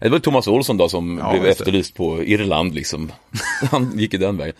[0.00, 3.12] Det var Thomas Olsson då som Ja, blev efterlyst på Irland liksom.
[3.70, 4.54] Han gick ju den vägen.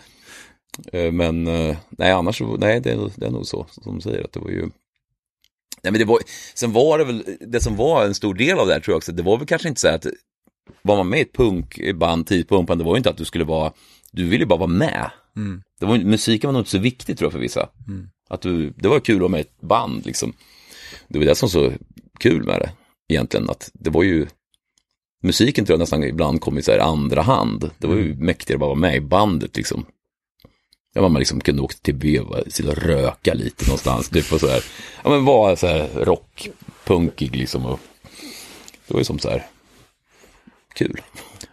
[0.93, 4.23] Eh, Men eh, nej, annars nej, det är, det är nog så som du säger
[4.23, 4.61] att det var ju.
[5.81, 6.19] Nej, men det var,
[6.53, 8.97] sen var det väl, det som var en stor del av det här tror jag
[8.97, 10.05] också, det var väl kanske inte så att
[10.81, 13.43] var man med i ett punkband, tidigt punkband, det var ju inte att du skulle
[13.43, 13.73] vara,
[14.11, 15.11] du ville ju bara vara med.
[15.35, 15.61] Mm.
[15.79, 17.69] Det var, musiken var nog inte så viktig tror jag för vissa.
[18.29, 20.33] Att du, det var kul att vara med i ett band liksom.
[21.07, 21.73] Det var det som var så
[22.19, 22.71] kul med det
[23.13, 24.27] egentligen, att det var ju
[25.21, 27.69] musiken tror jag nästan ibland kom i så här andra hand.
[27.77, 29.85] Det var ju mäktigare att bara vara med i bandet liksom.
[30.93, 34.09] Ja, man liksom kunde åka till B och sitta och röka lite någonstans.
[34.09, 34.63] Typ och så här.
[35.03, 37.65] Ja, men vara så här rockpunkig liksom.
[37.65, 37.79] Och
[38.87, 39.45] det var ju som så här
[40.73, 41.01] kul.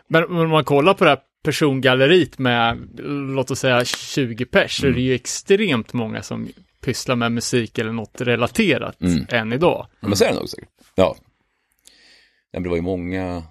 [0.08, 2.88] Men om man kollar på det här persongalleriet med,
[3.34, 6.48] låt oss säga 20 pers, så är det ju extremt många som
[6.80, 9.26] pysslar med musik eller något relaterat Mm.
[9.28, 9.86] än idag.
[10.00, 10.68] Ja, men så är det nog säkert.
[10.94, 11.16] Ja.
[12.52, 13.42] det var ju många.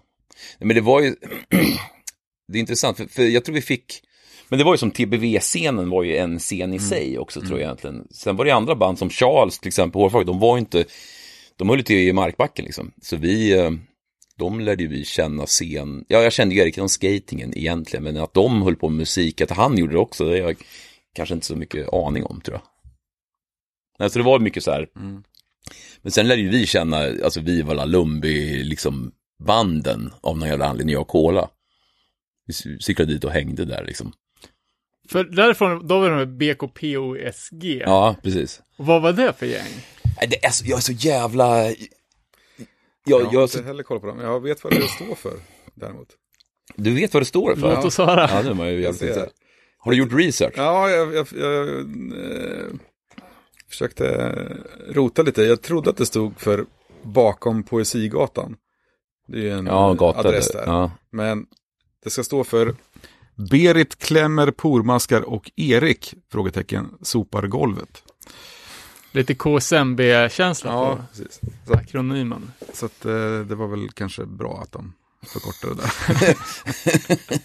[0.60, 1.16] Men det var ju.
[2.48, 4.02] det är intressant, för, för jag tror vi fick.
[4.50, 7.66] Men det var ju som TBV-scenen var ju en scen i sig också tror jag
[7.66, 8.08] egentligen.
[8.12, 10.86] Sen var det andra band som Charles till exempel, Hårfag, de var ju inte.
[11.56, 12.92] De höll till i markbacken liksom.
[13.02, 13.52] Så vi.
[13.60, 13.72] eh,
[14.38, 16.06] De lärde ju vi känna scen.
[16.08, 18.04] Ja, jag kände ju Erik från skatingen egentligen.
[18.04, 20.24] Men att de höll på med musik, att han gjorde det också.
[20.26, 20.56] Det har jag
[21.16, 22.62] kanske inte så mycket aning om tror jag.
[24.00, 24.88] Nej, så det var mycket så här.
[26.02, 29.12] Men sen lärde ju vi känna, alltså Viva La Lumbi, liksom
[29.44, 31.50] banden av någon jävla anledning, jag och Cola.
[32.46, 34.14] Vi cyklade dit och hängde där liksom.
[35.10, 37.64] För därifrån, då var det med BKPOSG.
[37.86, 38.62] Ja, precis.
[38.78, 39.68] Och vad var det för gäng?
[40.18, 41.64] Nej, Det är så, jag är så jävla...
[41.66, 41.76] Jag,
[43.06, 44.20] Jag har jag, inte heller koll på dem.
[44.20, 45.34] Jag vet vad det står för
[45.76, 46.08] däremot.
[46.76, 47.76] du vet vad det står för?
[47.76, 48.30] Låt oss höra.
[48.32, 49.34] Ja, nu är man ju Jag jävligt.
[49.78, 50.54] Har du gjort research?
[50.58, 52.66] Ja, jag, jag, jag eh,
[53.70, 54.36] försökte
[54.90, 55.44] rota lite.
[55.44, 56.66] Jag trodde att det stod för
[57.04, 58.56] bakom Poesigatan.
[59.28, 60.60] Det är en Ja, eh, gata adress där.
[60.66, 60.66] där.
[60.74, 60.92] Ja.
[61.10, 61.46] Men
[62.04, 62.76] det ska stå för
[63.36, 68.04] Berit klämmer pormaskar och Erik, frågetecken, sopar golvet.
[69.12, 71.40] Lite KSMB-känsla Ja, på precis.
[71.68, 72.52] Så, akronymen.
[72.74, 74.94] så att, eh, det var väl kanske bra att de
[75.28, 76.38] förkortade det där.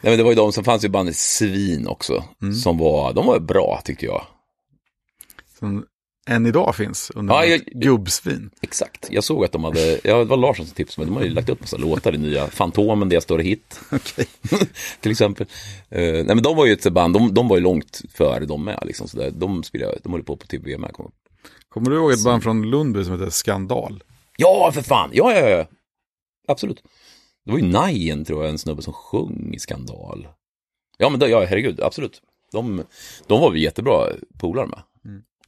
[0.00, 2.24] Nej, men det var ju de som fanns i bandet Svin också.
[2.42, 2.54] Mm.
[2.54, 4.26] Som var, de var bra tyckte jag.
[5.58, 5.86] Som
[6.28, 8.50] än idag finns under Ja, jag- gubbsvin.
[8.60, 11.26] Exakt, jag såg att de hade, ja det var Larsson som tipsade men de har
[11.28, 13.80] ju lagt upp massa låtar i nya Fantomen, deras större hit.
[15.00, 15.46] Till exempel.
[15.88, 18.64] Eh, nej men de var ju ett band, de, de var ju långt före de
[18.64, 19.08] med liksom.
[19.08, 20.92] Så där, de spelade, de håller på på TBV med.
[20.92, 21.12] kommer jag ihåg.
[21.68, 24.02] Kommer du ihåg ett band från Lundby som heter Skandal?
[24.36, 25.66] Ja, för fan, ja, ja, ja.
[26.48, 26.82] Absolut.
[27.44, 30.28] Det var ju Najen tror jag, en snubbe som sjöng i Skandal.
[30.98, 32.22] Ja, men då, ja, herregud, absolut.
[32.52, 32.82] De,
[33.26, 34.06] de var vi jättebra
[34.38, 34.78] polare med.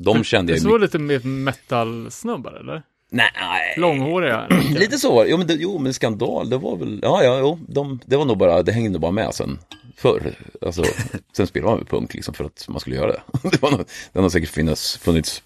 [0.04, 0.80] De kände Det jag så mycket...
[0.80, 2.82] lite mer metal-snubbar eller?
[3.10, 4.48] Nej, Långhåriga?
[4.70, 5.24] lite så.
[5.28, 8.24] Jo, men, det, jo, men skandal, det var väl, ja, ja, jo, de, det var
[8.24, 9.58] nog bara, det hängde nog bara med sen
[9.96, 10.34] förr.
[10.60, 10.84] Alltså,
[11.36, 13.22] sen spelade man med punk liksom för att man skulle göra det.
[13.50, 15.42] Det, var nog, det har säkert funnits, funnits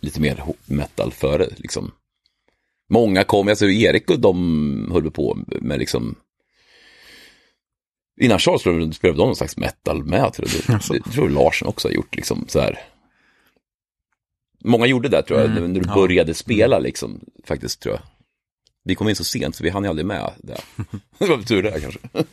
[0.00, 1.92] lite mer metal före liksom.
[2.90, 6.14] Många kom, alltså Erik och de höll på med liksom
[8.20, 8.62] Innan Charles
[8.96, 10.80] spelade de någon slags metal med, tror jag.
[10.80, 12.78] Det, det tror jag Larsen också har gjort, liksom så här.
[14.64, 18.02] Många gjorde det tror jag, när du började spela liksom, faktiskt tror jag.
[18.84, 20.60] Vi kom in så sent så vi hann ju aldrig med det.
[21.18, 21.98] Det var tur det kanske.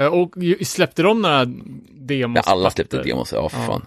[0.00, 1.44] Eh, Och släppte de några
[1.90, 2.42] demos?
[2.46, 3.66] Ja, alla släppte demos, ja för Ja.
[3.66, 3.86] fan.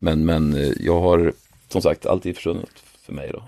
[0.00, 1.32] Men, men eh, jag har,
[1.68, 2.70] som sagt, alltid försvunnit
[3.06, 3.44] för mig då.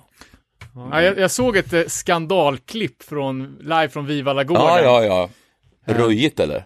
[0.74, 4.62] Ja, jag, jag såg ett eh, skandalklipp från, live från Vivalla-gården.
[4.64, 5.94] Ja, ja, ja.
[5.94, 6.64] Röjigt eller?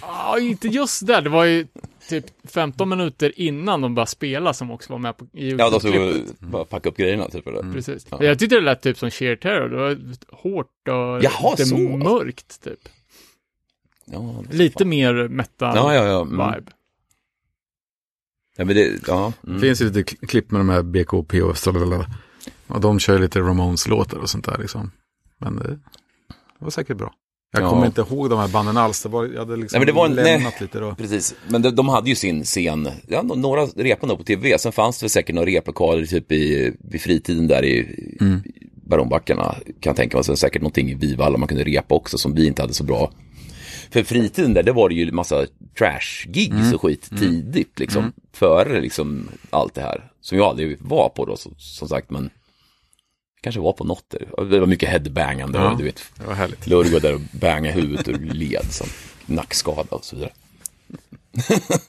[0.00, 1.22] Ja, inte just där.
[1.22, 1.66] Det var ju
[2.08, 6.08] typ 15 minuter innan de började spela som också var med på i Ja, de
[6.18, 7.46] och bara packa upp grejerna typ.
[7.46, 7.72] Eller?
[7.72, 8.06] Precis.
[8.10, 8.24] Ja.
[8.24, 9.68] Jag tyckte det lät typ som sheer terror.
[9.68, 9.98] Det var
[10.42, 11.76] hårt och Jaha, lite så.
[11.78, 12.88] mörkt typ.
[14.04, 16.04] Ja, Lite mer metal ja, ja.
[16.04, 16.20] ja.
[16.22, 16.30] Mm.
[16.54, 16.72] vibe.
[18.56, 19.32] ja men det, ja.
[19.42, 19.60] Det Mm.
[19.60, 21.72] finns ju lite kli- klipp med de här BKP och så.
[21.72, 22.06] lalala.
[22.66, 24.90] Och de kör lite Ramones-låtar och sånt där liksom.
[25.38, 25.78] Men det, det
[26.58, 27.14] var säkert bra.
[27.52, 27.70] Jag Ja.
[27.70, 29.02] kommer inte ihåg de här banden alls.
[29.02, 30.60] Det var, jag hade liksom Nej, men det var en- lämnat nej.
[30.60, 30.94] lite då.
[30.94, 34.58] Precis, men de, de hade ju sin scen, ja, nå- några repade nog på TV,
[34.58, 37.80] sen fanns det väl säkert några replokaler typ i, vid fritiden där i,
[38.20, 38.42] Mm.
[38.44, 39.42] i Baronbackarna,
[39.80, 42.46] kan jag tänka mig, sen säkert någonting i Vivalla man kunde repa också som vi
[42.46, 43.12] inte hade så bra.
[43.90, 45.46] För fritiden där, det var det ju massa
[45.78, 51.24] trash-gigs och skit tidigt liksom, före liksom allt det här, som jag aldrig var på
[51.24, 52.30] då, så, som sagt, men
[53.46, 54.44] kanske var på något där.
[54.50, 55.70] Det var mycket headbangande, Ja.
[55.70, 56.12] och du vet.
[56.66, 58.86] Lurgo där och banga huvudet ur led, som
[59.26, 60.32] nackskada och så vidare.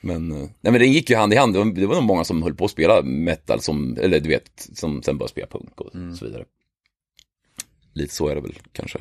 [0.00, 2.04] men, eh, nej men det gick ju hand i hand, det var, det var nog
[2.04, 5.46] många som höll på att spela metal, som, eller du vet, som sen började spela
[5.46, 6.44] punk och så vidare.
[7.94, 8.98] Lite så är det väl kanske.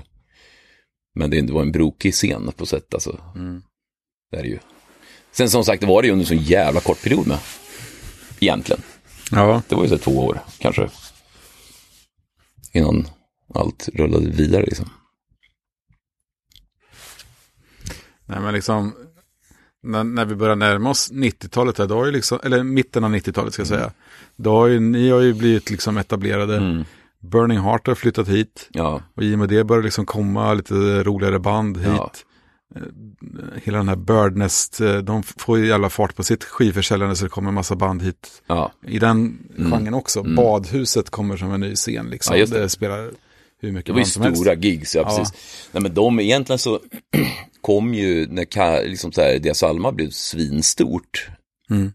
[1.16, 3.20] Men det, var en brokig scen på sätt, alltså.
[4.32, 4.60] Det är det ju.
[5.32, 7.38] Sen som sagt, det var det ju under en sån jävla kort period med.
[8.40, 8.82] Egentligen.
[9.32, 10.90] Ja, Det var ju så två år, kanske.
[12.72, 13.08] Innan
[13.56, 14.90] allt rullade vidare liksom.
[18.26, 18.94] nej men liksom.
[19.84, 23.16] När, när vi börjar närma oss 90-talet här, då har ju liksom, eller mitten av
[23.16, 23.92] 90-talet ska jag säga.
[24.36, 26.58] Då har ju, ni har ju blivit liksom etablerade.
[26.58, 26.84] Mm.
[27.20, 28.70] Burning Heart har flyttat hit.
[28.72, 31.88] Ja, Och i och med det börjar liksom komma lite roligare band hit.
[31.88, 32.12] Ja.
[32.76, 32.82] Eh,
[33.64, 37.30] Hela den här Birdnest, eh, de får ju alla fart på sitt skivförsäljande så det
[37.30, 38.42] kommer en massa band hit.
[38.48, 38.72] ja.
[38.88, 40.24] I den genren också.
[40.24, 42.38] Badhuset kommer som en ny scen liksom.
[42.38, 42.60] Ja, det.
[42.60, 42.70] det.
[42.70, 43.12] spelar
[43.62, 44.42] hur mycket Det var ju som helst.
[44.42, 45.18] stora gigs, ja, Ja.
[45.18, 45.34] precis.
[45.72, 46.80] Nej men de, egentligen så
[47.62, 51.28] kom ju, när liksom så här, Deras Alma blev svinstort.
[51.70, 51.92] Mm.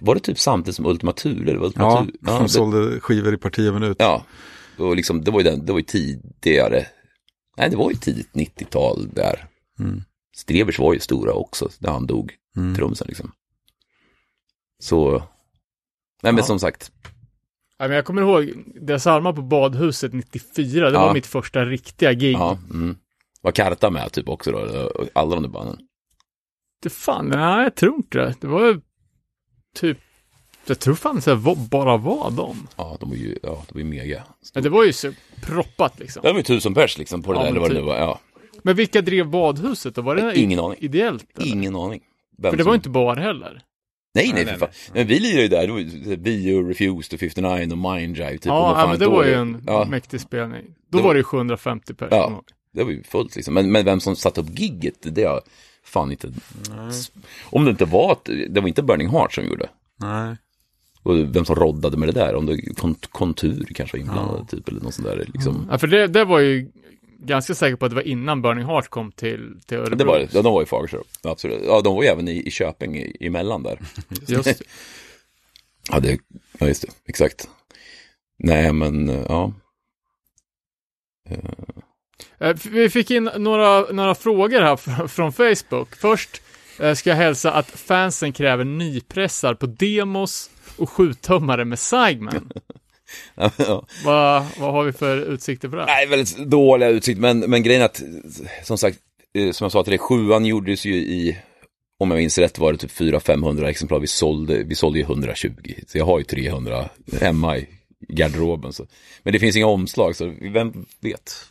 [0.00, 1.52] Var det typ samtidigt som Ultima Thule?
[1.52, 3.96] Det Ja, de det, sålde skivor i parti och minut.
[4.00, 4.24] ja.
[4.78, 6.86] Och liksom, det var ju den, det var ju tidigare.
[7.56, 9.46] Nej, det var ju tidigt 90-tal där.
[9.78, 10.02] Mm.
[10.36, 12.74] Strebers var ju stora också, när han dog, Mm.
[12.74, 13.32] trumsen liksom.
[14.78, 15.10] Så,
[16.22, 16.42] nej men Ja.
[16.42, 16.92] som sagt,
[17.78, 20.90] Ja, men jag kommer ihåg deras armar på badhuset 94.
[20.90, 21.06] Det Ja.
[21.06, 22.34] var mitt första riktiga gig.
[22.34, 22.58] ja.
[22.70, 22.96] Mm.
[23.40, 24.90] Var Karta med typ också då?
[25.12, 25.78] Alla de där banden?
[26.82, 28.34] Det fan, nej jag tror inte det.
[28.40, 28.80] Det var ju
[29.74, 29.98] typ,
[30.66, 31.36] jag tror fan det
[31.70, 32.68] bara var de.
[32.76, 34.22] Ja, de var ju, ja, de var ju mega.
[34.54, 36.22] Men det var ju så proppat liksom.
[36.22, 37.84] Det var ju tusen pers liksom på det Ja, där, eller men vad det typ.
[37.84, 37.98] nu var.
[37.98, 38.20] Ja,
[38.62, 40.02] Men vilka drev badhuset då?
[40.02, 40.78] Var det Ingen aning.
[40.80, 41.26] ideellt?
[41.38, 41.46] Eller?
[41.48, 42.00] ingen aning.
[42.38, 43.62] Vem För det som- var inte bar heller.
[44.14, 44.68] Nej, nej, Nej, för fan.
[44.94, 45.72] Men vi lirade ju där, det
[46.30, 48.44] var ju och Refused och 59 och Minddrive typ.
[48.46, 50.62] ja, fan ja, men det då var ju det- en Ja, mäktig spelning.
[50.90, 52.08] Då Det var var- det ju 750 per.
[52.10, 52.42] Ja.
[52.74, 53.54] det var ju fullt liksom.
[53.54, 55.40] Men, men vem som satte upp gigget, det har
[55.84, 56.32] fan inte...
[57.42, 59.68] Om det inte var, att, det var inte Burning Heart som gjorde.
[60.00, 60.36] Nej.
[61.02, 64.68] Och vem som roddade med det där, om det kont- kontur kanske var inblandad typ,
[64.68, 65.66] eller något sånt där liksom.
[65.70, 66.70] Ja, för det, det var ju
[67.18, 69.96] ganska säker på att det var innan Burning Heart kom till, till Örebro.
[69.96, 71.60] Det var det, ja, de var i Fagersta, absolut.
[71.66, 73.78] Ja, de var ju även i, i Köping i, emellan där.
[74.28, 74.64] Just det.
[75.90, 76.18] Ja, det,
[76.58, 77.48] ja, just det, exakt.
[78.38, 79.52] Nej, men ja.
[82.40, 85.94] Eh, Vi fick in några, några frågor här fr- från Facebook.
[85.96, 86.42] Först
[86.80, 92.52] eh, ska jag hälsa att fansen kräver nypressar på demos och sjutummare med Sigman.
[93.34, 93.86] ja.
[94.04, 95.86] Vad, vad har vi för utsikter på det?
[95.86, 98.02] Nej, väldigt dåliga utsikt, men, men grejen är att,
[98.62, 98.98] som sagt,
[99.34, 101.38] eh, som jag sa till dig, sjuan gjordes ju i,
[101.98, 105.74] om jag minns rätt var det typ 400-500 exemplar, vi sålde, vi sålde ju 120,
[105.86, 106.88] så jag har ju 300
[107.20, 107.68] hemma i
[108.08, 108.72] garderoben.
[108.72, 108.86] Så.
[109.22, 111.48] Men det finns inga omslag, så vem vet?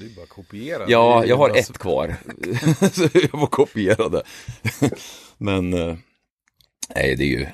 [0.00, 0.84] Det är bara att kopiera.
[0.88, 2.16] Ja, jag har ett kvar.
[2.92, 4.22] så jag får kopiera det.
[5.38, 5.96] Men, eh,
[6.94, 7.46] nej det är ju...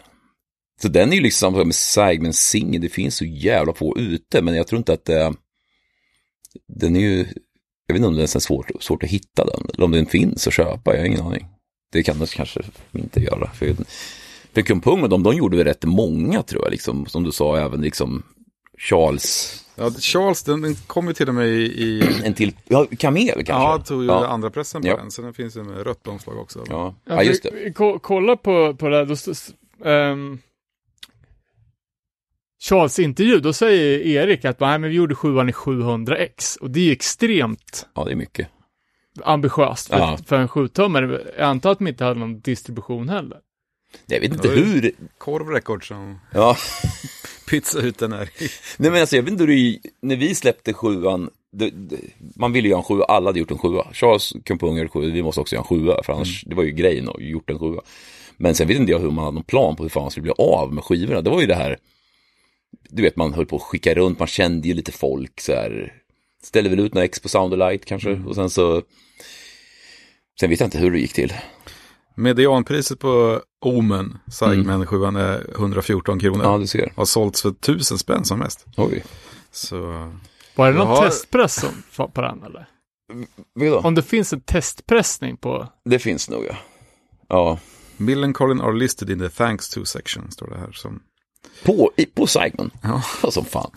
[0.83, 4.43] Så den är ju liksom som med Simon Singh, det finns så jävla få ute,
[4.43, 5.35] men jag tror inte att det...
[6.69, 7.17] Den är ju...
[7.87, 10.47] Jag vet inte om det är svårt, svårt att hitta den, eller om den finns
[10.47, 11.47] att köpa, jag har ingen aning.
[11.93, 12.61] Det kan den kanske
[12.93, 13.51] inte göra.
[13.51, 13.77] För,
[14.53, 17.59] för Kumpung och de, de gjorde väl rätt många tror jag, liksom, som du sa,
[17.59, 18.23] även liksom
[18.79, 21.63] Charles, Ja, Charles, den, den kom ju till och med i...
[21.63, 23.53] i en till, ja, Kamel kanske?
[23.53, 24.27] ja, tog ju ja.
[24.27, 24.97] andra pressen på Ja.
[24.97, 26.65] den, så den finns ju med rött omslag också.
[26.69, 26.95] Ja.
[27.05, 27.73] Ja, just det.
[27.75, 30.39] ko- Kolla på, på det här, då, ehm,
[32.61, 36.81] Charles intervju, då säger Erik att nej, men vi gjorde sjuan i 700x och det
[36.81, 38.49] är ju extremt Ja, det är mycket.
[39.25, 40.19] ambitiöst för, Ja.
[40.27, 41.23] för en sjutummare.
[41.39, 43.39] Jag antar att de inte hade någon distribution heller.
[44.07, 46.57] Jag vet inte hur, Korv Records som ja.
[47.51, 48.31] pytsade ut den här.
[48.77, 51.97] Nej men alltså jag vet inte hur det, när vi släppte sjuan, det, det,
[52.37, 53.87] man ville göra en sjua, alla hade gjort en sjua.
[53.93, 56.71] Charles Kumpung gjorde sju, vi måste också göra en sjua, för annars, det var ju
[56.71, 57.81] grejen att gjort en sjua.
[58.37, 60.23] Men sen vet inte jag hur man hade någon plan på hur fan man skulle
[60.23, 61.21] bli av med skivorna.
[61.21, 61.77] Det var ju det här,
[62.89, 65.93] du vet man höll på att skicka runt, man kände ju lite folk så här.
[66.43, 68.83] Ställde väl ut några ex på Sound Light kanske, och sen så,
[70.41, 71.33] sen vet jag inte hur det gick till.
[72.15, 76.45] Medianpriset på Omen, Sigmen 7 är 114 kronor.
[76.45, 76.93] Ja, du ser.
[76.97, 78.67] Har sålts för 1000 spänn som mest.
[78.77, 79.05] Oj.
[79.51, 79.77] Så,
[80.55, 81.05] Var det någon Jaha.
[81.05, 81.61] testpress
[81.95, 82.69] som, på den eller?
[83.55, 83.79] Vadå?
[83.79, 86.57] Om det finns en testpressning på, Det finns nog ja.
[87.29, 87.59] Ja,
[87.97, 90.73] Millencolin are listed in the thanks to section, står det här.
[90.73, 91.01] Som
[91.65, 92.71] på, i, på Simon.
[92.83, 93.03] Ja.
[93.23, 93.71] Ja, som fan.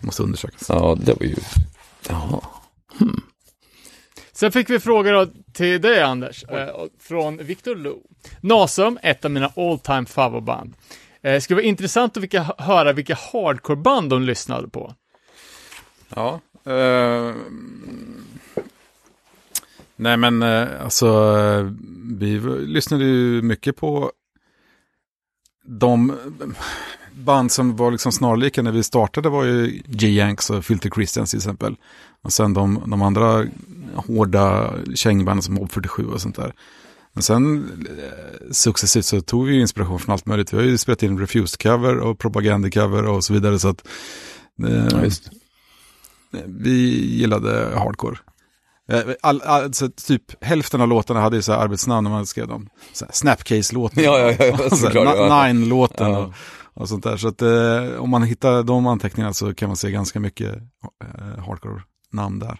[0.00, 0.68] måste undersökas.
[0.68, 1.36] Ja, det var ju,
[2.08, 2.40] jaha.
[4.32, 6.68] Sen fick vi frågor då till dig Anders, eh,
[7.00, 7.98] från Victor Lo.
[8.40, 10.74] Nasum, ett av mina all time favoritband.
[11.22, 14.94] Eh, skulle vara intressant att vilka, höra vilka hardcore-band de lyssnade på.
[16.14, 16.40] Ja.
[16.64, 17.34] eh,
[19.96, 21.06] nej men eh, alltså,
[21.38, 21.72] eh,
[22.18, 24.12] vi lyssnade ju mycket på
[25.68, 26.16] de
[27.12, 31.38] band som var liksom snarlika när vi startade var ju G-Yanks och Filter Christians till
[31.38, 31.76] exempel.
[32.22, 33.46] Och sen de, de andra
[33.94, 36.52] hårda kängbanden som Mob 47 och sånt där.
[37.12, 40.52] Men sen eh, successivt så tog vi inspiration från allt möjligt.
[40.52, 43.58] Vi har ju spelat in Refused-cover och Propaganda-cover och så vidare.
[43.58, 43.88] Så att,
[44.68, 45.10] eh,
[46.30, 48.18] Ja, vi gillade hardcore.
[48.88, 52.26] Eh, All, all, alltså, typ hälften av låtarna hade ju så här arbetsnamn när man
[52.26, 52.68] skrev dem.
[52.92, 54.04] Så Snapcase-låten.
[54.04, 56.18] Ja, ja, ja, så såklart, Nine-låten Ja.
[56.18, 56.32] och,
[56.82, 57.16] och sånt där.
[57.16, 60.54] Så att eh, om man hittar de anteckningarna så kan man se ganska mycket
[61.04, 62.58] eh, hardcore-namn där.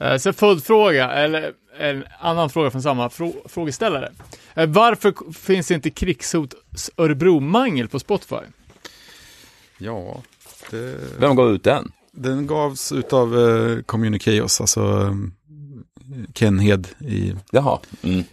[0.00, 4.12] Eh, sen följdfråga, eller en annan fråga från samma frå- frågeställare.
[4.54, 6.54] Eh, varför finns inte krigshot
[6.96, 8.36] Örebro-mangel på Spotify?
[9.78, 10.22] Ja,
[10.70, 11.92] det, Vem gav ut den?
[12.16, 15.14] Den gavs utav eh, Communichaos, alltså eh,
[16.34, 17.34] Ken Hed i...
[17.50, 17.78] Jaha.
[18.02, 18.24] Mm.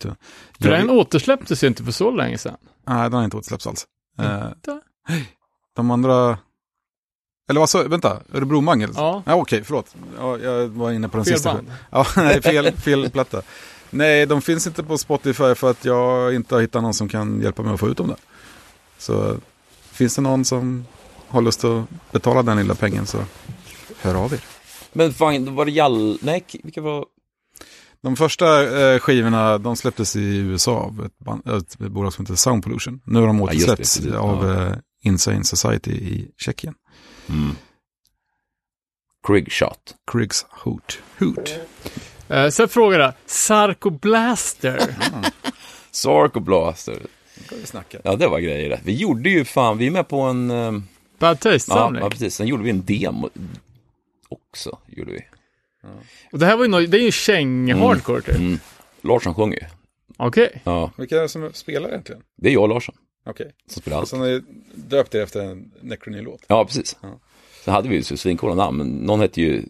[0.00, 0.16] För
[0.58, 2.56] Jag- den återsläpptes ju inte för så länge sedan.
[2.86, 3.86] Nej, den har inte återsläppts alls.
[4.18, 4.80] Eh, Inte?
[5.76, 6.38] de andra...
[7.50, 8.90] Eller vad så, vänta, Örebro-mangel?
[8.94, 9.22] Ja.
[9.26, 9.94] ja Okej, förlåt.
[10.18, 11.54] Ja, jag var inne på den Fel sista.
[11.54, 11.70] band.
[11.90, 13.42] Ja, nej, fel, fel platta.
[13.90, 17.40] Nej, de finns inte på Spotify för att jag inte har hittat någon som kan
[17.40, 18.16] hjälpa mig att få ut dem där.
[18.98, 19.36] Så
[19.90, 20.86] finns det någon som
[21.30, 23.24] har lust att betala den lilla pengen så
[24.00, 24.40] hör av er.
[24.92, 26.18] Men fan, var det Jall...
[26.22, 27.04] Nej, vilka var...
[28.02, 32.34] De första eh, skivorna de släpptes i USA av ett, band, ett bolag som heter
[32.36, 33.00] Sound Pollution.
[33.04, 34.12] Nu har de Ja, det, återsläppts precis.
[34.14, 34.66] av Ja.
[34.66, 36.74] eh, Insane Society i Tjeckien.
[37.28, 37.50] Mm.
[39.26, 39.94] Krigshot.
[40.12, 40.98] Kriggs Hoot.
[41.18, 41.54] Hoot.
[42.28, 44.96] Eh, sen frågar jag, Sarko Blaster.
[45.90, 46.98] Sark och Blaster.
[47.46, 47.98] Ska vi snacka.
[48.04, 48.80] Ja, det var grejer.
[48.84, 50.50] Vi gjorde ju fan, vi är med på en...
[51.20, 52.02] Bad Ja, Taste-samling.
[52.02, 52.34] ja, precis.
[52.34, 53.30] Sen gjorde vi en demo
[54.28, 54.78] också.
[54.86, 55.20] Gjorde vi.
[56.32, 58.34] Och det här var ju, nå- det är ju käng-hardcore typ.
[58.36, 58.58] Mm.
[59.00, 59.66] Larsson sjunger ju.
[60.16, 60.60] Okej.
[60.64, 62.22] Ja, Vilka är det som spelar egentligen?
[62.36, 62.94] det är jag och Larsson
[63.26, 63.52] Okej.
[63.66, 64.08] som spelar allt.
[64.08, 64.42] sen har ni
[64.74, 66.42] döpt er efter en Necrony-låt.
[66.48, 66.96] Ja, precis.
[67.02, 67.18] Ja.
[67.64, 69.62] Sen hade vi ju så svincoola namn, men någon hette ju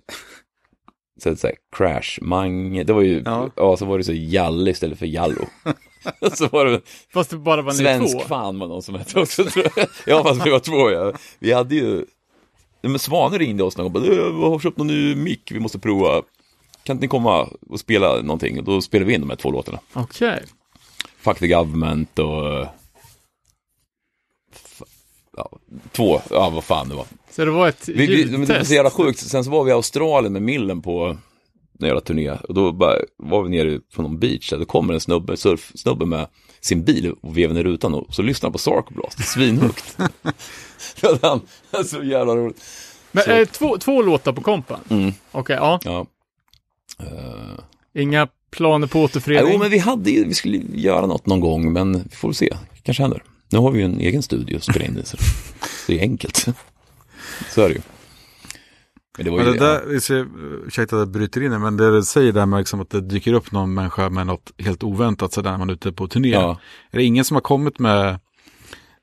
[1.22, 3.50] så att säga, Crash, Mange, det var ju, ja.
[3.56, 3.76] Ja.
[3.76, 5.46] så var det så Jalle istället för Jallo.
[6.34, 6.80] så var det
[7.12, 8.24] Fast det bara var ni Svensk två.
[8.28, 9.86] fan var någon som hette också tror jag.
[10.06, 11.12] Ja, fast vi var två ja.
[11.38, 12.04] Vi hade ju,
[12.82, 15.52] men Svane ringde oss någon gång och bara, "Eh, vi har köpt någon ny mick,
[15.52, 16.22] vi måste prova.
[16.82, 18.58] Kan inte ni komma och spela någonting?
[18.58, 19.78] Och då spelade vi in de här två låtarna.
[19.92, 20.42] Okej.
[21.18, 22.66] Fuck the government och...
[25.50, 25.58] Ja,
[25.92, 27.06] två, ja vad fan det var.
[27.30, 28.68] Så det var ett Vi, vi, men det var ljudtest.
[28.68, 31.16] så jävla sjukt, sen så var vi i Australien med Millen på
[31.80, 32.30] en jävla turné.
[32.30, 36.06] Och då bara, var vi nere på någon beach, där då kommer en snubbe, surfsnubbe
[36.06, 36.26] med
[36.60, 39.96] sin bil och vevar ner rutan och så lyssnar han på Sark Blast, svinhögt.
[41.00, 41.40] Så han,
[41.86, 42.62] så jävla roligt.
[43.12, 44.78] Men Så- eh, två, två låtar på kompen?
[44.88, 45.80] Mm, Okej, ja.
[45.84, 46.06] ja.
[47.00, 49.52] Eh, Inga planer på återförening?
[49.52, 52.56] Jo, men vi hade ju, vi skulle göra något någon gång, men vi får se.
[52.82, 53.22] kanske händer.
[53.52, 55.16] Nu har vi ju en egen studio att spela in i, så
[55.86, 56.46] det är enkelt.
[57.50, 57.80] Så är det ju.
[59.16, 59.66] Men det var ju Men det det.
[59.66, 60.30] där, ursäkta
[60.66, 63.00] ursäkta att jag bryter in det, men det du säger där med liksom att det
[63.00, 66.28] dyker upp någon människa med något helt oväntat sådär när man är ute på turné.
[66.28, 66.60] Ja,
[66.90, 68.18] Är det ingen som har kommit med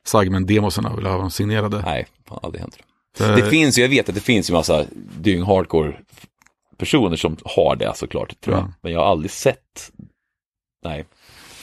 [0.07, 1.82] Sagmen-demosarna och vill ha dem signerade?
[1.82, 2.78] nej, fan, aldrig hänt.
[3.18, 4.86] För- Det finns ju, jag vet att det finns ju massa
[5.19, 5.99] dyng hardcore
[6.78, 8.64] personer som har det såklart, tror jag.
[8.64, 8.74] Ja.
[8.82, 9.91] Men jag har aldrig sett,
[10.84, 11.06] nej.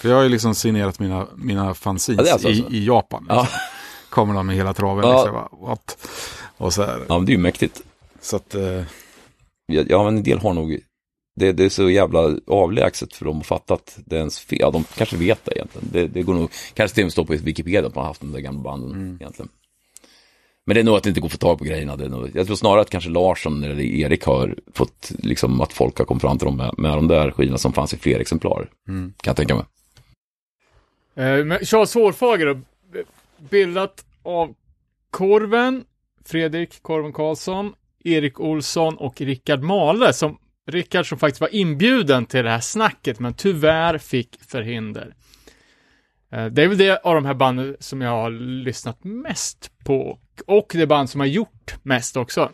[0.05, 3.27] För jag har ju liksom signerat mina, mina fanzines Ja, alltså i, i Japan.
[3.29, 3.41] Ja.
[3.41, 3.59] Liksom.
[4.11, 5.05] Kommer de med hela traven.
[5.05, 5.25] Ja.
[5.25, 5.99] Liksom, what?
[6.57, 7.01] Och så här.
[7.09, 7.81] Ja, men det är ju mäktigt.
[8.21, 8.83] Så att, eh,
[9.67, 10.79] Ja, ja, men en del har nog,
[11.37, 14.59] det, det är så jävla avlägset för dem att fatta att det är ens fel.
[14.61, 15.89] Ja, de kanske vet det egentligen.
[15.93, 18.21] Det, det går nog, kanske till och med står på Wikipedia att man har haft
[18.21, 19.17] de där gamla banden Mm.
[19.21, 19.49] egentligen.
[20.67, 21.97] Men det är nog att det inte går att få tag på grejerna.
[21.97, 25.73] Det är nog, jag tror snarare att kanske Larsson eller Erik har fått, liksom att
[25.73, 28.21] folk har kommit fram till dem med, med de där skivorna som fanns i fler
[28.21, 28.71] exemplar.
[28.89, 29.13] Mm.
[29.21, 29.65] Kan jag tänka mig.
[31.15, 32.61] Eh, men Charles Hårfager då,
[33.51, 34.55] bildat av
[35.11, 35.85] Korven,
[36.25, 37.75] Fredrik Korven Karlsson,
[38.05, 43.21] Erik Olsson och Rickard Male, som Rickard som faktiskt var inbjuden till det här snacket,
[43.21, 45.15] men tyvärr fick förhinder.
[46.33, 48.31] Eh, det är väl det av de här banden som jag har
[48.65, 52.51] lyssnat mest på, och det band som har gjort mest också.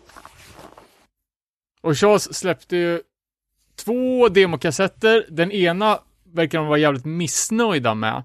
[1.83, 3.03] Och Charles släppte ju
[3.85, 8.25] två demokassetter, den ena verkar de vara jävligt missnöjda med.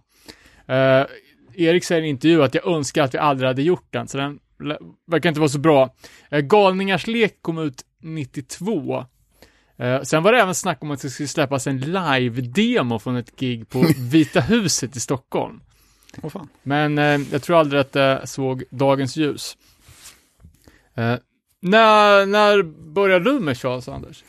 [0.68, 1.06] Eh,
[1.58, 4.18] Erik säger i en intervju att jag önskar att vi aldrig hade gjort den, så
[4.18, 4.40] den
[5.08, 5.96] verkar inte vara så bra.
[6.34, 9.06] Uh, Galningars lek kom ut 92.
[9.78, 13.36] Eh, sen var det även snack om att det skulle släppas en live-demo från ett
[13.36, 15.62] gig på Vita huset i Stockholm.
[16.30, 16.50] fan.
[16.64, 19.58] Men eh, jag tror aldrig att det såg dagens ljus.
[20.96, 21.16] Eh,
[21.60, 22.64] när, när
[22.94, 24.24] började du med Charles, Anders?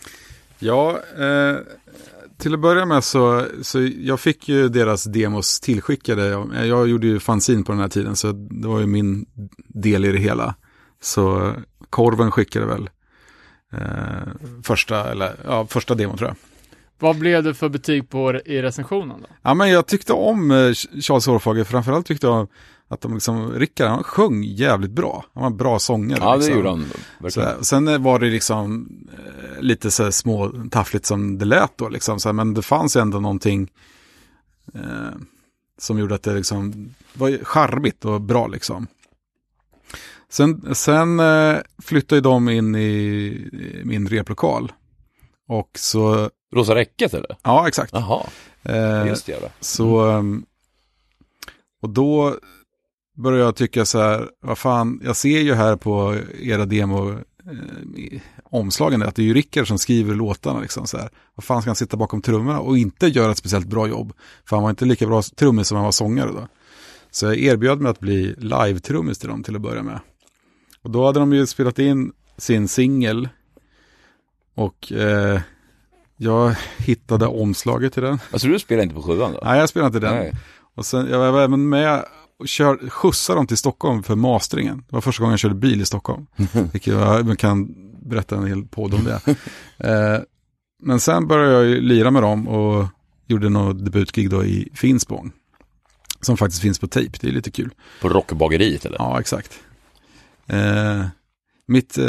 [0.58, 1.56] Ja, eh,
[2.38, 6.26] till att börja med så, så jag fick ju deras demos tillskickade.
[6.26, 9.26] Jag, jag gjorde ju fanzine på den här tiden så det var ju min
[9.68, 10.54] del i det hela.
[11.00, 11.52] Så
[11.90, 12.90] Korven skickade väl
[13.72, 14.32] eh,
[14.62, 16.36] första, eller, ja, första demon tror jag.
[16.98, 19.28] Vad blev det för betyg på i recensionen då?
[19.42, 22.48] Ja, men jag tyckte om eh, Charles Hårfager, framförallt tyckte jag
[22.88, 25.24] att de liksom, Rickard han sjöng jävligt bra.
[25.34, 26.18] Han var en bra sångare.
[26.22, 26.54] Ja, det liksom.
[26.54, 26.84] gjorde han
[27.18, 27.64] verkligen.
[27.64, 31.88] sen eh, var det liksom eh, lite så här små taffligt som det lät då
[31.88, 32.20] liksom.
[32.20, 33.70] Så här, men det fanns ändå någonting
[34.74, 34.80] eh,
[35.78, 38.86] som gjorde att det liksom var charmigt och bra liksom.
[40.28, 44.72] Sen, sen eh, flyttade de in i, min replokal.
[45.48, 47.36] Och så, Rosa räcket eller?
[47.42, 47.92] ja exakt.
[47.92, 48.26] Jaha,
[48.68, 49.50] Eh, just det jävlar.
[49.60, 50.44] så, ehm,
[51.82, 52.36] och då
[53.16, 58.20] började jag tycka så här, vad fan, jag ser ju här på era demo eh,
[58.44, 61.08] omslagen att det är ju Rickard som skriver låtarna liksom så här.
[61.34, 64.12] Vad fan ska han sitta bakom trummorna och inte göra ett speciellt bra jobb?
[64.44, 66.48] För han var inte lika bra trummis som han var sångare då.
[67.10, 70.00] Så jag erbjöd mig att bli live-trummis till dem till att börja med.
[70.82, 73.28] Och då hade de ju spelat in sin singel
[74.54, 75.40] och eh,
[76.16, 78.18] jag hittade omslaget till den.
[78.32, 79.40] Alltså du spelar inte på sjuan då?
[79.44, 80.16] Nej, jag spelade inte den.
[80.16, 80.32] Nej.
[80.74, 82.04] Och sen, jag var även med
[82.44, 84.78] kör, skjutsade dem till Stockholm för masteringen.
[84.88, 86.26] Det var första gången jag körde bil i Stockholm.
[86.72, 89.20] Vilket jag, kan berätta en hel podd om det.
[89.88, 90.20] eh,
[90.82, 92.86] men sen började jag ju lira med dem och
[93.26, 95.32] gjorde något debutgig då i Finspång.
[96.20, 97.70] Som faktiskt finns på tejp, det är lite kul.
[98.00, 98.98] På Rockbageriet eller?
[98.98, 99.60] Ja, exakt.
[100.46, 101.04] Eh,
[101.66, 102.06] mitt eh,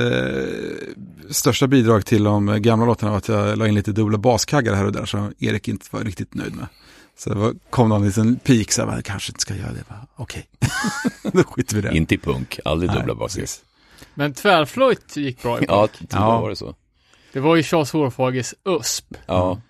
[1.30, 4.86] största bidrag till de gamla låtarna var att jag la in lite dubbla baskaggar här
[4.86, 6.68] och där som Erik inte var riktigt nöjd med.
[7.18, 9.84] Så det var, kom någon liten pik så här, "Jag kanske inte ska göra det.
[10.16, 10.48] Okej,
[11.34, 11.98] då skiter vi i det.
[11.98, 13.62] Inte i punk, aldrig dubbla precis.
[14.14, 15.60] Men tvärflöjt gick bra.
[15.68, 16.42] Ja, t- Ja.
[16.42, 16.76] var det så.
[17.34, 19.06] Det var ju Charles Hårfagers USP.
[19.26, 19.62] Ja,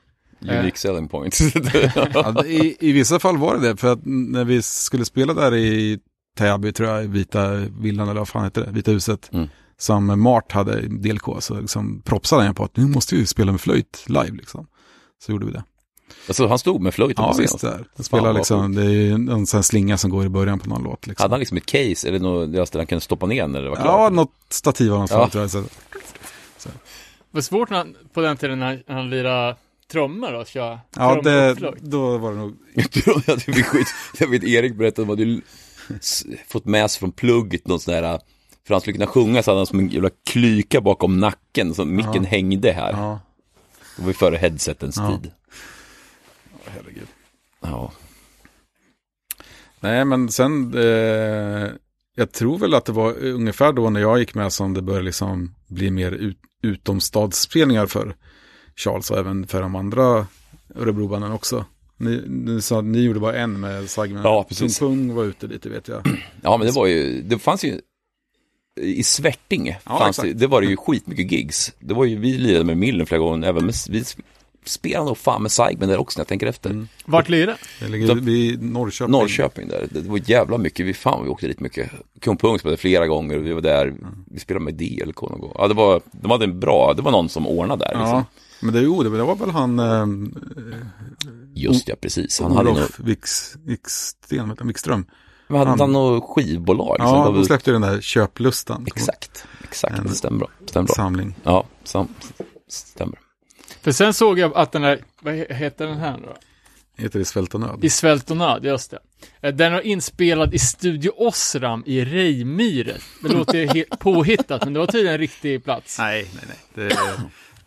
[0.47, 0.59] Eh.
[0.59, 1.39] unique selling point.
[2.13, 5.33] Ja, det- i, I vissa fall var det det, för att när vi skulle spela
[5.33, 5.99] där i
[6.37, 9.47] Täby, tror jag, i Vita villan, eller vad fan heter det, Vita huset, Mm.
[9.77, 13.51] som Mart hade i DLK, så liksom propsade han på att nu måste vi spela
[13.51, 14.67] med flöjt live, liksom.
[15.25, 15.63] Så gjorde vi det.
[16.27, 17.67] Alltså han stod med flöjten Ja, på visst alltså.
[17.67, 17.85] det är.
[17.95, 21.07] Jag spelar liksom, det är en sån slinga som går i början på någon låt.
[21.07, 21.23] Liksom.
[21.23, 23.75] Hade han liksom ett case eller något där han kunde stoppa ner när det var
[23.75, 23.87] klart?
[23.87, 25.29] Ja, något stativ av något Ja.
[25.29, 25.51] tror jag.
[25.51, 25.59] Så.
[25.59, 26.71] Det
[27.31, 29.55] var svårt när, han- på den tiden när han lirade
[29.91, 32.55] trummor och köra Ja, det, då var det nog.
[32.73, 33.87] Jag tror att det skit.
[34.19, 35.41] Jag vet Erik berättade om att du
[36.47, 38.19] fått med sig från plugget någon sån här,
[38.67, 41.85] för han skulle kunna sjunga så hade han som en jävla klyka bakom nacken, så
[41.85, 42.91] micken hängde här.
[42.91, 43.19] Ja,
[43.95, 45.07] Det var ju före headsetens Ja.
[45.21, 45.31] tid.
[46.77, 47.07] Herregud.
[47.61, 47.91] Ja.
[49.79, 51.69] Nej, men sen, eh,
[52.15, 55.05] jag tror väl att det var ungefär då när jag gick med som det började
[55.05, 58.15] liksom bli mer ut, utomstadsspelningar för
[58.75, 60.27] Charles och även för de andra
[60.75, 61.65] Örebrobanden också.
[61.97, 64.23] Ni, ni sa ni gjorde bara en med Sagmen.
[64.23, 64.79] Ja, precis.
[64.79, 66.07] Pung var ute lite vet jag.
[66.41, 67.81] Ja, men det var ju, det fanns ju,
[68.81, 71.73] i Svärtinge Ja, det, det var det ju skitmycket gigs.
[71.79, 74.03] Det var ju, vi lirade med Millen flera gånger, även med, vi
[74.69, 76.87] spelade nog fan med Saigmen där också när jag tänker efter.
[77.05, 77.45] Vart lirar
[77.79, 77.85] det?
[77.85, 79.11] Det ligger vid Norrköping.
[79.11, 81.91] Norrköping där, det var jävla mycket, vi fan vi åkte dit mycket.
[82.21, 83.93] Kung Pung spelade flera gånger, vi var där,
[84.31, 85.51] vi spelade med DLK någon gång.
[85.55, 88.09] Ja, det var, de hade en bra, det var någon som ordnade där liksom.
[88.09, 88.25] Ja,
[88.59, 90.35] men det, jo, det, det var väl han ehm,
[91.55, 92.39] Just ja, precis.
[92.41, 92.99] Han hade nog, Olof
[93.63, 95.05] Wiksten, vet du, Wikström.
[95.47, 96.95] men hade han- han något skivbolag?
[96.99, 98.83] Liksom, Ja, Där de vi- släppte ju den där Köplustan.
[98.95, 100.49] Exakt, exakt, En det stämmer bra.
[100.67, 100.95] Stämmer bra.
[100.95, 101.35] Samling.
[101.43, 102.07] Ja, sam,
[102.69, 103.19] stämmer.
[103.87, 106.35] För sen såg jag att den där, vad he- heter den här nu då?
[107.03, 107.79] Heter det Svält och nöd?
[107.85, 108.99] I Svält och nöd, just det.
[109.41, 112.93] Eh, Den var inspelad i Studio Osram i Rejmyre.
[113.23, 115.99] Det låter helt påhittat, men det var tydligen en riktig plats.
[115.99, 116.89] Nej, nej, nej.
[116.89, 116.95] Det,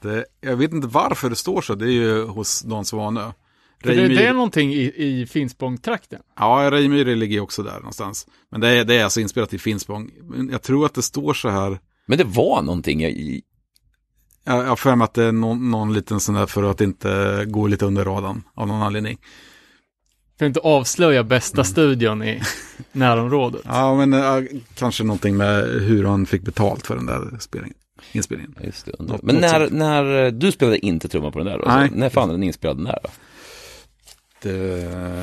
[0.09, 1.74] det, jag vet inte varför det står så.
[1.74, 3.32] Det är ju hos Don Svanö.
[3.82, 6.20] För det, Reimyr- det är någonting i, i Finspång-trakten.
[6.38, 8.26] Ja, Reimyre ligger också där någonstans.
[8.51, 10.10] Men det är, det är alltså inspelat i Finspång.
[10.22, 11.78] Men Jag tror att det står så här.
[12.06, 13.42] Men det var någonting i,
[14.45, 17.45] Jag har för mig att det är någon, någon liten sån där för att inte
[17.49, 19.19] gå lite under radarn av någon anledning.
[20.39, 22.43] För att inte avslöja bästa studion i
[22.93, 23.61] närområdet.
[23.65, 24.43] Ja, men äh,
[24.75, 27.77] kanske någonting med hur han fick betalt för den där spelningen,
[28.12, 28.55] inspelningen.
[28.65, 29.73] Just det, Något- Men något när, sånt.
[29.73, 31.65] när, du spelade inte trumma på den där då?
[31.67, 31.89] Nej.
[31.89, 33.09] Så, när fan är den inspelad den där då?
[34.43, 34.53] Det,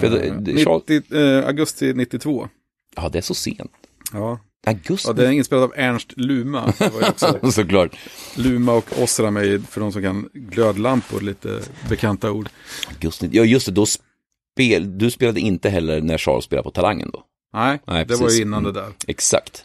[0.02, 2.48] För det- det- 90, eh, augusti 92.
[2.95, 3.72] Ja, det är så sent.
[4.14, 4.39] Ja.
[4.67, 5.07] Augusti?
[5.09, 6.73] ja, det är inspelad av Ernst Luma.
[6.79, 7.95] Var också Såklart.
[8.35, 12.49] Luma och Osram ju, för de som kan glödlampor, lite bekanta ord.
[12.89, 17.09] Augusti, ja just det, då spel, du spelade inte heller när Charles spelade på Talangen
[17.13, 17.23] då?
[17.53, 18.39] Nej, Nej, det var precis.
[18.39, 18.73] ju innan Mm.
[18.73, 18.89] det där.
[19.07, 19.63] Exakt.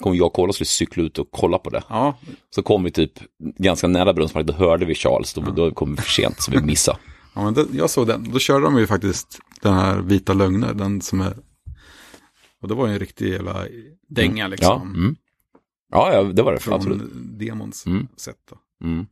[0.00, 1.82] Kom jag och Kolla skulle cykla ut och kolla på det.
[1.88, 2.18] Ja,
[2.54, 3.12] Så kom vi typ
[3.58, 6.60] ganska nära Brunnspark, då hörde vi Charles, då, då kom vi för sent så vi
[6.62, 6.98] missade.
[7.34, 8.30] ja men det, jag såg den.
[8.32, 11.36] Då körde de ju faktiskt den här Vita Lögner, den som är...
[12.62, 13.66] Och det var ju en riktig jävla
[14.08, 14.82] dänga Ja, liksom.
[14.94, 15.16] mm.
[15.90, 17.10] ja, ja, det var det, Från absolut.
[17.14, 18.08] demons Mm.
[18.16, 18.86] sätt då.
[18.86, 19.06] Mm.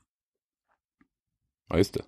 [1.71, 2.01] Ja, just det.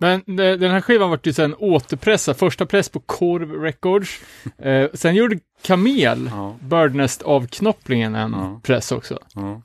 [0.00, 4.20] Men den här skivan var ju sen återpressad, första press på Korv Records.
[4.58, 6.56] Eh, sen gjorde Kamel, Ja.
[6.60, 8.60] Birdnest-avknopplingen, en Ja.
[8.62, 9.18] press också.
[9.34, 9.62] Ja.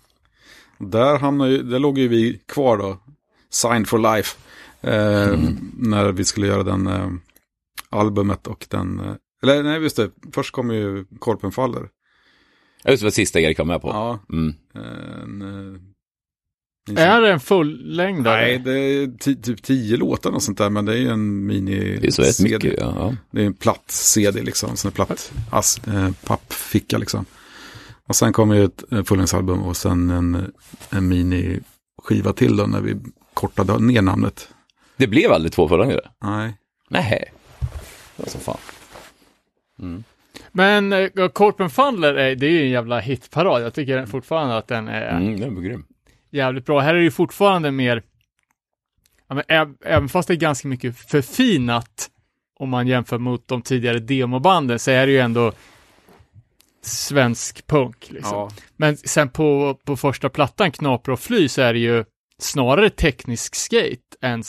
[0.77, 2.97] Där, hamnade ju, där låg ju vi kvar då,
[3.49, 4.38] Sign for Life,
[4.81, 5.72] eh, Mm.
[5.77, 7.10] när vi skulle göra den eh,
[7.89, 11.87] albumet och den, eh, eller nej just det, först kom ju Korpen faller.
[12.83, 13.87] Ja, just det, var sista Erik var med på.
[13.89, 14.53] Ja, Mm.
[14.73, 18.41] en, eh, Är det en fullängdare?
[18.41, 21.97] Nej, det är typ tio låtar och sånt där, men det är ju en mini
[22.01, 22.53] Det är så rätt CD.
[22.53, 22.93] mycket, ja.
[22.97, 23.15] ja.
[23.31, 27.25] Det är en platt CD liksom, sån platt as, eh, pappficka liksom.
[28.07, 30.51] Och sen kommer ju ett eh, fullängdsalbum och sen en,
[30.89, 32.95] en mini-skiva till då när vi
[33.33, 34.49] kortade ner namnet.
[34.97, 36.09] Det blev aldrig två fullängdare?
[36.23, 36.53] Nej.
[36.89, 37.33] Nej.
[38.17, 38.59] Det var
[40.51, 43.61] Men eh, Korpen faller, är, det är ju en jävla hitparad.
[43.64, 45.85] Jag tycker fortfarande att den är Mm, den var grym.
[46.30, 46.80] jävligt bra.
[46.80, 48.03] Här är det ju fortfarande mer,
[49.27, 52.10] ja, men, även fast det är ganska mycket förfinat,
[52.60, 55.51] om man jämför mot de tidigare demobanden, så är det ju ändå
[56.81, 58.07] svensk punk.
[58.11, 58.38] Liksom.
[58.38, 58.49] Ja.
[58.77, 62.06] Men sen på, på första plattan, Knapra och fly, så är det ju
[62.38, 64.43] snarare teknisk skate än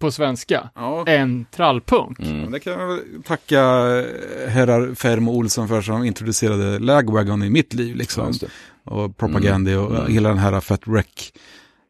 [0.00, 1.04] på svenska, ja.
[1.06, 2.18] än trallpunk.
[2.20, 2.40] Mm.
[2.40, 7.42] Men det kan jag väl tacka eh, herrar Ferm och Olsson för som introducerade Lagwagon
[7.42, 8.32] i mitt liv liksom.
[8.84, 11.32] Och Propaganda och hela den här Fat Wreck.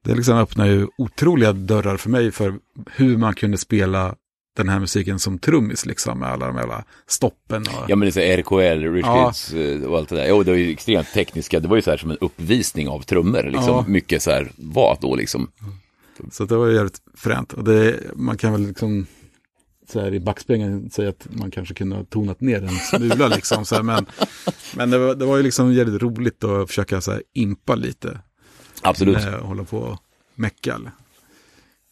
[0.04, 2.54] Det liksom öppnar ju otroliga dörrar för mig för
[2.90, 4.14] hur man kunde spela
[4.56, 7.62] den här musiken som trummis liksom med alla de här stoppen.
[7.62, 7.84] Och...
[7.88, 9.32] Ja men det är så RKL, Rich Ja.
[9.32, 10.26] Kids eh, och allt det där.
[10.28, 11.60] Jo, det var ju extremt tekniska.
[11.60, 13.42] Det var ju så här som en uppvisning av trummor.
[13.42, 13.68] Liksom.
[13.68, 13.84] Ja.
[13.88, 15.50] Mycket så här, vad då liksom?
[16.30, 17.52] Så det var ju jävligt fränt.
[17.52, 19.06] Och det, man kan väl liksom
[19.92, 23.64] så här i backspegeln säga att man kanske kunde ha tonat ner en smula liksom.
[23.66, 24.06] Så här, men
[24.76, 28.20] men det, var, det var ju liksom jävligt roligt att försöka så här impa lite.
[28.82, 29.16] Absolut.
[29.16, 29.98] Att hålla på och
[30.34, 30.80] mecka.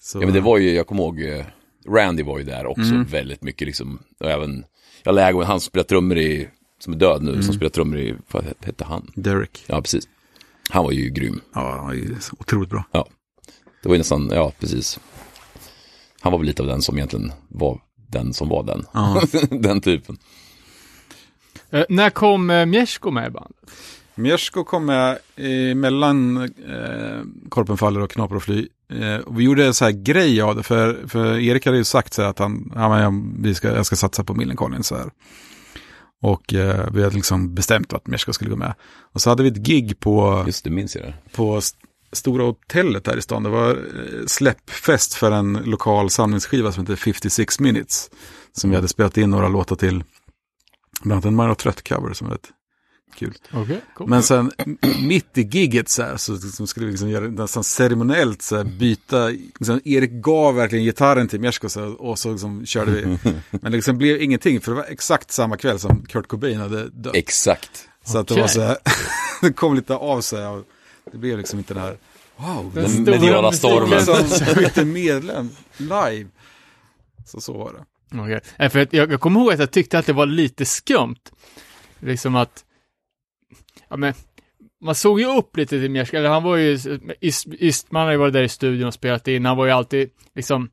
[0.00, 1.44] Så, Ja men det var ju, jag kommer ihåg, eh,
[1.88, 3.04] Randy var ju där också Mm.
[3.04, 3.98] väldigt mycket liksom.
[4.20, 4.64] Och även,
[5.02, 6.48] jag lägger han spelar trummor i,
[6.78, 7.42] som är död nu, Mm.
[7.42, 9.10] som spelar trummor i, vad hette han?
[9.14, 9.64] Derek.
[9.66, 10.08] Ja precis.
[10.70, 11.40] Han var ju grym.
[11.54, 12.84] Ja, han var ju otroligt bra.
[13.84, 15.00] Det var ju nästan, ja precis.
[16.20, 17.80] Han var väl lite av den som egentligen var
[18.10, 18.86] den som var den.
[19.62, 20.16] Den typen.
[21.70, 23.56] Eh, när kom eh, Miesko med i bandet?
[24.14, 28.68] Mjersko kom med eh, mellan eh, Korpen faller och Knapar och fly.
[28.92, 31.84] Eh, och vi gjorde en så här grej av det, för, för Erik hade ju
[31.84, 34.82] sagt så här att han, ja, men jag, vi ska, jag ska satsa på Millencolin
[34.82, 35.10] så här.
[36.22, 38.74] Och eh, vi hade liksom bestämt att Merska skulle gå med.
[39.12, 41.14] Och så hade vi ett gig på, Just det, minns jag det.
[41.36, 41.60] på
[42.14, 43.42] Stora Hotellet här i stan.
[43.42, 48.10] Det var eh, släppfest för en lokal samlingsskiva som heter 56 minutes.
[48.52, 50.04] Som vi hade spelat in några låtar till.
[51.02, 52.50] Bland annat en Mario Trött-cover som är rätt
[53.14, 53.34] kul.
[53.52, 54.08] Okej, cool.
[54.08, 54.52] Men sen
[55.02, 58.64] mitt i giget så här så, så skulle vi liksom göra nästan ceremoniellt så här,
[58.64, 59.28] byta.
[59.28, 63.04] Liksom, Erik gav verkligen gitarren till Mersko så här, och så liksom körde vi.
[63.50, 66.88] Men det liksom blev ingenting för det var exakt samma kväll som Kurt Cobain hade
[66.88, 67.16] dött.
[67.16, 67.88] Exakt.
[68.04, 68.76] Så att det var så här,
[69.40, 70.64] det kom lite av sig.
[71.14, 71.96] Det blev liksom inte det här,
[72.36, 73.70] wow, Den Den stora mediala musiken.
[73.70, 74.26] stormen.
[74.26, 76.28] som inte medlem live.
[77.26, 77.84] Så så var det.
[78.58, 81.20] Nej, för jag, jag kommer ihåg att jag tyckte att det var lite skumt.
[82.00, 82.64] Liksom att,
[83.88, 84.14] ja men,
[84.84, 88.18] man såg ju upp lite till Mjerska, eller han var ju, Ist, Istman har ju
[88.18, 90.70] varit där i studion och spelat in, han var ju alltid liksom,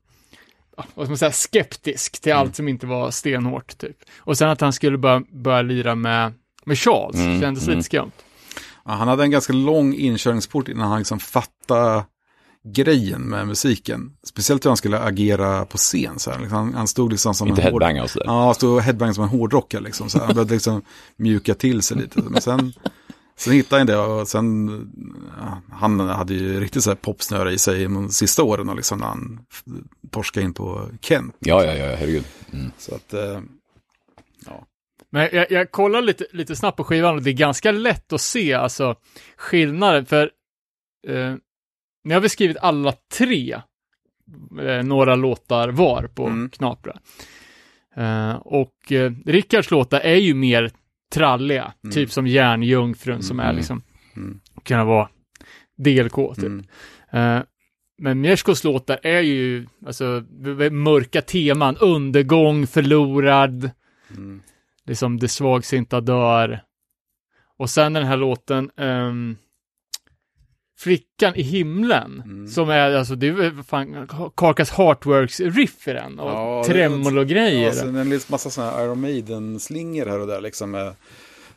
[0.76, 3.96] vad ska man säga, skeptisk till allt som inte var stenhårt typ.
[4.18, 6.32] Och sen att han skulle börja, börja lira med,
[6.64, 7.76] med Charles, Mm, kändes mm.
[7.76, 8.12] lite skumt.
[8.84, 12.04] Ja, han hade en ganska lång inkörningsport innan han liksom fattade
[12.64, 14.12] grejen med musiken.
[14.24, 16.18] Speciellt hur han skulle agera på scen.
[16.18, 16.38] Så här.
[16.38, 17.82] Liksom, Han, han stod liksom som Inte en hård...
[18.14, 19.82] Ja, han stod och headbangade som en hårdrockare.
[19.82, 20.26] Liksom, så här.
[20.26, 20.82] Han behövde liksom
[21.16, 22.22] mjuka till sig lite.
[22.22, 22.72] Men sen,
[23.36, 24.68] sen hittade han det och sen,
[25.40, 28.98] ja, han hade ju riktigt så här popsnöre i sig de sista åren och liksom
[28.98, 29.40] när han
[30.10, 31.36] torskade in på Kent.
[31.38, 32.24] Ja, ja, ja, herregud.
[32.52, 32.70] Mm.
[32.78, 33.40] Så att, eh,
[35.14, 38.20] Men jag, jag kollar lite, lite snabbt på skivan och det är ganska lätt att
[38.20, 38.96] se alltså
[39.36, 40.30] skillnaden för
[41.08, 41.34] eh,
[42.04, 43.60] ni har väl skrivit alla tre
[44.60, 46.50] eh, några låtar var på Mm.
[46.50, 46.96] Knapra.
[47.96, 50.70] Eh, och eh, Rickards låtar är ju mer
[51.14, 51.94] tralliga, Mm.
[51.94, 53.56] typ som Järnjungfrun som är Mm.
[53.56, 53.82] liksom,
[54.16, 54.40] Mm.
[54.64, 55.08] kunna vara
[55.76, 56.44] DLK typ.
[56.44, 56.64] mm,
[57.12, 57.42] Eh,
[57.98, 60.04] men Mierskos låtar är ju, alltså,
[60.70, 63.70] mörka teman, undergång, förlorad,
[64.10, 64.42] mm,
[64.86, 66.62] liksom Det svagsinta dör.
[67.58, 69.36] Och sen den här låten, ehm,
[70.78, 72.48] Flickan i himlen, Mm.
[72.48, 76.74] som är, alltså det är fan Carcass Heartworks riff i den, och Ja, det är-
[76.74, 77.66] tremolo-grejer.
[77.66, 80.70] Ja, sen en liten massa sådana här Iron Maiden-slingor här och där liksom.
[80.70, 80.94] Med,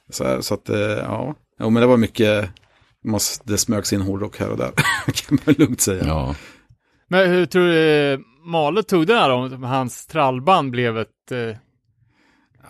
[0.10, 1.36] så, här, så att, eh, ja.
[1.60, 2.50] Jo, men det var mycket,
[3.04, 4.72] måste, det smögs in hårdrock här och där.
[5.14, 6.04] kan man lugnt säga.
[6.06, 6.36] Ja.
[7.08, 7.78] Men hur tror du
[8.14, 11.58] eh, Male tog det här om hans trallband blev ett, eh,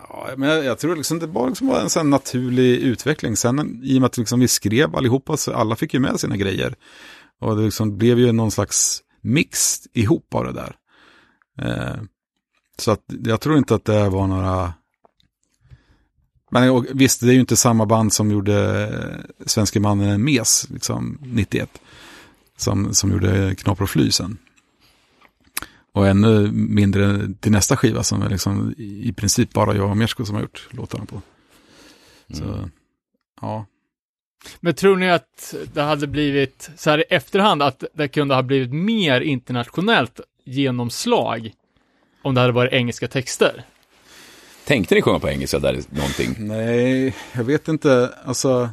[0.08, 3.36] Ja, men jag, jag tror liksom det bara liksom var en sån naturlig utveckling.
[3.36, 6.36] Sen i och med att liksom vi skrev allihopa, så alla fick ju med sina
[6.36, 6.74] grejer.
[7.40, 10.76] Och det liksom blev ju någon slags mix ihop av det där.
[11.58, 12.02] Eh,
[12.78, 14.74] så att jag tror inte att det var några...
[16.50, 20.24] Men och, visst, det är ju inte samma band som gjorde eh, Svenske mannen en
[20.24, 21.70] mes, liksom 91.
[22.56, 24.38] Som, som gjorde Knapper och fly sen.
[25.96, 30.24] Och ännu mindre till nästa skiva som är liksom i princip bara jag och Mersko
[30.24, 31.22] som har gjort låtarna på.
[32.34, 32.68] Så,
[33.40, 33.66] ja.
[34.60, 38.42] Men tror ni att det hade blivit, så här i efterhand, att det kunde ha
[38.42, 41.52] blivit mer internationellt genomslag
[42.22, 43.64] om det hade varit engelska texter?
[44.64, 46.34] Tänkte ni sjunga på engelska där någonting?
[46.38, 48.14] Nej, jag vet inte.
[48.24, 48.70] Alltså,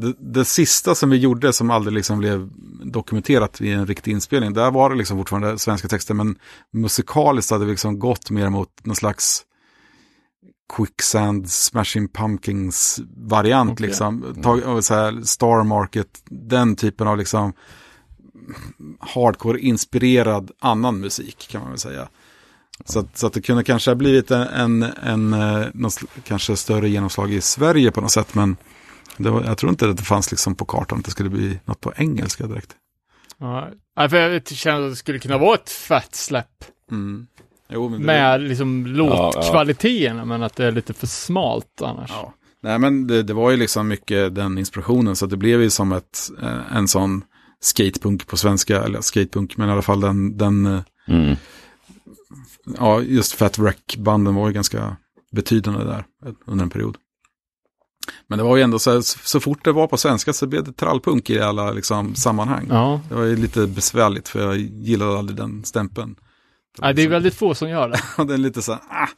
[0.00, 2.48] det, det sista som vi gjorde som aldrig liksom blev
[2.84, 6.38] dokumenterat i en riktig inspelning, där var det liksom fortfarande svenska texter, men
[6.72, 9.44] musikaliskt hade vi liksom gått mer mot någon slags
[10.76, 13.86] Quicksand, Smashing Pumpkins variant Okej.
[13.86, 14.34] liksom.
[14.42, 17.52] Tag, och så här, Star Market, den typen av liksom
[19.00, 22.08] hardcore-inspirerad annan musik kan man väl säga.
[22.84, 25.90] Så att, så att det kunde kanske ha blivit en, en, en eh,
[26.24, 28.34] kanske större genomslag i Sverige på något sätt.
[28.34, 28.56] Men
[29.18, 31.80] var, jag tror inte att det fanns liksom på kartan att det skulle bli något
[31.80, 32.76] på engelska direkt.
[33.38, 33.70] Ja,
[34.10, 37.26] för jag känner att det skulle kunna vara ett fett släpp Mm.
[37.70, 42.10] Jo, men det, med liksom Ja, låtkvaliteterna, men att det är lite för smalt annars.
[42.10, 42.34] Ja.
[42.60, 45.16] Nej, men det, det var ju liksom mycket den inspirationen.
[45.16, 47.24] Så det blev ju som ett, eh, en sån
[47.60, 48.82] skatepunk på svenska.
[48.84, 51.36] Eller skatepunk, men i alla fall den, den eh, Mm.
[52.78, 54.96] ja, just Fat Wreck-banden var ju ganska
[55.32, 56.04] betydande där
[56.46, 56.96] under en period.
[58.26, 60.64] Men det var ju ändå så här, så fort det var på svenska så blev
[60.64, 62.66] det trallpunk i alla liksom, sammanhang.
[62.70, 66.16] Ja, Det var ju lite besvärligt för jag gillade aldrig den stämpeln.
[66.80, 68.00] Nej, det är väldigt få som gör det.
[68.16, 69.08] Den är lite så här, ah,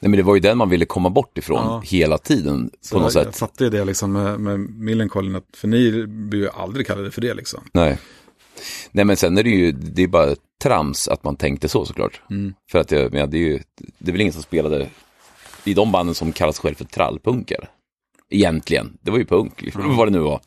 [0.00, 1.82] Nej, men det var ju den man ville komma bort ifrån Ja.
[1.84, 3.38] hela tiden så på något jag, jag sätt.
[3.40, 7.20] fattar ju det liksom med, med Millencolin, att- för ni blir ju aldrig kallade för
[7.20, 7.60] det liksom.
[7.72, 7.98] Nej.
[8.92, 12.20] Nej, men sen är det ju, det är bara trams att man tänkte så såklart.
[12.30, 12.54] Mm.
[12.70, 13.60] För att jag menar, det är ju,
[13.98, 14.88] det är väl ingen som spelade
[15.64, 17.66] i de banden som kallas själv för trallpunkare.
[18.34, 20.40] Egentligen, det var ju punk, liksom, vad det nu var.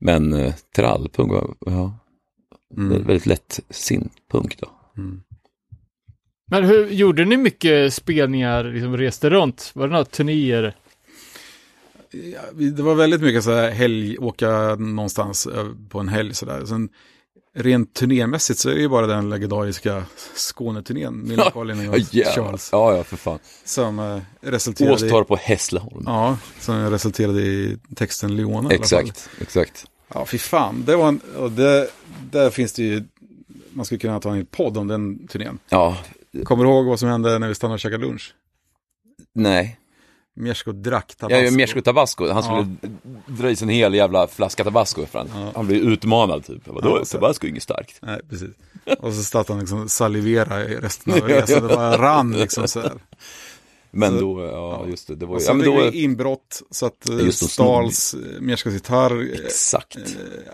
[0.00, 1.98] Men eh, trallpunk, var- ja,
[2.76, 2.88] Mm.
[3.04, 3.60] väldigt lätt
[4.32, 4.70] punk då.
[6.50, 9.70] Men hur, gjorde ni mycket spelningar, liksom reste runt?
[9.74, 10.74] Var det några turnéer?
[12.10, 16.64] Ja, det var väldigt mycket så här helg, åka någonstans eh, på en helg sådär.
[16.64, 16.88] Sen
[17.54, 20.04] rent turnémässigt så är det ju bara den legendariska
[20.36, 22.32] Skåneturnén, Millencolin och jävlar.
[22.32, 23.38] Charles, ja, ja, för fan.
[23.64, 26.02] som eh, resulterade i, Åstorp på Hässleholm.
[26.06, 28.72] ja, som resulterade i texten Leona.
[28.72, 29.84] i exakt, exakt.
[30.14, 30.84] Ja, fy fan.
[30.86, 31.88] Det var en, och det,
[32.30, 33.04] där finns det ju,
[33.70, 35.58] man skulle kunna ta en podd om den turnén.
[35.68, 35.96] Ja,
[36.44, 38.34] Kommer du ihåg vad som hände när vi stannade och käkade lunch?
[39.32, 39.78] nej.
[40.38, 41.44] Mjersko drack Ja, tabasco.
[41.44, 42.76] ja, Mjersko Tabasco, han skulle
[43.26, 45.50] dra i sig en hel jävla flaska Tabasco för han.
[45.54, 46.62] Han blev utmanad typ.
[46.64, 47.98] Jag bara, Då Ja, är Tabasco inget starkt.
[48.02, 48.50] Nej, precis.
[48.98, 51.62] Och så satt han liksom salivera i resten av resan.
[51.68, 52.92] Det bara rann liksom så här.
[53.90, 56.62] Men Så- då, ja just det, det var Och ja sen men blev det inbrott
[56.70, 59.96] så att stals Mjerskos gitarr, eh, exakt.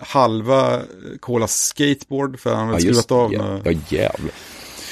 [0.00, 0.82] halva eh,
[1.20, 4.30] Kolas skateboard för han hade Ja, skruvat av ja, ja, jävlar.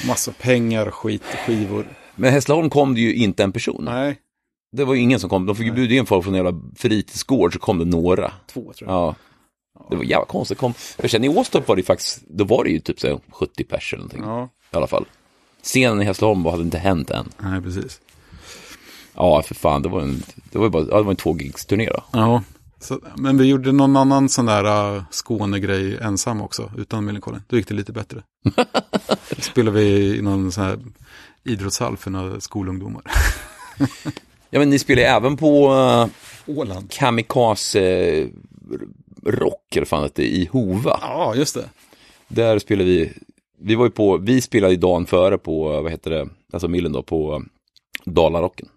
[0.07, 1.87] massa pengar, skit, skivor.
[2.15, 3.81] Men Hässleholm kom det ju inte en person.
[3.85, 4.15] Nej,
[4.75, 5.45] Det var ju ingen som kom.
[5.45, 8.31] De fick ju bjuda in folk från en jävla fritidsgård så kom det några.
[8.47, 8.97] två tror jag.
[8.99, 9.15] Ja.
[9.89, 10.57] Det var jävla konstigt.
[10.57, 10.73] Kom.
[10.73, 13.19] För sen i Åstorp var det ju faktiskt, då var det ju typ så här
[13.31, 14.21] 70 pers eller någonting.
[14.23, 15.05] Ja, I alla fall.
[15.63, 17.29] Scenen i Hässleholm hade inte hänt än.
[17.39, 18.01] nej precis.
[19.15, 21.37] Ja, för fan, det var en, det var ju bara, ja, det var en två
[21.37, 22.03] gigs turné då.
[22.11, 22.43] Ja,
[22.79, 27.41] så, men vi gjorde någon annan sån där uh, Skåne-grej ensam också, utan Millencolin.
[27.47, 28.23] Då gick det lite bättre.
[29.29, 30.79] Då spelade vi i någon sån här
[31.43, 33.03] idrottshall för några skolungdomar.
[34.53, 36.07] Ja, men ni spelar även på uh,
[36.57, 36.91] Åland.
[36.91, 38.27] Kamikaze
[39.25, 40.99] Rock, eller fan det i Hova.
[41.01, 41.69] Ja, just det.
[42.27, 43.13] Där spelade vi,
[43.59, 46.91] vi var ju på, vi spelade ju dagen före på, vad heter det, alltså Millen
[46.91, 47.39] då, på eh,
[48.11, 48.67] Dalarocken.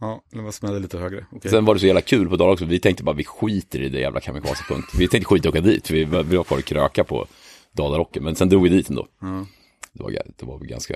[0.00, 1.26] Ja, det var smällde lite högre.
[1.32, 1.50] Okej.
[1.50, 3.88] Sen var det så jävla kul på dagen också, vi tänkte bara vi skiter i
[3.88, 4.88] det jävla kamikaze-punkt.
[4.98, 7.26] Vi tänkte skita att åka dit, vi, vi var kvar och kröka på
[7.72, 9.06] Dalarocken, men sen drog vi dit ändå.
[9.20, 9.46] Ja.
[9.92, 10.94] Det var, det var väl ganska,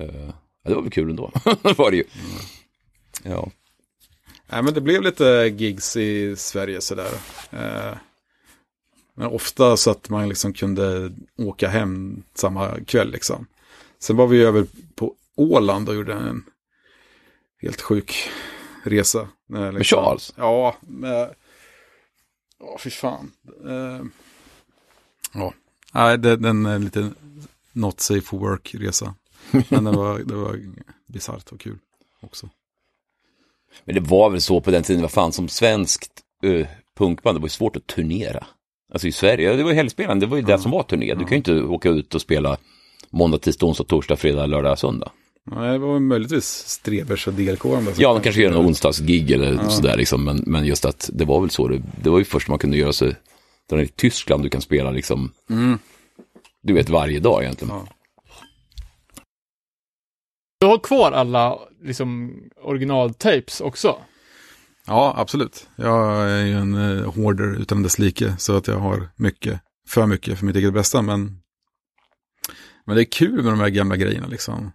[0.00, 0.26] eh,
[0.64, 1.30] ja, det var väl kul ändå,
[1.62, 2.04] det var det ju.
[3.22, 3.50] Ja,
[4.48, 7.12] Nej, men det blev lite gigs i Sverige sådär.
[7.50, 7.96] Eh,
[9.14, 13.46] men ofta så att man liksom kunde åka hem samma kväll liksom.
[13.98, 16.44] Sen var vi över på Åland och gjorde en
[17.62, 18.30] helt sjuk
[18.82, 19.28] resa.
[19.46, 20.34] Med, liksom, Charles?
[20.36, 21.34] Ja, med...
[22.58, 23.32] Ja, fy fan.
[23.66, 24.04] Eh,
[25.32, 25.54] ja,
[25.92, 27.10] nej, det, den är lite
[27.72, 29.14] not safe for work-resa.
[29.68, 30.60] Men det var, det var
[31.06, 31.78] bisarrt och kul
[32.20, 32.48] också.
[33.84, 36.12] Men det var väl så på den tiden, vad fan, som svenskt
[36.44, 36.66] uh,
[36.98, 38.46] punkband, det var ju svårt att turnera.
[38.92, 41.14] Alltså i Sverige, det var ju helgspelaren, det var ju det som var turné.
[41.14, 42.56] Du kan ju inte åka ut och spela
[43.10, 45.10] måndag, tisdag, onsdag, torsdag, fredag, lördag, söndag.
[45.50, 47.64] Nej, det var möjligtvis Strebers och DLK.
[47.96, 51.40] Ja, de kanske gör någon onsdagsgig eller sådär liksom, men, men just att det var
[51.40, 53.16] väl så, det, det var ju först man kunde göra sig,
[53.68, 55.32] där i Tyskland du kan spela liksom,
[56.62, 57.74] du vet varje dag egentligen.
[57.74, 57.95] Ja.
[60.60, 63.96] Du har kvar alla liksom originaltapes också?
[64.86, 65.68] Ja, absolut.
[65.76, 68.34] Jag är ju en eh, hoarder utan dess like.
[68.38, 71.02] Så att jag har mycket, för mycket för mitt eget bästa.
[71.02, 71.38] Men,
[72.86, 74.72] men det är kul med de här gamla grejerna liksom.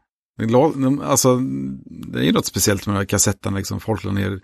[1.03, 1.37] Alltså,
[1.85, 3.79] det är ju något speciellt med de här kassetterna liksom.
[3.79, 4.39] Folk la ner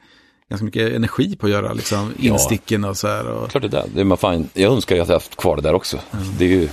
[0.49, 2.33] ganska mycket energi på att göra liksom Ja.
[2.33, 3.27] insticken och så här.
[3.27, 5.61] Och, Klart det där, det är man fan, jag önskar att jag haft kvar det
[5.61, 5.99] där också.
[6.39, 6.69] Det är ju,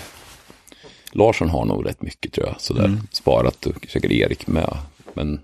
[1.15, 4.77] Larsson har nog rätt mycket tror jag, sådär, sparat och säkert Erik med.
[5.15, 5.41] Men,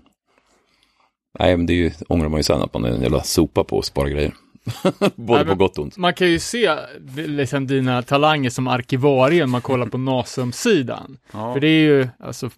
[1.39, 3.63] nej men det är ju, ångrar man ju sen att man är en jävla sopa
[3.63, 4.33] på att spara grejer.
[5.15, 5.97] Både Nej, på gott och ont.
[5.97, 6.75] Man kan ju se
[7.15, 11.17] liksom dina talanger som arkivarie om man kollar på Nasum-sidan.
[11.33, 11.53] ja.
[11.53, 12.49] För det är ju, alltså,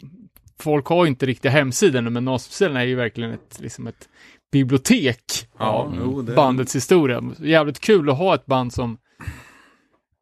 [0.60, 4.10] folk har ju inte riktiga hemsidor men Nasum-sidan är ju verkligen ett, liksom ett
[4.52, 5.23] bibliotek
[5.60, 7.23] Ja, av jo, det- bandets historia.
[7.40, 8.98] Jävligt kul att ha ett band som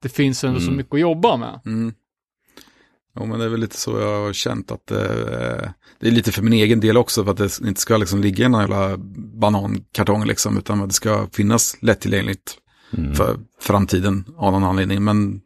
[0.01, 0.77] det finns ändå så Mm.
[0.77, 1.59] mycket att jobba med.
[1.65, 1.93] Mm.
[3.15, 4.97] Ja, men det är väl lite så jag har känt att eh,
[5.99, 8.49] det är lite för min egen del också för att det inte ska liksom ligga
[8.49, 8.97] någon jävla
[9.41, 12.57] banankartong liksom utan att det ska finnas lättillgängligt
[12.97, 13.15] Mm.
[13.15, 15.03] för framtiden av någon anledning.
[15.03, 15.41] Men,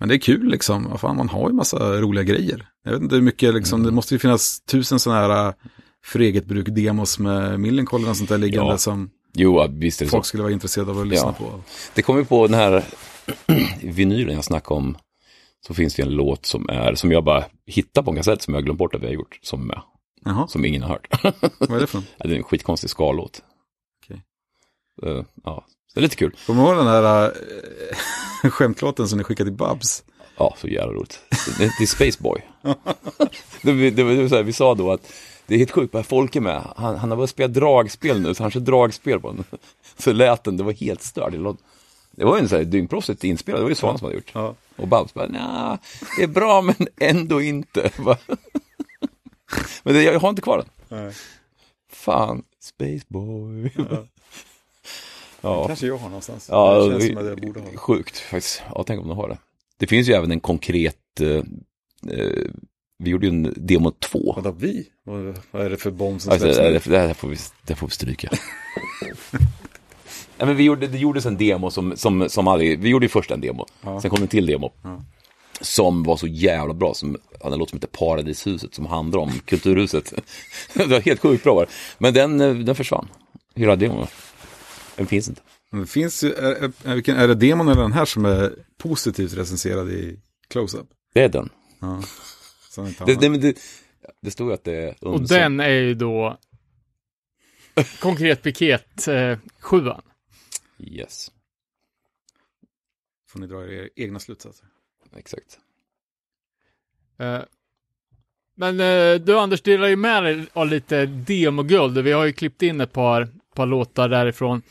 [0.00, 2.66] men det är kul liksom, fan, man har ju massa roliga grejer.
[2.84, 5.54] Jag vet inte hur mycket liksom, det måste ju finnas tusen sådana här eh,
[6.04, 8.78] för eget bruk demos med Millencolin och sånt där liggande Ja.
[8.78, 10.10] som Jo, visst det så.
[10.10, 11.44] folk skulle vara intresserade av att lyssna Ja.
[11.46, 11.60] på.
[11.94, 12.84] Det kommer på den här
[13.82, 14.96] vinylen jag snackade om.
[15.66, 18.54] Så finns det en låt som är, som jag bara hittar på en kassett som
[18.54, 19.38] jag glömt bort att vi har gjort.
[19.42, 19.80] Som, med,
[20.24, 21.08] Jaha, som ingen har hört.
[21.58, 22.02] vad är det för?
[22.16, 23.42] Ja, det är en skitkonstig skallåt.
[24.04, 24.22] Okej.
[25.02, 25.64] Eh, ja,
[25.94, 26.36] det är lite kul.
[26.46, 27.32] Kommer du ihåg den här
[28.44, 30.04] äh, skämtlåten som ni skickade till Babs?
[30.36, 31.20] Ja, så jävla roligt.
[31.58, 32.42] Det, det är Spaceboy.
[33.62, 35.12] det, det, det, så här, vi sa då att
[35.46, 36.62] det är helt sjukt, bara folk är med.
[36.76, 39.44] Han, han har börjat spela dragspel nu, så han kör dragspel på den.
[39.98, 41.34] Så lät den, det var helt stört.
[42.18, 44.30] Det, var ju en sån här dyngproffsigt inspelad, det var ju Svan som hade gjort.
[44.34, 44.54] Ja.
[44.76, 45.78] Och Babs bara, nja,
[46.16, 47.90] det är bra men ändå inte.
[49.82, 50.98] Men det, jag har inte kvar den.
[50.98, 51.12] Nej.
[51.92, 53.72] Fan, Spaceboy.
[55.40, 56.48] Ja, Kanske jag har någonstans.
[56.50, 58.62] ja det känns som att jag borde ha sjukt faktiskt.
[58.74, 59.38] Ja, tänk om de har det.
[59.76, 61.28] Det finns ju även en konkret, eh,
[62.18, 62.50] eh,
[62.98, 64.32] vi gjorde ju en demo 2.
[64.36, 64.88] Vadå vi?
[65.04, 67.36] Vad, är det för bomb som Alltså, släpps det, det, det, här får vi,
[67.66, 68.30] det får vi stryka.
[70.38, 73.08] Nej, men vi gjorde, det gjordes en demo som, som, som aldrig, vi gjorde ju
[73.08, 74.00] först en demo, Ja.
[74.00, 74.72] sen kom det en till demo.
[74.82, 75.02] Ja.
[75.60, 79.32] Som var så jävla bra, som hade en låt som heter Paradishuset, som handlar om
[79.44, 80.12] Kulturhuset.
[80.74, 81.66] det var helt sjukt bra var.
[81.98, 83.08] Men den, eh, den försvann,
[83.54, 84.06] hela demon.
[84.96, 85.40] Den finns inte.
[85.70, 89.90] Men det finns ju, är, är, det demon eller den här som är positivt recenserad
[89.90, 90.86] i close-up?
[91.14, 91.48] Det är den.
[91.80, 92.02] Ja.
[93.06, 93.58] Det, det, men det,
[94.22, 96.38] det stod ju att det är Och den är ju då
[98.00, 100.02] konkret piket eh, sjuan.
[100.78, 101.30] Yes,
[103.28, 104.66] Får ni dra er egna slutsatser.
[105.16, 105.58] exakt.
[107.18, 107.40] Eh,
[108.54, 111.98] Men eh, du Anders delar ju med dig av lite demoguld.
[111.98, 114.62] Vi har ju klippt in ett par, par låtar därifrån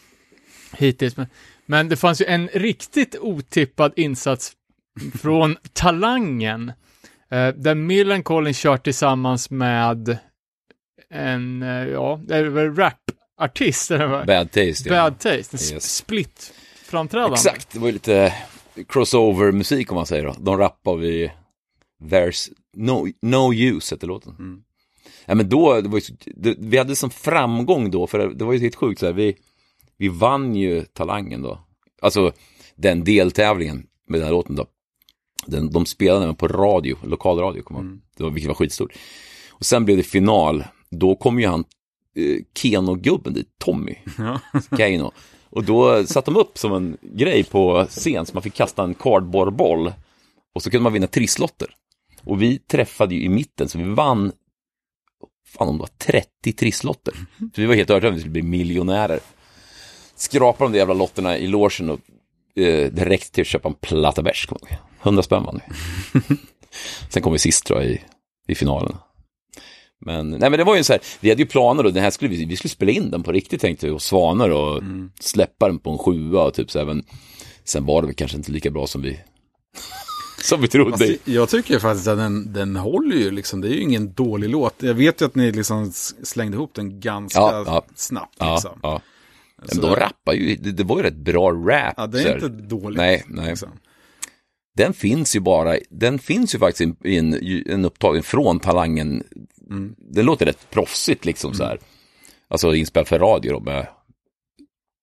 [0.74, 1.18] hittills.
[1.18, 1.28] Men,
[1.66, 4.54] men det fanns ju en riktigt otippad insats
[5.22, 6.70] från Talangen.
[7.30, 10.18] Eh, där Millencolin kört tillsammans med
[11.10, 11.62] en,
[11.92, 12.70] ja, det är väl
[13.38, 14.28] rapartist, eller vad?
[14.28, 14.90] Bad Taste.
[14.90, 15.10] ja.
[15.10, 15.96] Bad Taste, en Yes.
[15.96, 17.34] split-framträdande.
[17.34, 18.34] Exakt, det var ju lite
[18.88, 20.36] crossover-musik om man säger då.
[20.40, 21.32] De rappar och vi
[22.04, 24.36] There's no, no use heter låten.
[24.40, 24.62] Mm.
[25.26, 28.46] Ja, men då, det var ju, det, vi hade som framgång då, för det, det
[28.46, 29.36] var ju helt sjukt så här, vi,
[29.98, 31.60] vi vann ju Talangen då.
[32.02, 32.32] Alltså
[32.76, 34.66] den deltävlingen med den här låten då.
[35.46, 38.02] Den, de spelade den på radio, lokalradio, kommer mm.
[38.18, 38.94] det var, vilket var skitstort.
[39.50, 41.66] Och sen blev det final, då kom ju han,
[42.18, 44.40] eh, Keno-gubben dit, Tommy, Ja.
[44.78, 45.12] Keino.
[45.50, 48.94] Och då satte de upp som en grej på scen så man fick kasta en
[48.94, 49.94] cardboardboll
[50.56, 51.68] och så kunde man vinna trisslotter.
[52.24, 54.32] Och vi träffade ju i mitten så vi vann,
[55.48, 57.14] fan om det var 30 trisslotter.
[57.40, 59.20] Så vi var helt övertygade om att vi skulle bli miljonärer.
[60.16, 62.00] Skrapade de där jävla lotterna i logen och
[62.62, 64.46] eh, räckte till att köpa en platta bärs.
[64.46, 64.80] kommer jag ihåg.
[65.02, 66.22] 100 spänn vann vi.
[67.10, 68.02] Sen kom vi sist tror jag i,
[68.48, 68.98] i finalen.
[70.06, 72.10] Men, nej men det var ju så här, vi hade ju planer och den här
[72.12, 74.84] skulle vi, vi skulle spela in den på riktigt tänkte vi, och Svanar och
[75.20, 77.04] släppa den på en sjua och typ så här, men
[77.64, 79.20] sen var det väl kanske inte lika bra som vi,
[80.44, 80.92] som vi trodde.
[80.94, 83.62] Alltså, jag tycker faktiskt att den, den håller ju liksom.
[83.62, 84.74] Det är ju ingen dålig låt.
[84.84, 85.92] Jag vet ju att ni liksom
[86.24, 87.86] slängde ihop den ganska Ja, ja.
[87.96, 88.36] snabbt.
[88.40, 88.80] ja, Liksom.
[88.84, 89.02] ja.
[89.58, 91.94] Men Så- de rappar ju, det, det var ju rätt bra rap.
[91.98, 92.98] Ja, det är inte dåligt.
[92.98, 93.50] Nej, nej.
[93.50, 93.70] Liksom.
[94.78, 97.34] Den finns ju bara, den finns ju faktiskt i en,
[97.72, 99.24] en upptagen från Talangen.
[99.70, 99.96] Mm.
[99.98, 101.80] Den låter rätt proffsigt liksom så här.
[102.48, 103.88] Alltså inspelad för radio då med,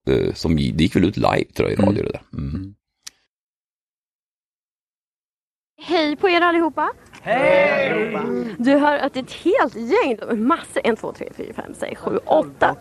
[0.08, 2.22] eh, som, det gick väl ut live tror jag i radio det där.
[2.32, 2.74] Mm.
[5.82, 6.92] Hej på er allihopa!
[7.22, 8.54] Hej!
[8.58, 12.00] Du hör att det är ett helt gäng, massor, en, två, tre, fyra, fem, sex,
[12.00, 12.76] sju, åtta.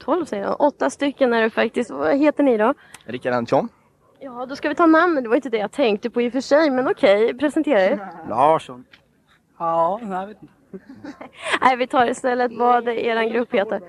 [0.00, 0.60] Tolv säger jag.
[0.60, 1.90] Åtta stycken är det faktiskt.
[1.90, 2.74] Vad heter ni då?
[3.04, 3.68] Rickard Andersson.
[4.20, 5.22] Ja, då ska vi ta namnen.
[5.22, 8.12] Det var inte det jag tänkte på i och för sig, men okej, presentera er.
[8.28, 8.84] Larsson.
[9.58, 10.54] Ja, jag vet inte.
[11.60, 13.80] Nej, vi tar istället vad er grupp heter.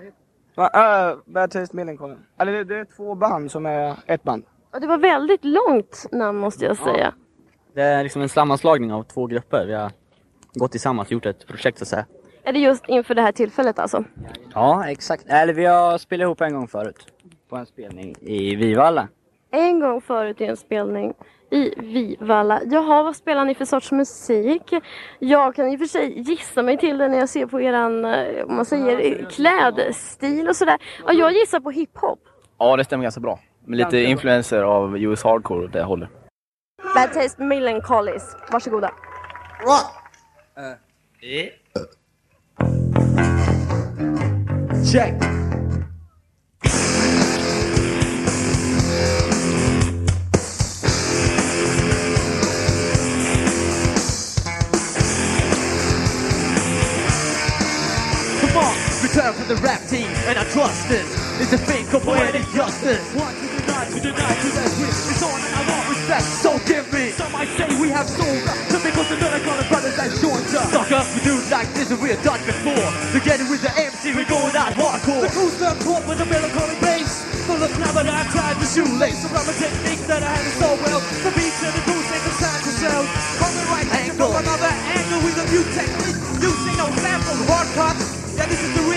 [0.55, 2.17] Va, uh, Bad Taste Millencolin.
[2.39, 4.43] Eller det, det är två band som är ett band.
[4.73, 7.13] Och det var väldigt långt namn måste jag säga.
[7.73, 9.65] Det är liksom en sammanslagning av två grupper.
[9.65, 9.91] Vi har
[10.53, 12.05] gått tillsammans och gjort ett projekt så att säga.
[12.43, 14.03] Är det just inför det här tillfället alltså?
[14.53, 15.25] Ja, exakt.
[15.27, 17.05] Eller vi har spelat ihop en gång förut.
[17.49, 19.07] På en spelning i Vivalla.
[19.51, 21.13] En gång förut i en spelning
[21.51, 22.61] i Vivalla.
[22.65, 24.73] Jaha, vad spelar ni för sorts musik?
[25.19, 28.05] Jag kan i och för sig gissa mig till det när jag ser på eran,
[28.05, 30.77] eh, om man säger, klädstil och sådär.
[31.05, 32.19] Ja, jag gissar på hiphop.
[32.57, 33.39] Ja, det stämmer ganska bra.
[33.65, 36.09] Med lite influenser av US Hardcore och det hållet.
[36.95, 38.35] Bad Taste Millencolins.
[38.51, 38.91] Varsågoda.
[44.91, 45.38] Check!
[59.19, 61.07] On, return from the rap team, and I trust this.
[61.39, 63.03] It's a fake of poetic justice.
[63.15, 64.63] One to the nine, to the to the.
[64.79, 67.11] It's on and I want respect, so give me.
[67.11, 68.55] Some might say we have sold up.
[68.71, 70.67] Some because the Melancholy brothers that joined us.
[70.71, 72.87] Sucker, we do like this and we have done before.
[73.11, 75.23] Together with the MC, we're going out hardcore.
[75.23, 77.23] The crew's not caught with a melancholy bass.
[77.47, 79.19] Full of snap and I tied the shoelace.
[79.19, 81.01] Some rubber techniques that I handle so well.
[81.23, 83.03] The beats and the boots ain't the time to sell.
[83.39, 86.19] From the right angle, from another angle with a new technique.
[86.39, 88.05] Using no samples, hard cuts.
[88.37, 88.88] Yeah, this is the.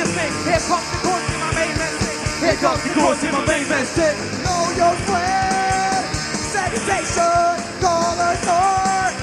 [0.44, 2.40] Here comes the chorus in my main message.
[2.40, 4.18] Here comes the chorus in my main message.
[4.44, 6.06] Know your friend.
[6.54, 7.54] Sensation.
[7.80, 9.14] Color sword.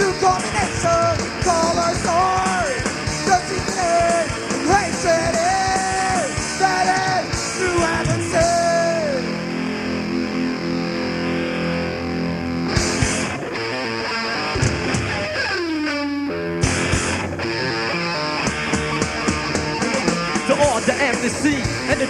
[0.00, 1.14] New combination.
[1.44, 2.23] Color sword.
[2.23, 2.23] Dirty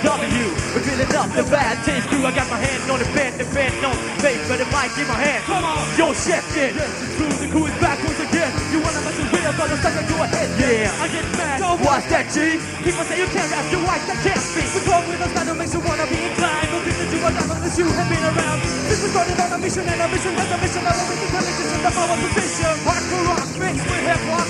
[0.04, 0.44] W.
[0.76, 2.20] We're feeling up the bad taste crew.
[2.28, 5.08] I got my hand on the bend, the bend on face, but the mic in
[5.08, 5.40] my hand.
[5.48, 6.76] Come on, yo, chef it.
[6.76, 7.32] Yes, it's true.
[7.40, 8.52] The crew is back once again.
[8.68, 10.48] You wanna mess with real, but I'm stuck into a head.
[10.60, 11.56] Yeah, I get mad.
[11.56, 12.60] Don't watch that, G.
[12.84, 14.68] People say you can't rap, you white, that can't speak.
[14.76, 16.68] We come with style that makes you wanna be inclined.
[16.68, 18.60] But people do what unless you have been around.
[18.84, 20.84] This was started on a mission, and a mission has a mission.
[20.84, 22.72] I'll always intelligence in the power position.
[22.84, 24.46] Hardcore rock mixed with hip hop.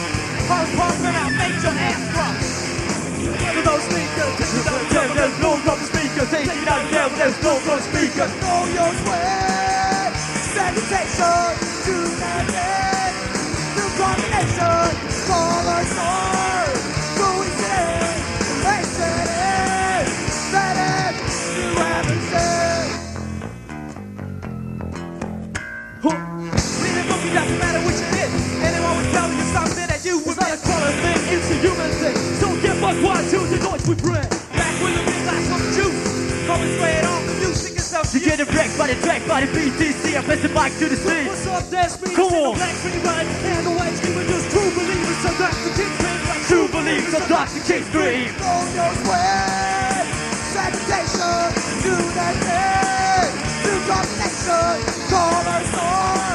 [0.50, 2.43] Hard pop, and I'll make your ass drop.
[3.26, 6.30] With those speakers, take it out there, there's no from the speakers.
[6.30, 8.32] Take it out there, there's no from the speakers.
[8.42, 9.54] Know your way.
[11.84, 13.14] To the dead.
[13.76, 15.26] New combination.
[15.28, 16.33] Call us all.
[33.02, 34.28] One, two, the noise we bring.
[34.54, 36.46] Back with a big glass of juice.
[36.46, 38.12] Coming straight on the music itself.
[38.14, 40.16] You get it wrecked by the track by the BTC.
[40.16, 41.26] I pass the mic to the scene.
[41.26, 42.14] What's up, that's me.
[42.14, 42.54] Come on.
[42.54, 43.26] Black pretty right.
[43.26, 45.18] And the white with just true believers.
[45.24, 46.20] So that's the kid's dream.
[46.28, 47.12] Like true believers.
[47.12, 48.28] So that's the kid's dream.
[48.38, 50.04] Know your way.
[50.52, 51.48] Salutation
[51.82, 53.28] to the dead.
[53.64, 54.76] New uh, combination.
[55.08, 56.33] Call our stars.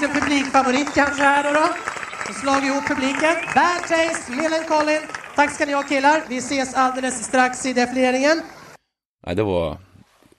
[0.00, 1.52] Liten publikfavorit kanske här då?
[1.52, 1.68] då?
[2.28, 3.34] Och slag ihop publiken.
[3.54, 5.00] Bad Taste, Millencolin.
[5.34, 6.22] Tack ska ni ha killar.
[6.28, 8.42] Vi ses alldeles strax i defileringen.
[9.26, 9.78] Nej, det var...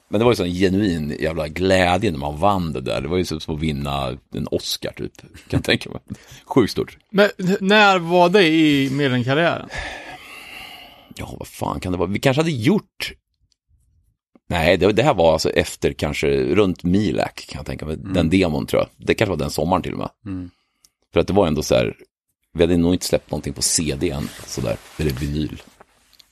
[0.09, 3.01] Men det var ju sån genuin jävla glädje när man vann det där.
[3.01, 5.27] Det var ju som att vinna en Oscar typ, kan
[5.57, 5.99] jag tänka mig.
[6.45, 6.97] Sjukt stort.
[7.09, 9.69] Men när var det i medlemkarriären?
[11.15, 12.09] Ja, vad fan kan det vara?
[12.09, 13.13] Vi kanske hade gjort...
[14.49, 17.97] Nej, det, det här var alltså efter kanske runt Milak kan jag tänka mig.
[17.97, 19.07] Den demon tror jag.
[19.07, 20.09] Det kanske var den sommaren till och med.
[20.25, 20.49] Mm.
[21.13, 21.95] För att det var ändå så här,
[22.53, 25.61] vi hade nog inte släppt någonting på CD än, sådär, eller vinyl.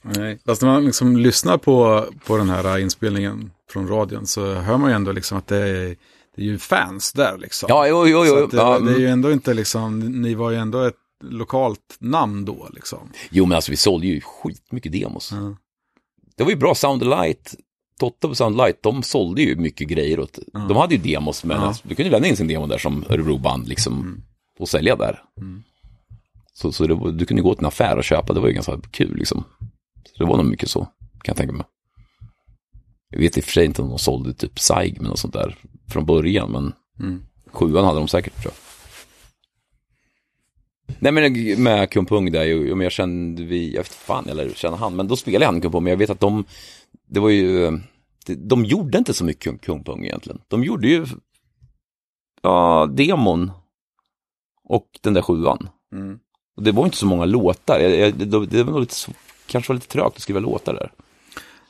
[0.06, 4.78] Nej, fast när man liksom lyssnar på, på den här inspelningen från radion så hör
[4.78, 5.96] man ju ändå liksom att det är,
[6.36, 7.68] det är ju fans där liksom.
[7.70, 8.48] Ja, jo, jo, jo.
[8.48, 9.14] det, ja, det är ju mm.
[9.14, 13.00] ändå inte liksom, ni var ju ändå ett lokalt namn då liksom.
[13.30, 15.32] jo, men alltså vi sålde ju skitmycket demos.
[15.32, 15.58] Ja.
[16.38, 17.56] Det var ju bra, Soundlight,
[18.00, 21.68] Totte på Soundlight, de sålde ju mycket grejer åt, de hade ju demos, men Ja.
[21.68, 24.22] alltså, du kunde ju lämna in sin demo där som Örebroband liksom,
[24.60, 25.24] och sälja där.
[26.54, 28.82] Så, så det, du kunde gå till en affär och köpa, det var ju ganska
[28.92, 29.44] kul liksom.
[30.14, 30.92] Så det var nog mycket så, kan
[31.26, 31.66] jag tänka mig.
[33.10, 35.58] Jag vet i och för sig inte om de sålde typ Saig och sånt där
[35.90, 37.24] från början, men Mm.
[37.52, 38.62] sjuan hade de säkert tror jag.
[41.00, 44.96] Nej men med Kumpung där, men jag kände vi, jag vet fan eller känner han,
[44.96, 46.46] men då spelade han Kumpung, men jag vet att de,
[47.08, 47.80] det var ju,
[48.26, 50.42] de, de gjorde inte så mycket Kumpung egentligen.
[50.48, 51.06] De gjorde ju,
[52.42, 53.52] ja, demon
[54.64, 55.70] och den där sjuan.
[55.92, 56.20] Mm.
[56.56, 59.12] Och det var inte så många låtar, jag, jag, det, det var nog lite, så-
[59.48, 60.92] kanske var lite trögt att skriva låtar där.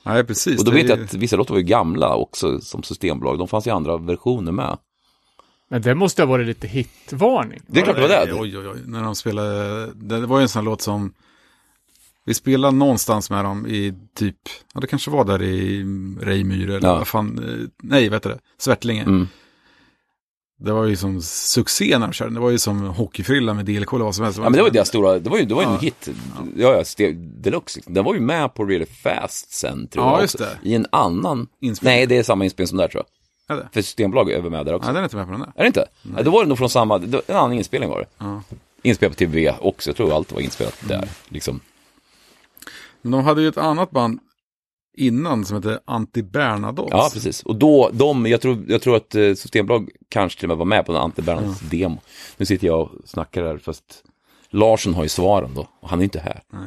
[0.04, 0.60] Nej, precis.
[0.60, 3.68] Och då vet jag att vissa låtar var ju gamla också som systembolag, de fanns
[3.68, 4.78] i andra versioner med.
[5.70, 7.60] Men det måste ha varit lite hitvarning.
[7.68, 8.34] Det är klart det var det.
[8.34, 8.80] Oj, oj, oj.
[8.86, 11.14] När de spelade, det var ju en sån här låt som,
[12.26, 14.38] vi spelade någonstans med dem i typ,
[14.74, 15.84] ja det kanske var där i
[16.22, 16.98] Rejmyre eller Ja.
[16.98, 19.02] vad fan, eh, nej vet du det, Svärtlinge.
[19.04, 19.28] Mm.
[20.58, 23.94] Det var ju som succé när de körde, det var ju som hockeyfrilla med DLK
[23.94, 24.38] eller vad som helst.
[24.38, 25.80] Ja men det var ju deras stora, det var ju, det var ju en Ja.
[25.80, 26.10] hit.
[26.56, 27.78] Ja, ja, Deluxe.
[27.78, 27.94] liksom.
[27.94, 30.58] Den var ju med på Really Fast sen tror Ja, jag just det.
[30.64, 31.98] I en annan, Inspelning.
[31.98, 33.04] nej det är samma inspelning som där tror
[33.48, 33.58] jag.
[33.58, 33.70] Är det?
[33.74, 34.86] För Systembolag är väl med där också.
[34.88, 35.52] Nej, den är inte med på den där.
[35.56, 35.86] Är det inte?
[36.02, 36.24] Nej.
[36.24, 36.96] då var det nog från samma,
[37.28, 38.06] en annan inspelning var det.
[38.18, 38.42] Ja.
[38.84, 41.08] Inspelat på TV också, jag tror allt var inspelat där.
[41.30, 41.60] Liksom.
[43.02, 44.20] Men de hade ju ett annat band
[44.98, 46.96] innan som hette Anti Bernadotte.
[46.96, 47.44] Ja, precis.
[47.44, 50.66] Och då, de, jag tror, jag tror att eh, Systembolag kanske till och med var
[50.66, 52.02] med på en Ante Bernhards demo.
[52.38, 53.84] Nu sitter jag och snackar här, fast
[54.50, 56.42] Larsson har ju svaren då, och han är inte här.
[56.54, 56.62] Nej.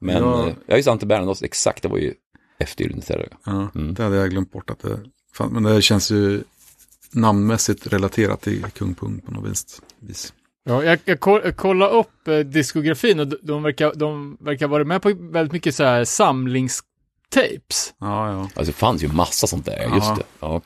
[0.00, 0.46] Men, Ja.
[0.48, 2.14] ja, ja just Ante Bernhards, exakt, det var ju
[2.58, 3.02] efter Gyllene
[3.44, 3.94] Ja, Mm.
[3.94, 4.98] det hade jag glömt bort att det
[5.34, 6.42] fan, Men det känns ju
[7.12, 9.82] namnmässigt relaterat till Kung Pung på något vis.
[10.00, 10.32] vis.
[10.64, 14.68] Ja, jag, jag, koll, jag kollade upp eh, diskografin och de, de, verkar, de verkar
[14.68, 16.04] vara med på väldigt mycket så här
[17.34, 17.94] samlingstapes.
[18.00, 18.40] Ja, ja.
[18.40, 20.16] Alltså det fanns ju massa sånt där, just Ja.
[20.18, 20.24] det.
[20.40, 20.60] Ja.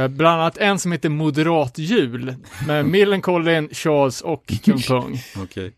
[0.00, 2.34] Eh, Bland annat en som heter Moderat jul
[2.66, 5.18] med Millencolin, Charles och Kung Pung.
[5.42, 5.72] Okej.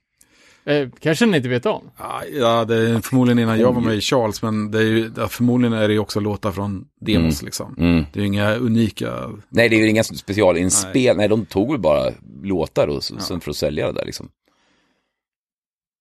[0.65, 1.91] Eh, kanske ni inte vet om?
[1.99, 5.11] Ja, Ja, det är förmodligen innan jag var med i Charles, men det är ju,
[5.17, 7.75] ja, förmodligen är det ju också låtar från demos liksom.
[7.79, 8.05] Mm.
[8.13, 11.17] Det är ju inga unika, Nej, det är ju inga specialinspel.
[11.17, 11.29] Nej.
[11.29, 12.11] de tog väl bara
[12.43, 14.29] låtar och så, sen för att sälja det där liksom.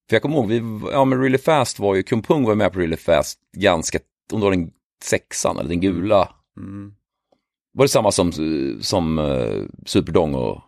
[0.09, 2.73] För jag kommer ihåg, vi, ja men Really Fast var ju, Kung Pung var med
[2.73, 3.99] på Really Fast ganska,
[4.33, 4.71] om det var den
[5.03, 6.29] sexan eller den gula.
[6.57, 6.93] mm.
[7.73, 8.31] Var det samma som,
[8.81, 10.61] som uh, Superdong och,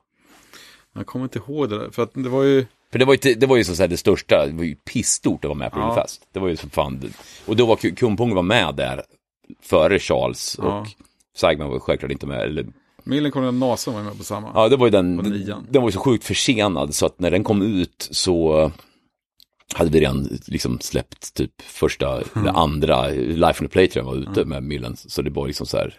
[0.93, 3.33] jag kommer inte ihåg det där, för att det var ju, för det var ju,
[3.33, 5.79] det var ju så säga det största, det var ju pissstort att vara med på
[5.79, 5.95] Ja.
[5.95, 6.27] Fast.
[6.31, 7.13] Det var ju så fan,
[7.45, 9.01] och då var Ku- Kung Pung var med där
[9.61, 10.79] före Charles Ja.
[10.81, 10.87] och
[11.35, 12.65] Sagman var självklart inte med, eller
[13.03, 14.51] Millencolin Nasen var med på samma.
[14.55, 15.67] Ja, det var ju den, nian.
[15.69, 18.71] den var ju så sjukt försenad så att när den kom ut så
[19.75, 24.11] hade vi redan liksom släppt typ första, eller andra, Life on the Play tror jag
[24.11, 25.93] var ute med Millen, så det var liksom så här.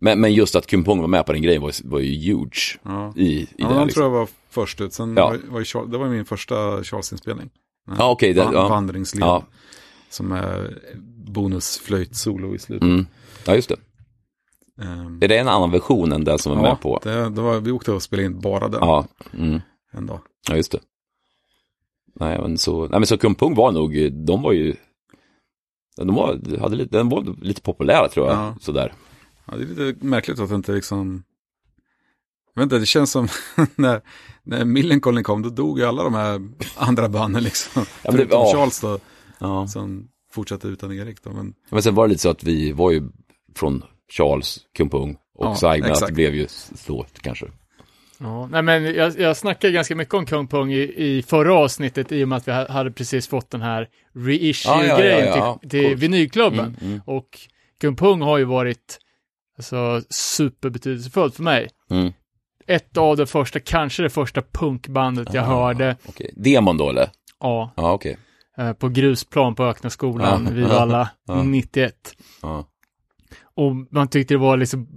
[0.00, 2.78] Men, men just att Kung Pong var med på den grejen var, var ju huge
[2.82, 3.12] Ja.
[3.16, 4.00] i, i Ja, det här, liksom.
[4.02, 5.28] tror jag var först ut, sen Ja.
[5.28, 7.50] var, var Charles, det var min första Charles-inspelning.
[7.98, 8.68] Ja, okej, det- Van- ja.
[8.68, 9.22] Vandringsled.
[9.22, 9.44] Ja.
[10.10, 10.78] Som är
[11.48, 12.82] bonusflöjt-solo i slutet.
[12.88, 13.06] Mm.
[13.46, 13.76] Ja, just det.
[14.84, 17.00] Ehm, Är det en annan version än den som var ja, med på?
[17.02, 19.06] Det, det var, vi åkte och spelade in bara den Ja,
[19.38, 19.60] mm.
[19.92, 20.20] en dag.
[20.48, 20.78] ja, just det.
[22.20, 24.74] Nej, men så, nej, men så Kung Pung var nog, de var ju,
[25.96, 28.56] de var, hade lite, den var lite populära tror jag, Ja.
[28.60, 28.92] sådär.
[29.44, 31.22] Ja, det är lite märkligt att det inte liksom...
[32.54, 33.28] Jag vet inte, det känns som
[33.76, 34.00] när,
[34.42, 37.82] när Millencolin kom, då dog ju alla de här andra banden liksom.
[38.02, 38.52] Ja, Förutom ja.
[38.54, 38.98] Charles då,
[39.38, 39.66] Ja.
[39.66, 41.30] som fortsatte utan Erik då.
[41.30, 43.02] Men Men sen var det lite så att vi var ju
[43.54, 43.82] från
[44.12, 47.46] Charles, Kung Pung och Ja, Saigman, att det blev ju så kanske.
[48.18, 52.12] Ja, nej men jag, jag snackade ganska mycket om Kung Pung i, i förra avsnittet
[52.12, 55.70] i och med att vi ha- hade precis fått den här reissue-grejen Ja, ja, till,
[55.70, 56.58] till vinylklubben.
[56.64, 57.00] Mm, mm.
[57.06, 57.38] Och
[57.80, 58.98] Kung Pung har ju varit
[59.56, 61.68] alltså, superbetydelsefullt för mig.
[61.90, 62.12] Mm.
[62.66, 67.08] Ett av de första, kanske det första punkbandet jag Ah, hörde, Okej, Demon då eller?
[67.40, 68.16] ja, Ja, okej.
[68.58, 70.54] eh, på grusplan på Ökna skolan Ja.
[70.54, 71.42] vid alla Ja.
[71.42, 71.94] 91.
[72.42, 72.64] Ja.
[73.54, 74.88] Och man tyckte det var liksom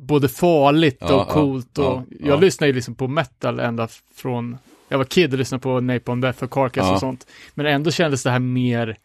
[0.00, 2.36] både farligt Ja, och ja, coolt och ja, jag ja.
[2.40, 4.58] lyssnade ju liksom på metal ända från,
[4.88, 6.94] jag var kid och lyssnade på Napalm Death och Carcass Ja.
[6.94, 7.26] och sånt.
[7.54, 8.96] Men ändå kändes det här mer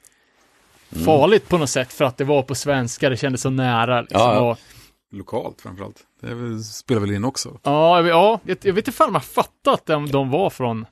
[0.91, 1.05] Mm.
[1.05, 4.01] farligt på något sätt för att det var på svenska, det kändes så nära.
[4.01, 4.19] Liksom.
[4.21, 4.51] Ja, ja.
[4.51, 4.57] Och,
[5.11, 5.95] lokalt framförallt.
[6.21, 7.59] Det väl, spelar väl in också.
[7.63, 10.85] ja, ja, jag, jag vet inte fan om jag fattat att de, de var från,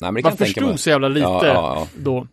[0.00, 0.78] Nej, men det man förstod mig.
[0.78, 1.86] så jävla lite Ja, ja, ja.
[1.98, 2.26] då.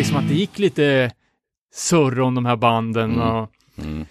[0.00, 1.10] Liksom att det gick lite
[1.74, 3.28] surr om de här banden Mm.
[3.28, 4.06] och, Mm.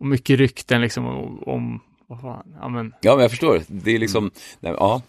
[0.00, 1.06] och mycket rykten liksom
[1.46, 3.62] om, vad fan, ja men, Ja, men jag förstår.
[3.68, 4.30] Det är liksom,
[4.60, 5.02] nej, ja.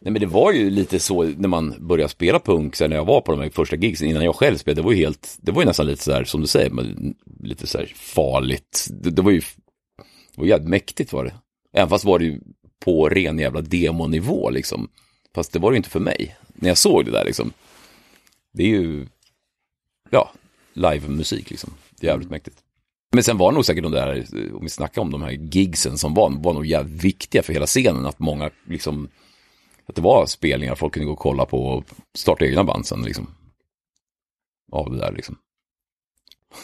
[0.00, 3.04] Nej, men det var ju lite så när man började spela punk, sen när jag
[3.04, 5.52] var på de här första gigsen, innan jag själv spelade, det var ju helt, det
[5.52, 8.86] var ju nästan lite så här, som du säger, men lite så här farligt.
[8.90, 9.40] Det, det var ju,
[10.34, 11.34] det var jävligt mäktigt var det.
[11.72, 12.40] Även fast var det ju
[12.84, 14.88] på ren jävla demonivå liksom.
[15.34, 17.52] Fast det var det ju inte för mig, när jag såg det där liksom.
[18.52, 19.06] Det är ju,
[20.14, 20.32] ja,
[20.74, 21.70] live-musik liksom.
[22.00, 22.56] Jävligt mäktigt.
[23.12, 24.24] Men sen var nog säkert de där,
[24.54, 27.66] om vi snackar om de här gigsen som var, var nog jävligt viktiga för hela
[27.66, 28.06] scenen.
[28.06, 29.08] Att många liksom,
[29.86, 31.84] att det var spelningar folk kunde gå och kolla på och
[32.14, 33.26] starta egna band sen liksom.
[34.72, 35.36] Av det där liksom.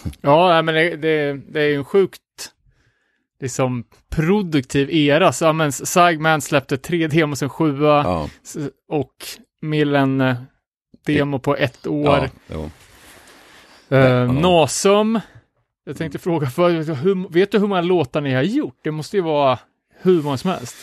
[0.20, 2.22] Ja, men det, det, det är ju en sjukt
[3.40, 5.32] liksom produktiv era.
[5.32, 8.28] Så, men Sagman släppte tre demos, en sjua Ja,
[8.88, 9.14] och
[9.60, 10.36] Millen eh,
[11.06, 12.30] demo på ett år.
[12.46, 12.70] ja,
[13.90, 14.32] Eh, Ja.
[14.32, 15.20] Nasum,
[15.84, 18.78] jag tänkte fråga, för, hur, vet du hur många låtar ni har gjort?
[18.84, 19.58] Det måste ju vara
[20.02, 20.76] hur många som helst.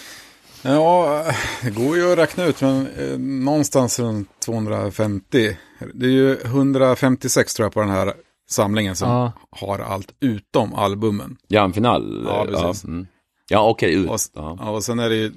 [0.61, 1.25] Ja,
[1.63, 5.57] det går ju att räkna ut, men eh, någonstans runt 250.
[5.93, 8.13] Det är ju 156 tror jag på den här
[8.49, 9.31] samlingen som Ja.
[9.51, 11.37] har allt utom albumen.
[11.47, 12.83] Ja, eh, precis.
[12.83, 13.07] Ja, mm.
[13.49, 14.09] ja okej, ut.
[14.09, 14.57] Och, Ja.
[14.61, 15.31] ja, och sen är det ju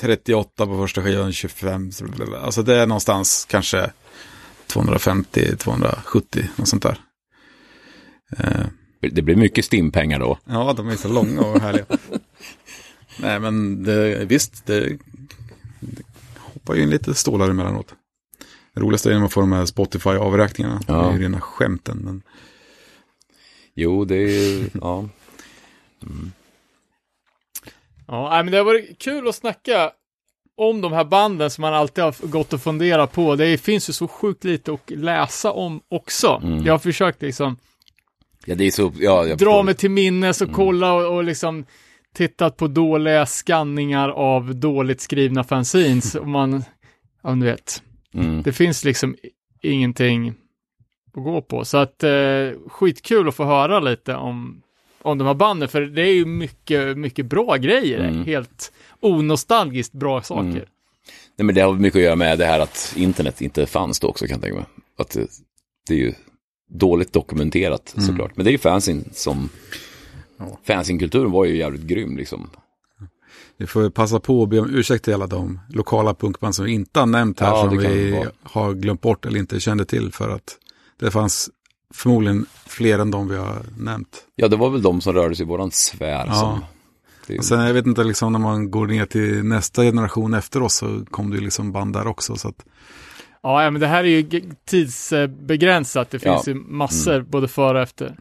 [0.00, 1.92] 38 på första skivan, 25.
[1.92, 2.38] så blablabla.
[2.38, 3.90] Alltså det är någonstans kanske
[4.68, 6.98] 250, 270, något sånt där.
[8.38, 8.66] Eh,
[9.00, 10.38] Det blir mycket stimpengar då.
[10.44, 11.84] Ja, de är så långa och härliga.
[13.20, 14.80] Nej, men det, visst, det,
[15.80, 16.02] det
[16.38, 17.94] hoppar ju in lite stålar emellanåt.
[18.74, 20.80] Det roligaste är när man får de här Spotify-avräkningarna.
[20.86, 20.94] Ja.
[20.94, 21.98] Det är ju rena skämten.
[21.98, 22.22] Men...
[23.74, 25.08] Jo, det är ju, ja.
[28.06, 29.90] Ja, nej, men det har varit kul att snacka
[30.58, 33.36] om de här banden som man alltid har gått och funderat på.
[33.36, 36.40] Det finns ju så sjukt lite att läsa om också.
[36.44, 36.64] Mm.
[36.64, 37.56] Jag har försökt liksom
[38.46, 40.56] Ja, så, ja, dra mig till minnes och Mm.
[40.56, 41.64] kolla och, och liksom
[42.14, 46.14] tittat på dåliga skanningar av dåligt skrivna fanzines.
[46.14, 46.64] och man,
[47.22, 47.82] ja du vet,
[48.14, 48.42] Mm.
[48.42, 49.16] det finns liksom
[49.62, 50.28] ingenting
[51.16, 51.64] att gå på.
[51.64, 52.10] Så att eh,
[52.68, 54.62] skitkul att få höra lite om,
[55.02, 58.00] om de här banden, för det är ju mycket, mycket bra grejer.
[58.00, 58.24] Mm.
[58.24, 60.42] Helt onostalgiskt bra saker.
[60.42, 60.64] Mm.
[61.36, 64.08] Nej, men det har mycket att göra med det här att internet inte fanns då
[64.08, 64.66] också kan jag tänka mig.
[64.98, 65.26] Att det,
[65.88, 66.14] det är ju
[66.70, 68.06] dåligt dokumenterat Mm.
[68.08, 68.36] såklart.
[68.36, 69.48] Men det är ju fansin som,
[70.38, 70.58] Ja.
[70.66, 72.50] fansinkulturen var ju jävligt grym liksom.
[73.56, 76.72] Vi får passa på att be om ursäkt till alla de lokala punkband som vi
[76.72, 77.48] inte har nämnt här.
[77.48, 78.30] Ja, som vi vara.
[78.42, 80.12] har glömt bort eller inte kände till.
[80.12, 80.56] För att
[81.00, 81.50] det fanns
[81.94, 84.24] förmodligen fler än de vi har nämnt.
[84.36, 86.34] Ja, det var väl de som rörde sig i våran sfär Ja.
[86.34, 86.60] som...
[87.36, 90.74] Det sen jag vet inte, liksom, när man går ner till nästa generation efter oss
[90.74, 92.36] så kom det ju liksom band där också.
[92.36, 92.64] Så att,
[93.42, 96.10] Ja, men det här är ju tidsbegränsat.
[96.10, 96.52] Det finns Ja.
[96.52, 98.06] ju massor både före och efter.
[98.06, 98.14] Eh,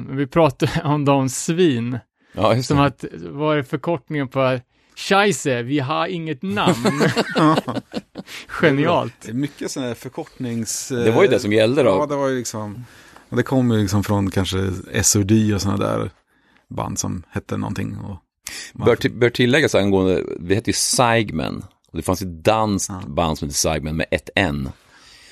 [0.00, 1.98] men vi pratade om de svin.
[2.32, 2.84] ja, just Som det.
[2.84, 4.60] att, vad är förkortningen på
[4.96, 6.74] Scheisse, vi har inget namn.
[8.48, 9.12] Genialt.
[9.22, 10.88] det är mycket sådana här förkortnings...
[10.88, 11.88] Det var ju det som gällde då.
[11.90, 12.84] Ja, det var ju liksom...
[13.28, 14.70] Det kom ju liksom från kanske
[15.02, 16.10] SOD och sådana där
[16.74, 17.96] band som hette någonting.
[17.98, 18.16] Och,
[18.86, 21.64] Bör, till, bör tilläggas angående, vi hette ju Seigmen.
[21.90, 23.08] Och det fanns ett danskt Ja.
[23.08, 24.68] band som hette Seigmen med ett N.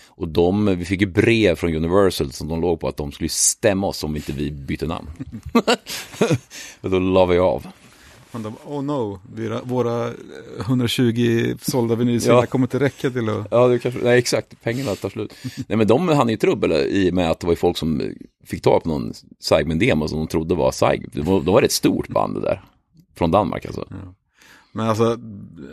[0.08, 3.28] Och de, vi fick ju brev från Universal som de låg på att de skulle
[3.28, 5.10] stämma oss om inte vi bytte namn.
[6.80, 7.66] och då la vi av.
[8.32, 10.10] Men de, oh no, våra, våra
[10.60, 12.46] 120 sålda vinylsidor Ja.
[12.46, 13.46] kommer inte räcka till att...
[13.50, 15.34] Ja, det kanske, nej exakt, pengarna tar slut.
[15.68, 18.02] nej men de hann ju trubbel i och med att det var folk som
[18.46, 21.06] fick tag på någon Seigmen-demo som de trodde var Seig.
[21.12, 22.62] Det var, då var det ett stort band det där.
[23.18, 23.86] Från Danmark alltså.
[24.74, 25.16] Men alltså,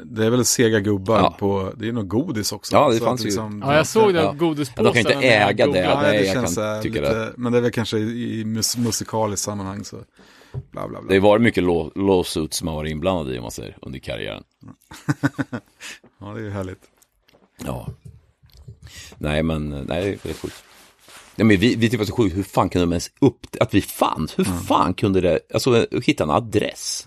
[0.06, 1.36] det är väl sega gubbar Ja.
[1.40, 2.76] på, det är nog godis också.
[2.76, 4.32] Ja, det Så fanns att ju- Ja, jag såg det, Ja.
[4.40, 4.86] godispåsen.
[4.86, 5.80] Ja, de kan inte äga det.
[5.80, 8.78] Ja, nej, det jag känns kan lite, men det är väl kanske i, i mus
[8.78, 9.98] musikaliskt sammanhang så
[10.52, 11.10] bla bla bla.
[11.10, 11.64] Det har varit mycket
[11.96, 14.44] lawsuits som har varit inblandade i, om man säger, under karriären.
[16.22, 16.82] Ja, det är ju härligt.
[17.66, 17.88] Ja.
[19.18, 20.64] Nej, men nej, det är sjukt.
[21.36, 23.46] Nej, men vi, vi tycker det var så sjukt, hur fan kunde de ens upp,
[23.60, 27.04] att vi fanns, hur fan kunde det, alltså hitta en adress?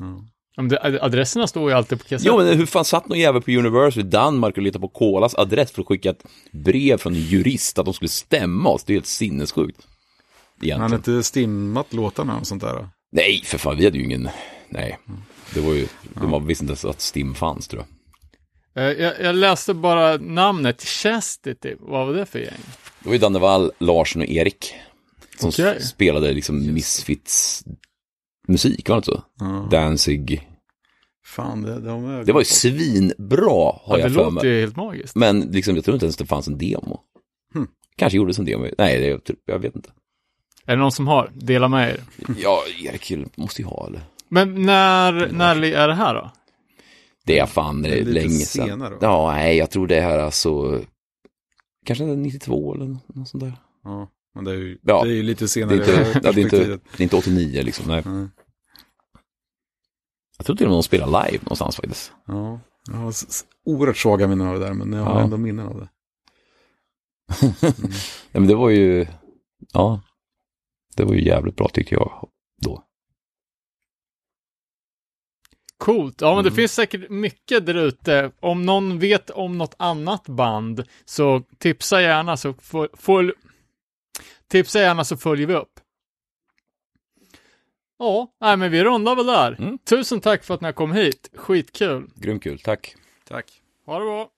[0.56, 2.27] Ja, men det, adresserna står ju alltid på kassett.
[2.27, 5.35] Jo, men hur fan satt någon jävel på Universal i Danmark och letade på Kolas
[5.35, 8.85] adress för att skicka ett brev från en jurist att de skulle stämma oss?
[8.85, 9.86] Det är helt sinnessjukt.
[10.60, 11.16] Han har Egentligen.
[11.16, 12.89] inte stimmat låtarna och sånt där?
[13.12, 14.28] Nej, för fan, vi hade ju ingen,
[14.68, 14.98] nej.
[15.55, 17.89] Det var ju, de var visste inte ens att Stim fanns tror jag.
[18.84, 22.60] Eh, jag, jag läste bara namnet, Chastity, vad var det för gäng?
[23.01, 24.74] Det var ju Danne Wall, Larsson och Erik.
[25.39, 27.64] Som s- spelade liksom Misfits
[28.48, 29.22] musik, var det inte så?
[29.39, 29.68] Ja.
[29.70, 30.48] Danzig.
[31.24, 32.24] Fan, det, de är...
[32.24, 34.47] Det var ju svinbra, har Ja, det jag för låter mig.
[34.47, 35.16] ju helt magiskt.
[35.16, 37.01] Men liksom, jag tror inte ens det fanns en demo.
[37.55, 37.66] Hmm.
[37.97, 38.66] Kanske gjordes en demo.
[38.78, 39.90] Nej, det, jag, jag vet inte.
[40.66, 41.30] Är det någon som har?
[41.34, 42.01] Dela med er.
[42.39, 44.01] Ja, Erik måste ju ha eller?
[44.28, 46.30] Men när, när är det här då?
[47.24, 48.66] Det är fan Det är lite länge sedan.
[48.66, 48.94] senare?
[49.01, 50.80] Ja, nej, jag tror det här alltså.
[51.86, 53.52] Kanske 92 eller något sånt där.
[53.84, 55.05] Ja, men det är ju, Ja.
[55.05, 55.74] det är ju lite Det senare.
[55.76, 57.86] är inte, ja, det är inte, det är inte 89 liksom.
[57.89, 58.02] Nej.
[58.06, 58.28] Nej.
[60.36, 62.12] Jag tror till och med de spelar live någonstans faktiskt.
[62.26, 62.60] Ja,
[62.90, 63.14] jag har
[63.66, 65.24] oerhört svaga minnen av det där, men jag har Ja.
[65.24, 65.89] ändå minnen av det.
[68.32, 69.06] Ja, men det var ju,
[69.72, 70.01] ja,
[70.97, 72.28] det var ju jävligt bra tyckte jag
[72.62, 72.85] då.
[75.78, 76.20] Coolt.
[76.20, 76.56] Ja, men det Mm.
[76.56, 78.32] finns säkert mycket där ute.
[78.40, 83.35] Om någon vet om något annat band så tipsa gärna så får, får
[84.48, 85.81] Tipsa gärna så följer vi upp.
[87.98, 89.56] Ja, nej, men vi rundar väl där.
[89.59, 89.78] Mm.
[89.78, 91.31] Tusen tack för att ni kom hit.
[91.35, 92.10] Skitkul.
[92.14, 92.94] Grymt kul, tack.
[93.28, 93.62] Tack.
[93.86, 94.31] Ha det bra.